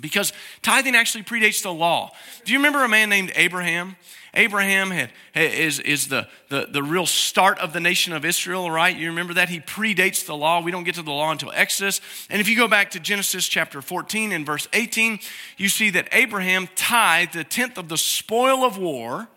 because 0.00 0.32
tithing 0.62 0.94
actually 0.94 1.24
predates 1.24 1.62
the 1.62 1.72
law. 1.72 2.10
Do 2.44 2.52
you 2.52 2.58
remember 2.58 2.84
a 2.84 2.88
man 2.88 3.08
named 3.08 3.32
Abraham? 3.34 3.96
Abraham 4.34 4.90
had, 4.90 5.10
is, 5.34 5.80
is 5.80 6.08
the, 6.08 6.28
the, 6.48 6.68
the 6.70 6.82
real 6.82 7.06
start 7.06 7.58
of 7.58 7.72
the 7.72 7.80
nation 7.80 8.12
of 8.12 8.24
Israel, 8.24 8.70
right? 8.70 8.96
You 8.96 9.08
remember 9.08 9.34
that? 9.34 9.48
He 9.48 9.60
predates 9.60 10.26
the 10.26 10.36
law. 10.36 10.60
We 10.60 10.70
don't 10.70 10.84
get 10.84 10.96
to 10.96 11.02
the 11.02 11.10
law 11.10 11.30
until 11.30 11.50
Exodus. 11.52 12.00
And 12.28 12.40
if 12.40 12.48
you 12.48 12.56
go 12.56 12.68
back 12.68 12.90
to 12.92 13.00
Genesis 13.00 13.48
chapter 13.48 13.80
14 13.80 14.32
and 14.32 14.44
verse 14.44 14.68
18, 14.72 15.18
you 15.56 15.68
see 15.68 15.90
that 15.90 16.08
Abraham 16.12 16.68
tithed 16.74 17.32
the 17.32 17.44
tenth 17.44 17.78
of 17.78 17.88
the 17.88 17.98
spoil 17.98 18.64
of 18.64 18.78
war 18.78 19.28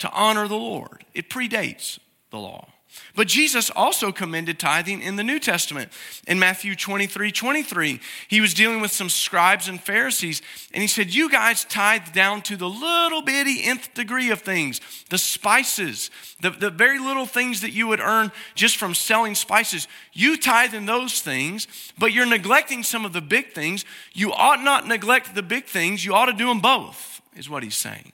to 0.00 0.10
honor 0.10 0.48
the 0.48 0.56
Lord. 0.56 1.04
It 1.14 1.30
predates 1.30 1.98
the 2.30 2.38
law. 2.38 2.73
But 3.16 3.28
Jesus 3.28 3.70
also 3.70 4.10
commended 4.10 4.58
tithing 4.58 5.02
in 5.02 5.16
the 5.16 5.22
New 5.22 5.38
Testament. 5.38 5.92
In 6.26 6.38
Matthew 6.38 6.74
23 6.74 7.30
23, 7.30 8.00
he 8.28 8.40
was 8.40 8.54
dealing 8.54 8.80
with 8.80 8.90
some 8.90 9.08
scribes 9.08 9.68
and 9.68 9.80
Pharisees, 9.80 10.42
and 10.72 10.82
he 10.82 10.88
said, 10.88 11.14
You 11.14 11.30
guys 11.30 11.64
tithe 11.64 12.12
down 12.12 12.42
to 12.42 12.56
the 12.56 12.68
little 12.68 13.22
bitty 13.22 13.64
nth 13.64 13.94
degree 13.94 14.30
of 14.30 14.40
things, 14.40 14.80
the 15.10 15.18
spices, 15.18 16.10
the, 16.40 16.50
the 16.50 16.70
very 16.70 16.98
little 16.98 17.26
things 17.26 17.60
that 17.60 17.72
you 17.72 17.86
would 17.86 18.00
earn 18.00 18.32
just 18.54 18.76
from 18.76 18.94
selling 18.94 19.34
spices. 19.34 19.86
You 20.12 20.36
tithe 20.36 20.74
in 20.74 20.86
those 20.86 21.20
things, 21.20 21.68
but 21.96 22.12
you're 22.12 22.26
neglecting 22.26 22.82
some 22.82 23.04
of 23.04 23.12
the 23.12 23.20
big 23.20 23.52
things. 23.52 23.84
You 24.12 24.32
ought 24.32 24.62
not 24.62 24.88
neglect 24.88 25.34
the 25.34 25.42
big 25.42 25.66
things, 25.66 26.04
you 26.04 26.14
ought 26.14 26.26
to 26.26 26.32
do 26.32 26.48
them 26.48 26.60
both, 26.60 27.20
is 27.36 27.48
what 27.48 27.62
he's 27.62 27.76
saying. 27.76 28.12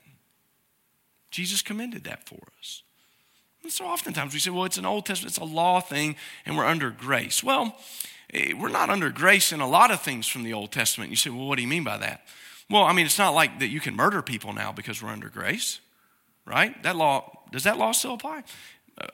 Jesus 1.31 1.61
commended 1.61 2.03
that 2.03 2.27
for 2.27 2.39
us. 2.59 2.83
And 3.63 3.71
so 3.71 3.85
oftentimes 3.85 4.33
we 4.33 4.39
say, 4.39 4.49
well, 4.49 4.65
it's 4.65 4.77
an 4.77 4.85
Old 4.85 5.05
Testament, 5.05 5.31
it's 5.31 5.41
a 5.41 5.43
law 5.43 5.79
thing, 5.79 6.15
and 6.45 6.57
we're 6.57 6.65
under 6.65 6.89
grace. 6.89 7.43
Well, 7.43 7.77
eh, 8.33 8.53
we're 8.59 8.69
not 8.69 8.89
under 8.89 9.09
grace 9.09 9.51
in 9.51 9.61
a 9.61 9.67
lot 9.67 9.91
of 9.91 10.01
things 10.01 10.27
from 10.27 10.43
the 10.43 10.53
Old 10.53 10.71
Testament. 10.71 11.09
You 11.09 11.15
say, 11.15 11.29
well, 11.29 11.47
what 11.47 11.57
do 11.57 11.61
you 11.61 11.67
mean 11.67 11.83
by 11.83 11.97
that? 11.97 12.25
Well, 12.69 12.83
I 12.83 12.93
mean, 12.93 13.05
it's 13.05 13.19
not 13.19 13.33
like 13.33 13.59
that 13.59 13.67
you 13.67 13.79
can 13.79 13.95
murder 13.95 14.21
people 14.21 14.53
now 14.53 14.71
because 14.71 15.01
we're 15.01 15.09
under 15.09 15.29
grace, 15.29 15.79
right? 16.45 16.81
That 16.83 16.95
law, 16.95 17.39
does 17.51 17.63
that 17.63 17.77
law 17.77 17.91
still 17.91 18.13
apply? 18.13 18.43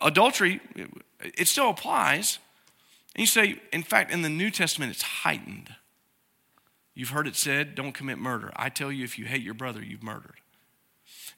Adultery, 0.01 0.61
it 1.19 1.47
still 1.47 1.69
applies. 1.69 2.39
And 3.15 3.21
you 3.21 3.27
say, 3.27 3.59
in 3.73 3.83
fact, 3.83 4.11
in 4.11 4.21
the 4.21 4.29
New 4.29 4.51
Testament, 4.51 4.91
it's 4.91 5.01
heightened. 5.01 5.75
You've 6.93 7.09
heard 7.09 7.27
it 7.27 7.35
said, 7.35 7.75
don't 7.75 7.93
commit 7.93 8.17
murder. 8.17 8.51
I 8.55 8.69
tell 8.69 8.91
you, 8.91 9.03
if 9.03 9.17
you 9.17 9.25
hate 9.25 9.41
your 9.41 9.53
brother, 9.53 9.83
you've 9.83 10.03
murdered. 10.03 10.39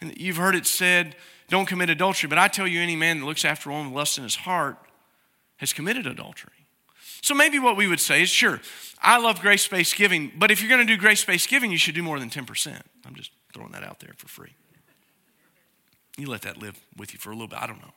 And 0.01 0.15
you've 0.17 0.37
heard 0.37 0.55
it 0.55 0.65
said, 0.65 1.15
don't 1.49 1.65
commit 1.65 1.89
adultery. 1.89 2.27
But 2.27 2.37
I 2.37 2.47
tell 2.47 2.67
you, 2.67 2.81
any 2.81 2.95
man 2.95 3.19
that 3.19 3.25
looks 3.25 3.43
after 3.43 3.69
a 3.69 3.73
woman 3.73 3.91
with 3.91 3.97
lust 3.97 4.17
in 4.17 4.23
his 4.23 4.35
heart 4.35 4.77
has 5.57 5.73
committed 5.73 6.07
adultery. 6.07 6.53
So 7.21 7.35
maybe 7.35 7.59
what 7.59 7.75
we 7.75 7.87
would 7.87 7.99
say 7.99 8.21
is 8.21 8.29
sure, 8.29 8.61
I 9.01 9.19
love 9.19 9.41
grace 9.41 9.67
based 9.67 9.95
giving, 9.95 10.31
but 10.37 10.51
if 10.51 10.61
you're 10.61 10.69
going 10.69 10.85
to 10.85 10.93
do 10.93 10.99
grace 10.99 11.23
based 11.23 11.49
giving, 11.49 11.71
you 11.71 11.77
should 11.77 11.95
do 11.95 12.03
more 12.03 12.19
than 12.19 12.29
10%. 12.29 12.81
I'm 13.05 13.15
just 13.15 13.31
throwing 13.53 13.71
that 13.71 13.83
out 13.83 13.99
there 13.99 14.13
for 14.17 14.27
free. 14.27 14.53
You 16.17 16.27
let 16.27 16.41
that 16.43 16.57
live 16.57 16.79
with 16.97 17.13
you 17.13 17.19
for 17.19 17.31
a 17.31 17.33
little 17.33 17.47
bit. 17.47 17.61
I 17.61 17.67
don't 17.67 17.81
know. 17.81 17.93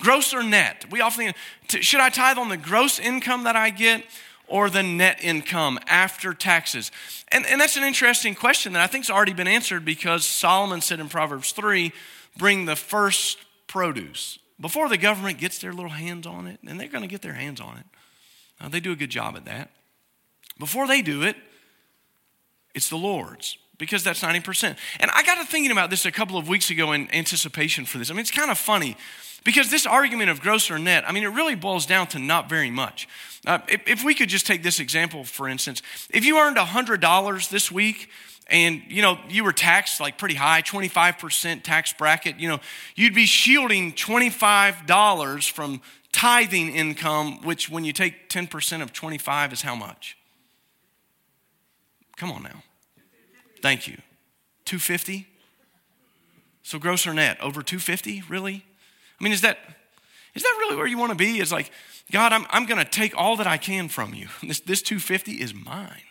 Gross 0.00 0.34
or 0.34 0.42
net? 0.42 0.86
We 0.90 1.00
often 1.00 1.32
should 1.68 2.00
I 2.00 2.08
tithe 2.08 2.38
on 2.38 2.48
the 2.48 2.56
gross 2.56 2.98
income 2.98 3.44
that 3.44 3.56
I 3.56 3.70
get 3.70 4.04
or 4.46 4.70
the 4.70 4.82
net 4.82 5.18
income 5.22 5.78
after 5.86 6.34
taxes? 6.34 6.92
And, 7.28 7.46
and 7.46 7.60
that's 7.60 7.76
an 7.76 7.84
interesting 7.84 8.34
question 8.34 8.72
that 8.74 8.82
I 8.82 8.86
think 8.86 9.06
has 9.06 9.10
already 9.10 9.32
been 9.32 9.48
answered 9.48 9.84
because 9.84 10.24
Solomon 10.24 10.80
said 10.80 11.00
in 11.00 11.08
Proverbs 11.08 11.52
3 11.52 11.92
bring 12.38 12.64
the 12.64 12.76
first 12.76 13.38
produce 13.66 14.38
before 14.60 14.88
the 14.88 14.96
government 14.96 15.38
gets 15.38 15.58
their 15.58 15.72
little 15.72 15.90
hands 15.90 16.26
on 16.26 16.46
it, 16.46 16.58
and 16.66 16.80
they're 16.80 16.88
going 16.88 17.02
to 17.02 17.08
get 17.08 17.22
their 17.22 17.34
hands 17.34 17.60
on 17.60 17.76
it. 17.76 17.84
Uh, 18.60 18.68
they 18.68 18.80
do 18.80 18.92
a 18.92 18.96
good 18.96 19.10
job 19.10 19.36
at 19.36 19.44
that. 19.44 19.70
Before 20.58 20.86
they 20.86 21.02
do 21.02 21.22
it, 21.22 21.36
it's 22.74 22.88
the 22.88 22.96
Lord's 22.96 23.58
because 23.78 24.02
that's 24.02 24.20
90%. 24.20 24.76
And 24.98 25.10
I 25.14 25.22
got 25.22 25.36
to 25.36 25.44
thinking 25.44 25.70
about 25.70 25.90
this 25.90 26.04
a 26.04 26.10
couple 26.10 26.36
of 26.36 26.48
weeks 26.48 26.68
ago 26.70 26.92
in 26.92 27.12
anticipation 27.14 27.84
for 27.84 27.98
this. 27.98 28.10
I 28.10 28.14
mean, 28.14 28.20
it's 28.20 28.32
kind 28.32 28.50
of 28.50 28.58
funny 28.58 28.96
because 29.44 29.70
this 29.70 29.86
argument 29.86 30.30
of 30.30 30.40
gross 30.40 30.68
or 30.70 30.78
net, 30.78 31.08
I 31.08 31.12
mean, 31.12 31.22
it 31.22 31.28
really 31.28 31.54
boils 31.54 31.86
down 31.86 32.08
to 32.08 32.18
not 32.18 32.48
very 32.48 32.70
much. 32.70 33.08
Uh, 33.46 33.60
if, 33.68 33.82
if 33.86 34.04
we 34.04 34.14
could 34.14 34.28
just 34.28 34.46
take 34.46 34.64
this 34.64 34.80
example, 34.80 35.22
for 35.22 35.48
instance, 35.48 35.80
if 36.10 36.24
you 36.24 36.38
earned 36.38 36.56
$100 36.56 37.48
this 37.50 37.70
week, 37.70 38.10
and 38.48 38.82
you 38.88 39.02
know 39.02 39.18
you 39.28 39.44
were 39.44 39.52
taxed 39.52 40.00
like 40.00 40.18
pretty 40.18 40.34
high 40.34 40.62
25% 40.62 41.62
tax 41.62 41.92
bracket. 41.92 42.38
You 42.38 42.48
know 42.48 42.60
you'd 42.96 43.14
be 43.14 43.26
shielding 43.26 43.92
$25 43.92 45.50
from 45.50 45.80
tithing 46.12 46.74
income 46.74 47.42
which 47.42 47.68
when 47.68 47.84
you 47.84 47.92
take 47.92 48.28
10% 48.28 48.82
of 48.82 48.92
25 48.92 49.52
is 49.52 49.62
how 49.62 49.74
much? 49.74 50.16
Come 52.16 52.32
on 52.32 52.42
now. 52.42 52.62
Thank 53.60 53.86
you. 53.86 53.98
250 54.64 55.26
so 56.62 56.78
gross 56.78 57.06
or 57.06 57.14
net? 57.14 57.40
Over 57.40 57.62
250 57.62 58.24
really? 58.28 58.64
I 59.20 59.24
mean 59.24 59.32
is 59.32 59.42
that 59.42 59.58
is 60.34 60.42
that 60.42 60.56
really 60.58 60.76
where 60.76 60.86
you 60.86 60.98
want 60.98 61.10
to 61.10 61.16
be? 61.16 61.38
Is 61.38 61.52
like 61.52 61.70
god 62.10 62.32
i'm, 62.32 62.46
I'm 62.48 62.64
going 62.64 62.82
to 62.82 62.90
take 62.90 63.14
all 63.14 63.36
that 63.36 63.46
i 63.46 63.58
can 63.58 63.88
from 63.88 64.14
you. 64.14 64.28
This, 64.42 64.60
this 64.60 64.82
250 64.82 65.32
is 65.32 65.52
mine 65.54 66.07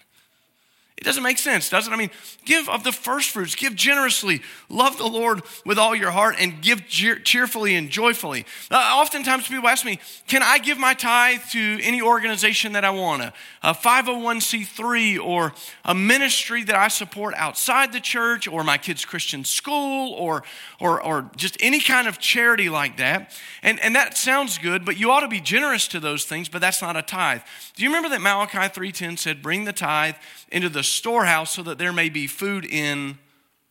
it 0.98 1.04
doesn't 1.04 1.22
make 1.22 1.38
sense, 1.38 1.70
does 1.70 1.88
it? 1.88 1.94
I 1.94 1.96
mean, 1.96 2.10
give 2.44 2.68
of 2.68 2.84
the 2.84 2.92
first 2.92 3.30
fruits, 3.30 3.54
give 3.54 3.76
generously, 3.76 4.42
love 4.68 4.98
the 4.98 5.06
Lord 5.06 5.44
with 5.64 5.78
all 5.78 5.96
your 5.96 6.10
heart, 6.10 6.38
and 6.40 6.60
give 6.60 6.88
cheerfully 6.88 7.76
and 7.76 7.92
joyfully. 7.92 8.46
Uh, 8.72 8.96
oftentimes, 8.96 9.48
people 9.48 9.68
ask 9.68 9.86
me, 9.86 10.00
Can 10.28 10.42
I 10.42 10.58
give 10.58 10.80
my 10.80 10.96
tithe 10.96 11.42
to 11.52 11.80
any 11.84 12.02
organization 12.02 12.72
that 12.72 12.84
I 12.84 12.90
want? 12.90 13.22
A, 13.22 13.34
a 13.62 13.74
501c3 13.76 15.24
or 15.24 15.54
a 15.86 15.94
ministry 15.94 16.64
that 16.64 16.76
I 16.76 16.88
support 16.88 17.36
outside 17.38 17.94
the 17.94 18.00
church, 18.00 18.48
or 18.48 18.64
my 18.64 18.80
kids' 18.80 19.06
Christian 19.06 19.44
school, 19.44 20.14
or, 20.14 20.42
or, 20.80 21.00
or 21.00 21.30
just 21.36 21.58
any 21.60 21.80
kind 21.80 22.08
of 22.08 22.18
charity 22.18 22.70
like 22.70 22.98
that. 22.98 23.38
And, 23.62 23.80
and 23.82 23.96
that 23.96 24.18
sounds 24.18 24.58
good, 24.58 24.84
but 24.84 24.98
you 24.98 25.12
ought 25.12 25.20
to 25.20 25.28
be 25.28 25.42
generous 25.42 25.88
to 25.90 26.00
those 26.00 26.26
things, 26.26 26.50
but 26.50 26.60
that's 26.60 26.82
not 26.82 26.96
a 26.96 27.04
tithe. 27.04 27.42
Do 27.76 27.84
you 27.84 27.90
remember 27.90 28.10
that 28.10 28.22
Malachi 28.22 28.58
3.10 28.58 29.20
said, 29.20 29.44
Bring 29.44 29.66
the 29.66 29.74
tithe 29.74 30.16
into 30.52 30.70
the 30.70 30.87
storehouse 30.90 31.52
so 31.52 31.64
that 31.64 31.78
there 31.78 31.94
may 31.94 32.10
be 32.10 32.28
food 32.28 32.66
in 32.66 33.18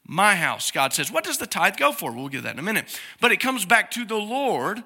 my 0.07 0.37
house, 0.37 0.71
God 0.71 0.93
says. 0.93 1.11
What 1.11 1.25
does 1.25 1.39
the 1.39 1.47
tithe 1.47 1.77
go 1.77 1.93
for? 1.93 2.13
We'll 2.13 2.29
get 2.29 2.45
that 2.45 2.55
in 2.55 2.59
a 2.59 2.63
minute. 2.63 3.01
But 3.21 3.33
it 3.33 3.41
comes 3.41 3.65
back 3.65 3.91
to 3.93 4.05
the 4.05 4.17
Lord 4.17 4.83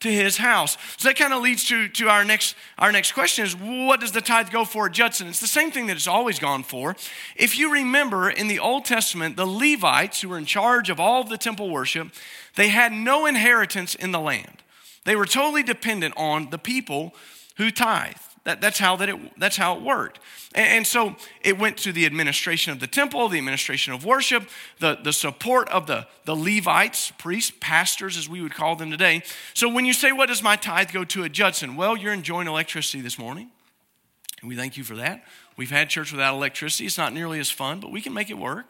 to 0.00 0.10
his 0.10 0.38
house. 0.38 0.78
So 0.96 1.08
that 1.08 1.16
kind 1.16 1.32
of 1.32 1.42
leads 1.42 1.64
to, 1.68 1.88
to 1.88 2.08
our, 2.08 2.24
next, 2.24 2.54
our 2.78 2.90
next 2.90 3.12
question 3.12 3.44
is 3.44 3.54
what 3.54 4.00
does 4.00 4.12
the 4.12 4.22
tithe 4.22 4.50
go 4.50 4.64
for 4.64 4.88
Judson? 4.88 5.28
It's 5.28 5.40
the 5.40 5.46
same 5.46 5.70
thing 5.70 5.86
that 5.86 5.96
it's 5.96 6.06
always 6.06 6.38
gone 6.38 6.62
for. 6.62 6.96
If 7.36 7.58
you 7.58 7.72
remember 7.72 8.30
in 8.30 8.48
the 8.48 8.58
Old 8.58 8.86
Testament, 8.86 9.36
the 9.36 9.46
Levites, 9.46 10.22
who 10.22 10.30
were 10.30 10.38
in 10.38 10.46
charge 10.46 10.88
of 10.88 10.98
all 10.98 11.20
of 11.20 11.28
the 11.28 11.36
temple 11.36 11.70
worship, 11.70 12.08
they 12.56 12.68
had 12.68 12.92
no 12.92 13.26
inheritance 13.26 13.94
in 13.94 14.12
the 14.12 14.20
land. 14.20 14.62
They 15.04 15.16
were 15.16 15.26
totally 15.26 15.62
dependent 15.62 16.14
on 16.16 16.50
the 16.50 16.58
people 16.58 17.14
who 17.56 17.70
tithe. 17.70 18.14
That, 18.44 18.62
that's, 18.62 18.78
how 18.78 18.96
that 18.96 19.08
it, 19.10 19.38
that's 19.38 19.56
how 19.56 19.76
it 19.76 19.82
worked. 19.82 20.18
And, 20.54 20.66
and, 20.66 20.86
so 20.86 21.14
it 21.42 21.58
went 21.58 21.76
to 21.78 21.92
the 21.92 22.06
administration 22.06 22.72
of 22.72 22.80
the 22.80 22.86
temple, 22.86 23.28
the 23.28 23.36
administration 23.36 23.92
of 23.92 24.04
worship, 24.04 24.48
the, 24.78 24.98
the 25.02 25.12
support 25.12 25.68
of 25.68 25.86
the, 25.86 26.06
the 26.24 26.34
Levites, 26.34 27.12
priests, 27.18 27.52
pastors, 27.60 28.16
as 28.16 28.30
we 28.30 28.40
would 28.40 28.54
call 28.54 28.76
them 28.76 28.90
today. 28.90 29.22
So 29.52 29.68
when 29.68 29.84
you 29.84 29.92
say, 29.92 30.10
What 30.10 30.28
does 30.28 30.42
my 30.42 30.56
tithe 30.56 30.90
go 30.90 31.04
to 31.04 31.24
at 31.24 31.32
Judson? 31.32 31.76
Well, 31.76 31.98
you're 31.98 32.14
enjoying 32.14 32.48
electricity 32.48 33.02
this 33.02 33.18
morning. 33.18 33.50
And 34.40 34.48
we 34.48 34.56
thank 34.56 34.78
you 34.78 34.84
for 34.84 34.96
that. 34.96 35.22
We've 35.58 35.70
had 35.70 35.90
church 35.90 36.10
without 36.10 36.34
electricity. 36.34 36.86
It's 36.86 36.96
not 36.96 37.12
nearly 37.12 37.40
as 37.40 37.50
fun, 37.50 37.80
but 37.80 37.92
we 37.92 38.00
can 38.00 38.14
make 38.14 38.30
it 38.30 38.38
work. 38.38 38.66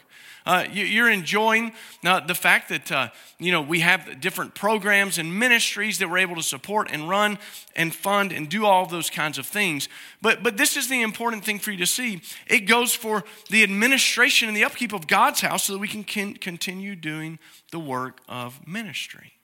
Uh, 0.47 0.65
you, 0.73 1.05
are 1.05 1.11
enjoying 1.11 1.73
uh, 2.05 2.21
the 2.21 2.35
fact 2.35 2.69
that 2.71 2.91
uh, 2.91 3.09
you 3.39 3.53
know 3.53 3.61
we 3.61 3.81
have 3.81 4.21
different 4.21 4.55
programs 4.55 5.19
and 5.19 5.39
ministries 5.39 5.99
that 5.99 6.09
we're 6.09 6.19
able 6.19 6.37
to 6.37 6.43
support 6.43 6.89
and 6.91 7.09
run 7.09 7.39
and 7.77 7.95
fund 7.95 8.33
and 8.33 8.49
do 8.49 8.65
all 8.65 8.87
those 8.87 9.11
kinds 9.11 9.39
of 9.39 9.47
things. 9.47 9.89
But 10.23 10.43
but 10.43 10.57
this 10.57 10.77
is 10.77 10.89
the 10.89 11.03
important 11.03 11.45
thing 11.45 11.59
for 11.59 11.71
you 11.71 11.79
to 11.79 11.87
see. 11.87 12.23
It 12.47 12.61
goes 12.61 12.95
for 12.95 13.25
the 13.51 13.63
administration 13.63 14.49
and 14.49 14.57
the 14.57 14.65
upkeep 14.65 14.93
of 14.93 15.07
God's 15.07 15.41
house, 15.41 15.65
so 15.65 15.75
that 15.75 15.79
we 15.79 15.89
can, 15.89 16.05
can 16.05 16.35
continue 16.35 16.97
doing 16.97 17.39
the 17.71 17.79
work 17.79 18.21
of 18.29 18.67
ministry. 18.67 19.35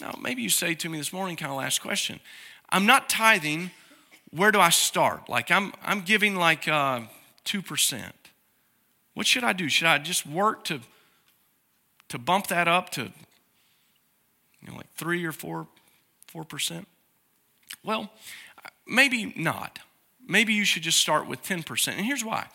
Now, 0.00 0.16
maybe 0.20 0.42
you 0.42 0.50
say 0.50 0.74
to 0.74 0.88
me 0.88 0.98
this 0.98 1.12
morning, 1.12 1.36
kind 1.36 1.50
of 1.50 1.58
last 1.58 1.80
question. 1.80 2.20
I'm 2.70 2.86
not 2.86 3.08
tithing. 3.08 3.70
Where 4.30 4.52
do 4.52 4.60
I 4.60 4.70
start? 4.70 5.28
Like 5.28 5.50
I'm 5.50 5.72
I'm 5.82 6.02
giving 6.02 6.36
like 6.36 6.68
uh, 6.68 7.02
two 7.44 7.62
percent. 7.62 8.14
What 9.18 9.26
should 9.26 9.42
I 9.42 9.52
do? 9.52 9.68
Should 9.68 9.88
I 9.88 9.98
just 9.98 10.24
work 10.28 10.62
to, 10.66 10.78
to 12.08 12.18
bump 12.20 12.46
that 12.46 12.68
up 12.68 12.90
to 12.90 13.02
you 13.02 14.70
know, 14.70 14.76
like 14.76 14.94
three 14.94 15.24
or 15.24 15.32
four, 15.32 15.66
four 16.28 16.44
percent? 16.44 16.86
Well, 17.82 18.12
maybe 18.86 19.34
not. 19.36 19.80
Maybe 20.28 20.54
you 20.54 20.64
should 20.64 20.84
just 20.84 21.00
start 21.00 21.26
with 21.26 21.42
10%. 21.42 21.88
And 21.96 22.06
here's 22.06 22.24
why. 22.24 22.46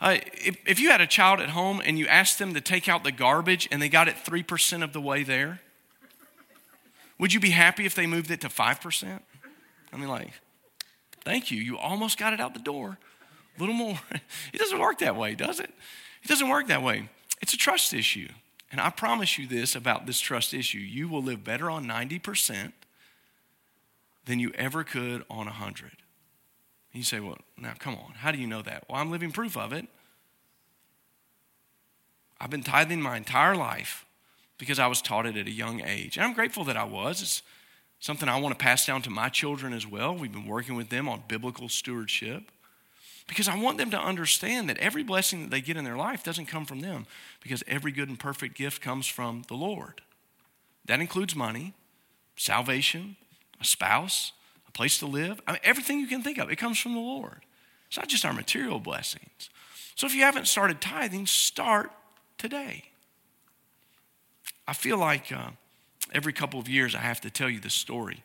Uh, 0.00 0.16
if, 0.32 0.56
if 0.66 0.80
you 0.80 0.88
had 0.88 1.02
a 1.02 1.06
child 1.06 1.40
at 1.40 1.50
home 1.50 1.82
and 1.84 1.98
you 1.98 2.06
asked 2.06 2.38
them 2.38 2.54
to 2.54 2.62
take 2.62 2.88
out 2.88 3.04
the 3.04 3.12
garbage 3.12 3.68
and 3.70 3.82
they 3.82 3.90
got 3.90 4.08
it 4.08 4.16
3% 4.16 4.82
of 4.82 4.94
the 4.94 5.02
way 5.02 5.22
there, 5.22 5.60
would 7.18 7.34
you 7.34 7.40
be 7.40 7.50
happy 7.50 7.84
if 7.84 7.94
they 7.94 8.06
moved 8.06 8.30
it 8.30 8.40
to 8.40 8.48
5%? 8.48 9.20
I 9.92 9.96
mean, 9.98 10.08
like, 10.08 10.32
thank 11.26 11.50
you. 11.50 11.60
You 11.60 11.76
almost 11.76 12.16
got 12.16 12.32
it 12.32 12.40
out 12.40 12.54
the 12.54 12.60
door. 12.60 12.96
A 13.54 13.60
little 13.60 13.74
more. 13.74 13.98
It 14.54 14.58
doesn't 14.58 14.78
work 14.78 15.00
that 15.00 15.14
way, 15.14 15.34
does 15.34 15.60
it? 15.60 15.70
It 16.22 16.28
doesn't 16.28 16.48
work 16.48 16.68
that 16.68 16.82
way. 16.82 17.08
It's 17.40 17.54
a 17.54 17.58
trust 17.58 17.92
issue. 17.92 18.28
And 18.70 18.80
I 18.80 18.90
promise 18.90 19.38
you 19.38 19.46
this 19.46 19.74
about 19.74 20.06
this 20.06 20.20
trust 20.20 20.52
issue 20.52 20.78
you 20.78 21.08
will 21.08 21.22
live 21.22 21.44
better 21.44 21.70
on 21.70 21.86
90% 21.86 22.72
than 24.24 24.40
you 24.40 24.52
ever 24.56 24.84
could 24.84 25.24
on 25.30 25.46
100. 25.46 25.84
And 25.84 25.92
you 26.92 27.02
say, 27.02 27.20
well, 27.20 27.38
now 27.56 27.74
come 27.78 27.94
on. 27.94 28.14
How 28.16 28.32
do 28.32 28.38
you 28.38 28.46
know 28.46 28.62
that? 28.62 28.84
Well, 28.88 28.98
I'm 28.98 29.10
living 29.10 29.30
proof 29.30 29.56
of 29.56 29.72
it. 29.72 29.86
I've 32.40 32.50
been 32.50 32.62
tithing 32.62 33.00
my 33.00 33.16
entire 33.16 33.56
life 33.56 34.04
because 34.58 34.78
I 34.78 34.86
was 34.86 35.00
taught 35.00 35.26
it 35.26 35.36
at 35.36 35.46
a 35.46 35.50
young 35.50 35.80
age. 35.80 36.16
And 36.16 36.24
I'm 36.24 36.34
grateful 36.34 36.64
that 36.64 36.76
I 36.76 36.84
was. 36.84 37.22
It's 37.22 37.42
something 38.00 38.28
I 38.28 38.40
want 38.40 38.58
to 38.58 38.62
pass 38.62 38.86
down 38.86 39.02
to 39.02 39.10
my 39.10 39.28
children 39.28 39.72
as 39.72 39.86
well. 39.86 40.14
We've 40.14 40.32
been 40.32 40.46
working 40.46 40.74
with 40.74 40.88
them 40.88 41.08
on 41.08 41.22
biblical 41.28 41.68
stewardship. 41.68 42.50
Because 43.26 43.48
I 43.48 43.58
want 43.58 43.78
them 43.78 43.90
to 43.90 43.98
understand 43.98 44.68
that 44.68 44.78
every 44.78 45.02
blessing 45.02 45.42
that 45.42 45.50
they 45.50 45.60
get 45.60 45.76
in 45.76 45.84
their 45.84 45.96
life 45.96 46.22
doesn't 46.22 46.46
come 46.46 46.64
from 46.64 46.80
them, 46.80 47.06
because 47.42 47.64
every 47.66 47.90
good 47.90 48.08
and 48.08 48.18
perfect 48.18 48.56
gift 48.56 48.80
comes 48.80 49.06
from 49.06 49.42
the 49.48 49.54
Lord. 49.54 50.00
That 50.84 51.00
includes 51.00 51.34
money, 51.34 51.74
salvation, 52.36 53.16
a 53.60 53.64
spouse, 53.64 54.32
a 54.68 54.70
place 54.70 54.98
to 54.98 55.06
live. 55.06 55.40
I 55.46 55.52
mean, 55.52 55.60
everything 55.64 55.98
you 55.98 56.06
can 56.06 56.22
think 56.22 56.38
of, 56.38 56.50
it 56.50 56.56
comes 56.56 56.78
from 56.78 56.94
the 56.94 57.00
Lord. 57.00 57.44
It's 57.88 57.96
not 57.96 58.08
just 58.08 58.24
our 58.24 58.32
material 58.32 58.78
blessings. 58.78 59.50
So 59.96 60.06
if 60.06 60.14
you 60.14 60.22
haven't 60.22 60.46
started 60.46 60.80
tithing, 60.80 61.26
start 61.26 61.90
today. 62.38 62.84
I 64.68 64.72
feel 64.72 64.98
like 64.98 65.32
uh, 65.32 65.50
every 66.12 66.32
couple 66.32 66.60
of 66.60 66.68
years 66.68 66.94
I 66.94 66.98
have 67.00 67.20
to 67.22 67.30
tell 67.30 67.48
you 67.48 67.60
this 67.60 67.74
story. 67.74 68.22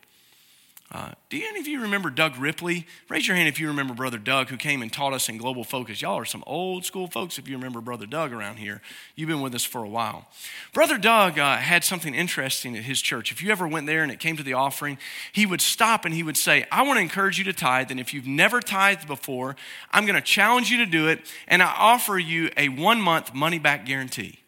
Uh, 0.92 1.10
do 1.30 1.38
any 1.38 1.58
of 1.58 1.66
you 1.66 1.80
remember 1.80 2.10
Doug 2.10 2.36
Ripley? 2.36 2.86
Raise 3.08 3.26
your 3.26 3.34
hand 3.34 3.48
if 3.48 3.58
you 3.58 3.66
remember 3.66 3.94
Brother 3.94 4.18
Doug, 4.18 4.50
who 4.50 4.58
came 4.58 4.82
and 4.82 4.92
taught 4.92 5.14
us 5.14 5.30
in 5.30 5.38
Global 5.38 5.64
Focus. 5.64 6.02
Y'all 6.02 6.18
are 6.18 6.26
some 6.26 6.44
old 6.46 6.84
school 6.84 7.06
folks 7.06 7.38
if 7.38 7.48
you 7.48 7.56
remember 7.56 7.80
Brother 7.80 8.04
Doug 8.04 8.30
around 8.30 8.58
here. 8.58 8.82
You've 9.16 9.30
been 9.30 9.40
with 9.40 9.54
us 9.54 9.64
for 9.64 9.82
a 9.82 9.88
while. 9.88 10.28
Brother 10.74 10.98
Doug 10.98 11.38
uh, 11.38 11.56
had 11.56 11.82
something 11.82 12.14
interesting 12.14 12.76
at 12.76 12.82
his 12.82 13.00
church. 13.00 13.32
If 13.32 13.42
you 13.42 13.50
ever 13.50 13.66
went 13.66 13.86
there 13.86 14.02
and 14.02 14.12
it 14.12 14.20
came 14.20 14.36
to 14.36 14.42
the 14.42 14.52
offering, 14.52 14.98
he 15.32 15.46
would 15.46 15.62
stop 15.62 16.04
and 16.04 16.12
he 16.12 16.22
would 16.22 16.36
say, 16.36 16.66
I 16.70 16.82
want 16.82 16.98
to 16.98 17.02
encourage 17.02 17.38
you 17.38 17.44
to 17.44 17.54
tithe. 17.54 17.90
And 17.90 17.98
if 17.98 18.12
you've 18.12 18.26
never 18.26 18.60
tithed 18.60 19.06
before, 19.06 19.56
I'm 19.92 20.04
going 20.04 20.16
to 20.16 20.20
challenge 20.20 20.70
you 20.70 20.76
to 20.76 20.86
do 20.86 21.08
it. 21.08 21.20
And 21.48 21.62
I 21.62 21.72
offer 21.74 22.18
you 22.18 22.50
a 22.58 22.68
one 22.68 23.00
month 23.00 23.32
money 23.32 23.58
back 23.58 23.86
guarantee. 23.86 24.41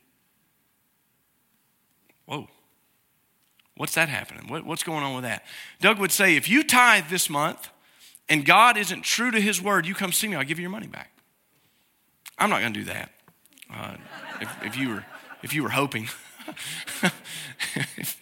What's 3.77 3.95
that 3.95 4.09
happening? 4.09 4.49
What, 4.49 4.64
what's 4.64 4.83
going 4.83 5.03
on 5.03 5.14
with 5.14 5.25
that? 5.25 5.45
Doug 5.81 5.99
would 5.99 6.12
say, 6.12 6.37
if 6.37 6.49
you 6.49 6.62
tithe 6.62 7.09
this 7.09 7.29
month 7.29 7.68
and 8.29 8.45
God 8.45 8.77
isn't 8.77 9.03
true 9.03 9.31
to 9.31 9.41
his 9.41 9.61
word, 9.61 9.87
you 9.87 9.95
come 9.95 10.12
see 10.12 10.29
me, 10.29 10.37
I'll 10.37 10.45
give 10.45 10.59
you 10.59 10.62
your 10.62 10.70
money 10.70 10.87
back. 10.87 11.11
I'm 12.39 12.51
not 12.51 12.61
going 12.61 12.72
to 12.72 12.81
do 12.81 12.87
that. 12.87 13.11
Uh, 13.72 13.97
if, 14.41 14.64
if, 14.64 14.77
you 14.77 14.91
were, 14.91 15.05
if 15.43 15.53
you 15.53 15.62
were 15.62 15.70
hoping, 15.70 16.05
if, 16.45 18.20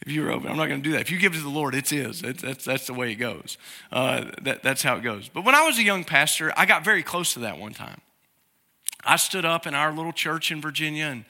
if, 0.00 0.06
you 0.06 0.22
were 0.22 0.30
hoping, 0.30 0.50
I'm 0.50 0.56
not 0.56 0.66
going 0.66 0.82
to 0.82 0.88
do 0.88 0.92
that. 0.92 1.02
If 1.02 1.10
you 1.10 1.18
give 1.18 1.34
to 1.34 1.40
the 1.40 1.48
Lord, 1.48 1.74
it's 1.74 1.90
His. 1.90 2.22
It's, 2.22 2.42
that's, 2.42 2.64
that's 2.64 2.86
the 2.86 2.94
way 2.94 3.12
it 3.12 3.16
goes. 3.16 3.58
Uh, 3.92 4.26
that, 4.42 4.62
that's 4.62 4.82
how 4.82 4.96
it 4.96 5.02
goes. 5.02 5.28
But 5.28 5.44
when 5.44 5.54
I 5.54 5.64
was 5.66 5.78
a 5.78 5.82
young 5.82 6.04
pastor, 6.04 6.52
I 6.56 6.66
got 6.66 6.84
very 6.84 7.02
close 7.02 7.34
to 7.34 7.40
that 7.40 7.58
one 7.58 7.74
time. 7.74 8.00
I 9.04 9.16
stood 9.16 9.44
up 9.44 9.66
in 9.66 9.74
our 9.74 9.92
little 9.92 10.12
church 10.12 10.50
in 10.50 10.60
Virginia 10.60 11.06
and 11.06 11.24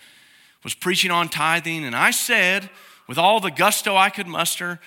was 0.65 0.75
preaching 0.75 1.11
on 1.11 1.29
tithing, 1.29 1.85
and 1.85 1.95
I 1.95 2.11
said, 2.11 2.71
with 3.11 3.19
all 3.19 3.41
the 3.41 3.51
gusto 3.51 3.97
I 3.97 4.09
could 4.09 4.29
muster, 4.29 4.79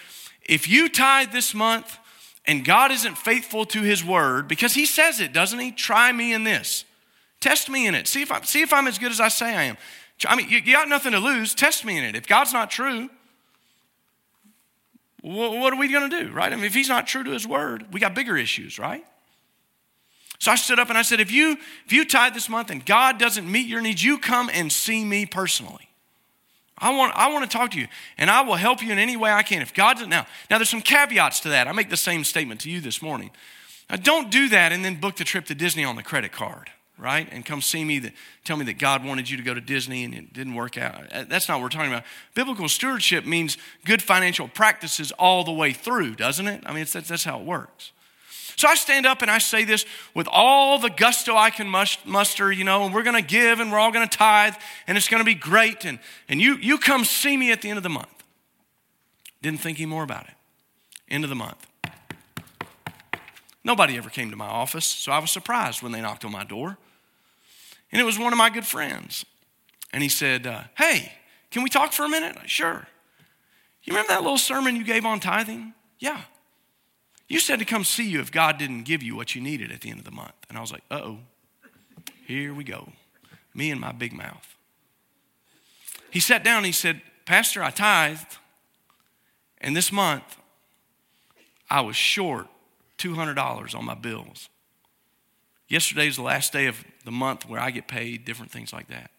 if 0.45 0.65
you 0.65 0.87
tithe 0.87 1.33
this 1.33 1.53
month 1.53 1.99
and 2.45 2.63
God 2.63 2.89
isn't 2.89 3.17
faithful 3.17 3.65
to 3.65 3.81
his 3.81 4.01
word, 4.01 4.47
because 4.47 4.75
he 4.75 4.85
says 4.85 5.19
it, 5.19 5.33
doesn't 5.33 5.59
he? 5.59 5.73
Try 5.73 6.09
me 6.13 6.31
in 6.31 6.45
this. 6.45 6.85
Test 7.41 7.69
me 7.69 7.85
in 7.85 7.95
it. 7.95 8.07
See 8.07 8.21
if, 8.21 8.31
I, 8.31 8.39
see 8.43 8.61
if 8.61 8.71
I'm 8.71 8.87
as 8.87 8.97
good 8.97 9.11
as 9.11 9.19
I 9.19 9.27
say 9.27 9.53
I 9.53 9.63
am. 9.63 9.75
I 10.25 10.37
mean, 10.37 10.47
you, 10.47 10.59
you 10.59 10.71
got 10.71 10.87
nothing 10.87 11.11
to 11.11 11.19
lose. 11.19 11.53
Test 11.53 11.83
me 11.83 11.97
in 11.97 12.05
it. 12.05 12.15
If 12.15 12.25
God's 12.25 12.53
not 12.53 12.71
true, 12.71 13.09
what 15.21 15.73
are 15.73 15.77
we 15.77 15.89
going 15.89 16.09
to 16.09 16.23
do, 16.23 16.31
right? 16.31 16.53
I 16.53 16.55
mean, 16.55 16.63
if 16.63 16.73
he's 16.73 16.87
not 16.87 17.05
true 17.05 17.25
to 17.25 17.31
his 17.31 17.45
word, 17.45 17.87
we 17.91 17.99
got 17.99 18.15
bigger 18.15 18.37
issues, 18.37 18.79
right? 18.79 19.03
So 20.39 20.49
I 20.49 20.55
stood 20.55 20.79
up 20.79 20.87
and 20.87 20.97
I 20.97 21.01
said, 21.01 21.19
if 21.19 21.29
you 21.29 21.57
if 21.85 21.91
you 21.91 22.05
tithe 22.05 22.33
this 22.33 22.47
month 22.47 22.69
and 22.69 22.85
God 22.85 23.17
doesn't 23.17 23.51
meet 23.51 23.67
your 23.67 23.81
needs, 23.81 24.01
you 24.01 24.17
come 24.17 24.49
and 24.53 24.71
see 24.71 25.03
me 25.03 25.25
personally. 25.25 25.89
I 26.83 26.93
want, 26.93 27.13
I 27.15 27.31
want 27.31 27.49
to 27.49 27.57
talk 27.57 27.71
to 27.71 27.79
you, 27.79 27.87
and 28.17 28.29
I 28.29 28.41
will 28.41 28.55
help 28.55 28.83
you 28.83 28.91
in 28.91 28.99
any 28.99 29.15
way 29.15 29.31
I 29.31 29.41
can. 29.41 29.61
If 29.61 29.73
God's 29.73 30.05
now, 30.05 30.27
now 30.49 30.57
there's 30.57 30.69
some 30.69 30.81
caveats 30.81 31.39
to 31.41 31.49
that. 31.49 31.65
I 31.65 31.71
make 31.71 31.89
the 31.89 31.95
same 31.95 32.25
statement 32.25 32.59
to 32.61 32.69
you 32.69 32.81
this 32.81 33.01
morning. 33.01 33.31
Now, 33.89 33.95
don't 33.95 34.29
do 34.29 34.49
that 34.49 34.73
and 34.73 34.83
then 34.83 34.99
book 34.99 35.15
the 35.15 35.23
trip 35.23 35.45
to 35.45 35.55
Disney 35.55 35.85
on 35.85 35.95
the 35.95 36.03
credit 36.03 36.33
card, 36.33 36.71
right? 36.97 37.25
And 37.31 37.45
come 37.45 37.61
see 37.61 37.85
me 37.85 37.99
that 37.99 38.11
tell 38.43 38.57
me 38.57 38.65
that 38.65 38.79
God 38.79 39.05
wanted 39.05 39.29
you 39.29 39.37
to 39.37 39.43
go 39.43 39.53
to 39.53 39.61
Disney 39.61 40.03
and 40.03 40.13
it 40.13 40.33
didn't 40.33 40.55
work 40.55 40.77
out. 40.77 41.11
Uh, 41.13 41.23
that's 41.23 41.47
not 41.47 41.55
what 41.55 41.63
we're 41.63 41.69
talking 41.69 41.91
about. 41.91 42.03
Biblical 42.35 42.67
stewardship 42.67 43.25
means 43.25 43.57
good 43.85 44.01
financial 44.01 44.49
practices 44.49 45.13
all 45.13 45.45
the 45.45 45.53
way 45.53 45.71
through, 45.71 46.15
doesn't 46.15 46.47
it? 46.47 46.63
I 46.65 46.73
mean, 46.73 46.85
that's, 46.91 47.07
that's 47.07 47.23
how 47.23 47.39
it 47.39 47.45
works. 47.45 47.93
So 48.55 48.67
I 48.67 48.75
stand 48.75 49.05
up 49.05 49.21
and 49.21 49.31
I 49.31 49.37
say 49.39 49.63
this 49.63 49.85
with 50.13 50.27
all 50.31 50.77
the 50.79 50.89
gusto 50.89 51.35
I 51.35 51.49
can 51.49 51.67
muster, 51.67 52.51
you 52.51 52.63
know, 52.63 52.85
and 52.85 52.93
we're 52.93 53.03
going 53.03 53.15
to 53.15 53.27
give 53.27 53.59
and 53.59 53.71
we're 53.71 53.79
all 53.79 53.91
going 53.91 54.07
to 54.07 54.17
tithe 54.17 54.55
and 54.87 54.97
it's 54.97 55.07
going 55.07 55.21
to 55.21 55.25
be 55.25 55.35
great. 55.35 55.85
And, 55.85 55.99
and 56.29 56.41
you, 56.41 56.55
you 56.57 56.77
come 56.77 57.05
see 57.05 57.35
me 57.35 57.51
at 57.51 57.61
the 57.61 57.69
end 57.69 57.77
of 57.77 57.83
the 57.83 57.89
month. 57.89 58.23
Didn't 59.41 59.59
think 59.59 59.79
any 59.79 59.87
more 59.87 60.03
about 60.03 60.25
it. 60.25 60.33
End 61.09 61.23
of 61.23 61.29
the 61.29 61.35
month. 61.35 61.67
Nobody 63.63 63.97
ever 63.97 64.09
came 64.09 64.29
to 64.29 64.35
my 64.35 64.47
office, 64.47 64.85
so 64.85 65.11
I 65.11 65.19
was 65.19 65.31
surprised 65.31 65.81
when 65.81 65.91
they 65.91 66.01
knocked 66.01 66.25
on 66.25 66.31
my 66.31 66.43
door. 66.43 66.77
And 67.91 68.01
it 68.01 68.03
was 68.03 68.19
one 68.19 68.33
of 68.33 68.37
my 68.37 68.49
good 68.49 68.65
friends. 68.65 69.25
And 69.93 70.03
he 70.03 70.09
said, 70.09 70.47
uh, 70.47 70.63
Hey, 70.75 71.13
can 71.51 71.63
we 71.63 71.69
talk 71.69 71.93
for 71.93 72.03
a 72.03 72.09
minute? 72.09 72.37
Sure. 72.49 72.87
You 73.83 73.93
remember 73.93 74.09
that 74.09 74.21
little 74.21 74.37
sermon 74.37 74.75
you 74.75 74.83
gave 74.83 75.05
on 75.05 75.19
tithing? 75.19 75.73
Yeah. 75.99 76.21
You 77.33 77.39
said 77.39 77.57
to 77.57 77.65
come 77.65 77.83
see 77.83 78.07
you 78.07 78.19
if 78.19 78.31
God 78.31 78.59
didn't 78.59 78.83
give 78.83 79.01
you 79.01 79.15
what 79.15 79.33
you 79.33 79.41
needed 79.41 79.71
at 79.71 79.81
the 79.81 79.89
end 79.89 79.97
of 79.97 80.05
the 80.05 80.11
month. 80.11 80.35
And 80.49 80.55
I 80.55 80.61
was 80.61 80.71
like, 80.71 80.83
uh 80.91 81.01
oh, 81.03 81.19
here 82.27 82.53
we 82.53 82.63
go. 82.63 82.89
Me 83.55 83.71
and 83.71 83.81
my 83.81 83.91
big 83.91 84.13
mouth. 84.13 84.55
he 86.11 86.19
sat 86.19 86.43
down 86.43 86.57
and 86.57 86.67
he 86.67 86.71
said, 86.71 87.01
Pastor, 87.25 87.63
I 87.63 87.71
tithed, 87.71 88.37
and 89.61 89.75
this 89.75 89.91
month 89.91 90.37
I 91.71 91.81
was 91.81 91.95
short 91.95 92.45
$200 92.99 93.75
on 93.75 93.83
my 93.83 93.95
bills. 93.95 94.47
Yesterday 95.67 96.09
is 96.09 96.17
the 96.17 96.21
last 96.21 96.53
day 96.53 96.67
of 96.67 96.85
the 97.03 97.11
month 97.11 97.49
where 97.49 97.59
I 97.59 97.71
get 97.71 97.87
paid, 97.87 98.25
different 98.25 98.51
things 98.51 98.71
like 98.71 98.89
that. 98.89 99.09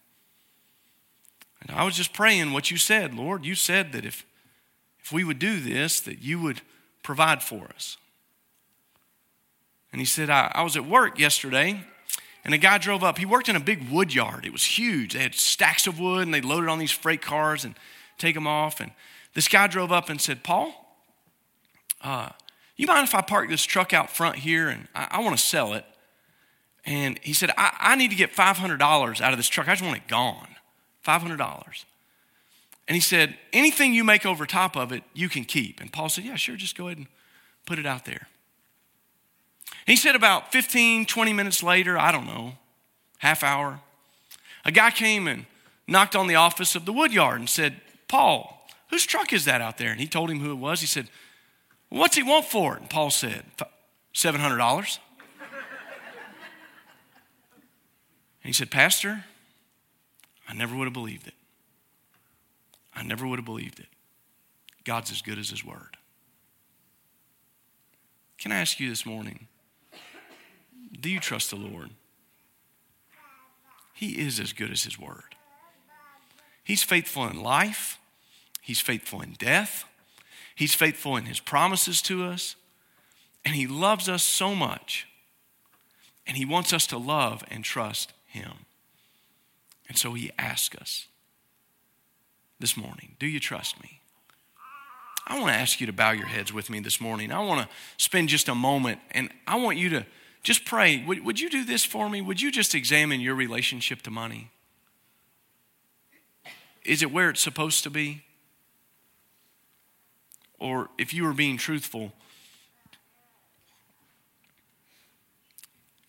And 1.62 1.76
I 1.76 1.82
was 1.82 1.96
just 1.96 2.12
praying 2.12 2.52
what 2.52 2.70
you 2.70 2.76
said, 2.76 3.12
Lord. 3.12 3.44
You 3.44 3.56
said 3.56 3.90
that 3.90 4.04
if, 4.04 4.24
if 5.00 5.10
we 5.10 5.24
would 5.24 5.40
do 5.40 5.58
this, 5.58 5.98
that 6.02 6.22
you 6.22 6.40
would 6.40 6.60
provide 7.02 7.42
for 7.42 7.66
us. 7.74 7.96
And 9.94 10.00
he 10.00 10.06
said, 10.06 10.28
I, 10.28 10.50
I 10.52 10.64
was 10.64 10.76
at 10.76 10.84
work 10.84 11.20
yesterday, 11.20 11.80
and 12.44 12.52
a 12.52 12.58
guy 12.58 12.78
drove 12.78 13.04
up. 13.04 13.16
He 13.16 13.24
worked 13.24 13.48
in 13.48 13.54
a 13.54 13.60
big 13.60 13.88
wood 13.88 14.12
yard. 14.12 14.44
It 14.44 14.50
was 14.50 14.64
huge. 14.64 15.12
They 15.12 15.20
had 15.20 15.36
stacks 15.36 15.86
of 15.86 16.00
wood, 16.00 16.22
and 16.22 16.34
they 16.34 16.40
loaded 16.40 16.68
on 16.68 16.80
these 16.80 16.90
freight 16.90 17.22
cars 17.22 17.64
and 17.64 17.76
take 18.18 18.34
them 18.34 18.48
off. 18.48 18.80
And 18.80 18.90
this 19.34 19.46
guy 19.46 19.68
drove 19.68 19.92
up 19.92 20.10
and 20.10 20.20
said, 20.20 20.42
Paul, 20.42 20.98
uh, 22.00 22.30
you 22.74 22.88
mind 22.88 23.06
if 23.06 23.14
I 23.14 23.20
park 23.20 23.48
this 23.48 23.62
truck 23.62 23.92
out 23.92 24.10
front 24.10 24.34
here 24.34 24.68
and 24.68 24.88
I, 24.96 25.06
I 25.12 25.20
want 25.20 25.38
to 25.38 25.44
sell 25.44 25.74
it? 25.74 25.84
And 26.84 27.16
he 27.22 27.32
said, 27.32 27.52
I, 27.56 27.76
I 27.78 27.94
need 27.94 28.10
to 28.10 28.16
get 28.16 28.34
$500 28.34 29.20
out 29.20 29.32
of 29.32 29.38
this 29.38 29.46
truck. 29.46 29.68
I 29.68 29.74
just 29.74 29.84
want 29.84 29.96
it 29.98 30.08
gone. 30.08 30.56
$500. 31.06 31.84
And 32.88 32.96
he 32.96 33.00
said, 33.00 33.38
anything 33.52 33.94
you 33.94 34.02
make 34.02 34.26
over 34.26 34.44
top 34.44 34.76
of 34.76 34.90
it, 34.90 35.04
you 35.14 35.28
can 35.28 35.44
keep. 35.44 35.80
And 35.80 35.92
Paul 35.92 36.08
said, 36.08 36.24
yeah, 36.24 36.34
sure, 36.34 36.56
just 36.56 36.76
go 36.76 36.88
ahead 36.88 36.98
and 36.98 37.06
put 37.64 37.78
it 37.78 37.86
out 37.86 38.06
there. 38.06 38.26
He 39.86 39.96
said 39.96 40.16
about 40.16 40.52
15, 40.52 41.06
20 41.06 41.32
minutes 41.32 41.62
later, 41.62 41.98
I 41.98 42.10
don't 42.10 42.26
know, 42.26 42.54
half 43.18 43.42
hour, 43.42 43.80
a 44.64 44.72
guy 44.72 44.90
came 44.90 45.28
and 45.28 45.46
knocked 45.86 46.16
on 46.16 46.26
the 46.26 46.36
office 46.36 46.74
of 46.74 46.86
the 46.86 46.92
woodyard 46.92 47.38
and 47.38 47.48
said, 47.48 47.80
Paul, 48.08 48.66
whose 48.90 49.04
truck 49.04 49.32
is 49.32 49.44
that 49.44 49.60
out 49.60 49.76
there? 49.76 49.90
And 49.90 50.00
he 50.00 50.06
told 50.06 50.30
him 50.30 50.40
who 50.40 50.50
it 50.52 50.58
was. 50.58 50.80
He 50.80 50.86
said, 50.86 51.08
What's 51.90 52.16
he 52.16 52.22
want 52.22 52.46
for 52.46 52.74
it? 52.74 52.80
And 52.80 52.90
Paul 52.90 53.10
said, 53.10 53.44
$700. 54.14 54.98
and 58.42 58.46
he 58.46 58.52
said, 58.52 58.70
Pastor, 58.70 59.24
I 60.48 60.54
never 60.54 60.74
would 60.74 60.86
have 60.86 60.92
believed 60.92 61.28
it. 61.28 61.34
I 62.96 63.02
never 63.02 63.26
would 63.26 63.38
have 63.38 63.46
believed 63.46 63.78
it. 63.78 63.86
God's 64.84 65.10
as 65.10 65.22
good 65.22 65.38
as 65.38 65.50
his 65.50 65.64
word. 65.64 65.96
Can 68.38 68.50
I 68.50 68.56
ask 68.56 68.80
you 68.80 68.88
this 68.88 69.06
morning? 69.06 69.46
Do 71.00 71.10
you 71.10 71.20
trust 71.20 71.50
the 71.50 71.56
Lord? 71.56 71.90
He 73.92 74.20
is 74.20 74.40
as 74.40 74.52
good 74.52 74.70
as 74.70 74.84
his 74.84 74.98
word. 74.98 75.36
He's 76.62 76.82
faithful 76.82 77.26
in 77.28 77.42
life, 77.42 77.98
he's 78.60 78.80
faithful 78.80 79.20
in 79.20 79.32
death, 79.32 79.84
he's 80.54 80.74
faithful 80.74 81.16
in 81.16 81.26
his 81.26 81.40
promises 81.40 82.00
to 82.02 82.24
us, 82.24 82.56
and 83.44 83.54
he 83.54 83.66
loves 83.66 84.08
us 84.08 84.22
so 84.22 84.54
much. 84.54 85.06
And 86.26 86.38
he 86.38 86.46
wants 86.46 86.72
us 86.72 86.86
to 86.86 86.96
love 86.96 87.44
and 87.50 87.62
trust 87.62 88.14
him. 88.26 88.64
And 89.88 89.98
so 89.98 90.14
he 90.14 90.30
asks 90.38 90.74
us 90.76 91.06
this 92.58 92.76
morning 92.76 93.16
Do 93.18 93.26
you 93.26 93.40
trust 93.40 93.82
me? 93.82 94.00
I 95.26 95.38
want 95.38 95.52
to 95.52 95.58
ask 95.58 95.80
you 95.80 95.86
to 95.86 95.92
bow 95.92 96.12
your 96.12 96.26
heads 96.26 96.52
with 96.52 96.68
me 96.68 96.80
this 96.80 97.00
morning. 97.00 97.32
I 97.32 97.40
want 97.40 97.60
to 97.62 97.68
spend 97.96 98.28
just 98.28 98.48
a 98.48 98.54
moment 98.54 99.00
and 99.10 99.30
I 99.46 99.56
want 99.56 99.78
you 99.78 99.88
to 99.90 100.06
just 100.44 100.66
pray. 100.66 101.02
Would, 101.04 101.24
would 101.24 101.40
you 101.40 101.48
do 101.48 101.64
this 101.64 101.84
for 101.84 102.08
me? 102.08 102.20
Would 102.20 102.40
you 102.40 102.52
just 102.52 102.74
examine 102.74 103.20
your 103.20 103.34
relationship 103.34 104.02
to 104.02 104.10
money? 104.10 104.50
Is 106.84 107.02
it 107.02 107.10
where 107.10 107.30
it's 107.30 107.40
supposed 107.40 107.82
to 107.84 107.90
be? 107.90 108.22
Or 110.60 110.90
if 110.98 111.14
you 111.14 111.24
were 111.24 111.32
being 111.32 111.56
truthful, 111.56 112.12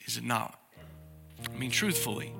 is 0.05 0.17
it 0.17 0.23
not? 0.25 0.59
I 1.49 1.57
mean, 1.57 1.71
truthfully. 1.71 2.33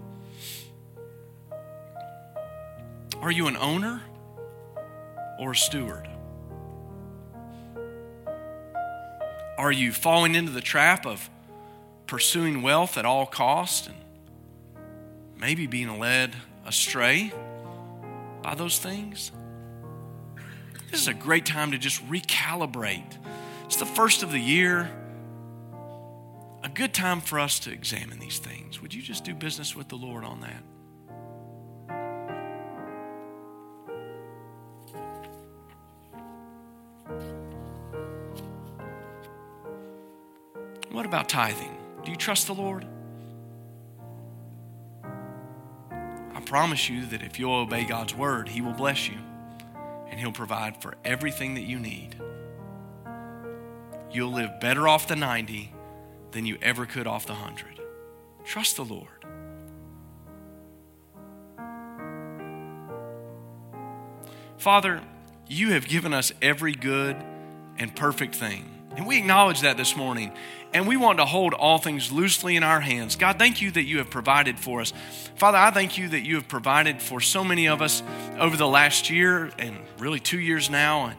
Are 3.22 3.32
you 3.32 3.48
an 3.48 3.56
owner 3.56 4.02
or 5.40 5.52
a 5.52 5.56
steward? 5.56 6.10
Are 9.58 9.72
you 9.72 9.94
falling 9.94 10.36
into 10.36 10.52
the 10.52 10.62
trap 10.62 11.06
of 11.06 11.30
pursuing 12.08 12.62
wealth 12.62 12.98
at 12.98 13.06
all 13.06 13.26
cost 13.26 13.88
and 13.88 13.96
maybe 15.38 15.68
being 15.68 16.00
led 16.00 16.36
astray 16.66 17.32
by 18.42 18.56
those 18.56 18.80
things? 18.80 19.32
This 20.92 21.02
is 21.02 21.08
a 21.08 21.14
great 21.14 21.46
time 21.46 21.72
to 21.72 21.78
just 21.78 22.08
recalibrate. 22.10 23.18
It's 23.66 23.78
the 23.78 23.86
first 23.86 24.24
of 24.24 24.32
the 24.32 24.40
year. 24.40 24.90
A 26.64 26.70
good 26.70 26.94
time 26.94 27.22
for 27.22 27.40
us 27.40 27.60
to 27.60 27.72
examine 27.72 28.20
these 28.20 28.40
things. 28.40 28.82
Would 28.82 28.94
you 28.94 29.02
just 29.02 29.24
do 29.24 29.34
business 29.36 29.76
with 29.76 29.88
the 29.90 29.98
Lord 29.98 30.24
on 30.24 30.42
that? 30.42 30.64
What 40.92 41.06
about 41.06 41.28
tithing? 41.28 41.75
Do 42.06 42.12
you 42.12 42.18
trust 42.18 42.46
the 42.46 42.54
Lord? 42.54 42.86
I 45.04 46.40
promise 46.46 46.88
you 46.88 47.08
that 47.08 47.24
if 47.24 47.40
you'll 47.40 47.56
obey 47.56 47.84
God's 47.84 48.14
word, 48.14 48.48
He 48.48 48.62
will 48.62 48.74
bless 48.74 49.10
you 49.10 49.18
and 50.08 50.20
He'll 50.20 50.32
provide 50.32 50.82
for 50.82 50.94
everything 51.04 51.56
that 51.56 51.64
you 51.64 51.80
need. 51.80 52.16
You'll 54.12 54.32
live 54.32 54.60
better 54.60 54.88
off 54.88 55.08
the 55.08 55.16
90 55.16 55.74
than 56.32 56.46
you 56.46 56.60
ever 56.62 56.86
could 56.86 57.08
off 57.08 57.26
the 57.26 57.34
100. 57.34 57.82
Trust 58.46 58.76
the 58.76 58.86
Lord. 58.86 59.10
Father, 64.58 65.02
you 65.48 65.72
have 65.72 65.88
given 65.88 66.14
us 66.14 66.32
every 66.42 66.74
good 66.74 67.18
and 67.78 67.96
perfect 67.96 68.36
thing. 68.36 68.75
And 68.96 69.06
we 69.06 69.18
acknowledge 69.18 69.62
that 69.62 69.78
this 69.78 69.96
morning. 69.96 70.32
And 70.74 70.88
we 70.88 70.98
want 70.98 71.20
to 71.20 71.26
hold 71.26 71.54
all 71.54 71.78
things 71.78 72.12
loosely 72.12 72.56
in 72.56 72.64
our 72.64 72.80
hands. 72.80 73.16
God, 73.16 73.38
thank 73.40 73.62
you 73.62 73.72
that 73.72 73.84
you 73.84 74.00
have 74.00 74.10
provided 74.10 74.60
for 74.60 74.82
us. 74.82 74.94
Father, 75.36 75.58
I 75.58 75.72
thank 75.72 75.98
you 75.98 76.10
that 76.10 76.26
you 76.26 76.36
have 76.36 76.48
provided 76.48 77.02
for 77.02 77.22
so 77.22 77.44
many 77.44 77.68
of 77.68 77.82
us 77.82 78.04
over 78.40 78.58
the 78.58 78.68
last 78.68 79.10
year 79.10 79.52
and 79.58 79.78
really 80.00 80.20
two 80.20 80.40
years 80.40 80.70
now. 80.70 81.06
And 81.06 81.18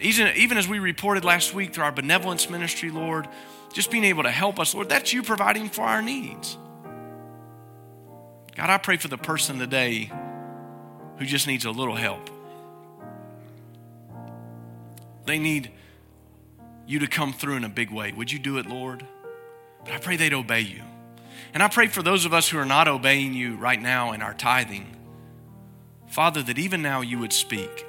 even, 0.00 0.34
even 0.36 0.58
as 0.58 0.68
we 0.68 0.78
reported 0.78 1.24
last 1.24 1.54
week 1.54 1.74
through 1.74 1.84
our 1.84 1.92
benevolence 1.92 2.48
ministry, 2.48 2.90
Lord, 2.90 3.28
just 3.72 3.90
being 3.90 4.04
able 4.04 4.22
to 4.22 4.30
help 4.30 4.58
us, 4.58 4.74
Lord, 4.74 4.88
that's 4.88 5.12
you 5.12 5.22
providing 5.22 5.68
for 5.68 5.82
our 5.82 6.00
needs. 6.00 6.56
God, 8.56 8.70
I 8.70 8.78
pray 8.78 8.96
for 8.96 9.08
the 9.08 9.18
person 9.18 9.58
today 9.58 10.10
who 11.18 11.26
just 11.26 11.46
needs 11.46 11.64
a 11.64 11.70
little 11.70 11.96
help. 11.96 12.30
They 15.26 15.38
need 15.38 15.70
you 16.86 16.98
to 17.00 17.06
come 17.06 17.32
through 17.32 17.56
in 17.56 17.64
a 17.64 17.68
big 17.68 17.90
way. 17.90 18.12
Would 18.12 18.32
you 18.32 18.38
do 18.38 18.58
it, 18.58 18.66
Lord? 18.66 19.06
But 19.84 19.94
I 19.94 19.98
pray 19.98 20.16
they'd 20.16 20.34
obey 20.34 20.60
you. 20.60 20.82
And 21.52 21.62
I 21.62 21.68
pray 21.68 21.86
for 21.86 22.02
those 22.02 22.24
of 22.24 22.34
us 22.34 22.48
who 22.48 22.58
are 22.58 22.64
not 22.64 22.88
obeying 22.88 23.34
you 23.34 23.56
right 23.56 23.80
now 23.80 24.12
in 24.12 24.22
our 24.22 24.34
tithing, 24.34 24.96
Father, 26.08 26.42
that 26.42 26.58
even 26.58 26.82
now 26.82 27.00
you 27.00 27.18
would 27.18 27.32
speak. 27.32 27.86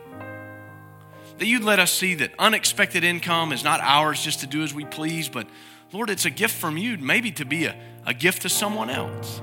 That 1.37 1.47
you'd 1.47 1.63
let 1.63 1.79
us 1.79 1.91
see 1.91 2.15
that 2.15 2.31
unexpected 2.39 3.03
income 3.03 3.51
is 3.51 3.63
not 3.63 3.81
ours 3.81 4.21
just 4.21 4.39
to 4.41 4.47
do 4.47 4.63
as 4.63 4.73
we 4.73 4.85
please, 4.85 5.29
but 5.29 5.47
Lord, 5.91 6.09
it's 6.09 6.25
a 6.25 6.29
gift 6.29 6.55
from 6.55 6.77
you, 6.77 6.97
maybe 6.97 7.31
to 7.33 7.45
be 7.45 7.65
a, 7.65 7.75
a 8.05 8.13
gift 8.13 8.43
to 8.43 8.49
someone 8.49 8.89
else. 8.89 9.41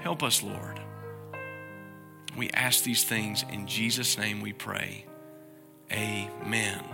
Help 0.00 0.22
us, 0.22 0.42
Lord. 0.42 0.80
We 2.36 2.50
ask 2.50 2.84
these 2.84 3.04
things 3.04 3.44
in 3.50 3.66
Jesus' 3.66 4.16
name 4.16 4.40
we 4.40 4.52
pray. 4.52 5.04
Amen. 5.92 6.90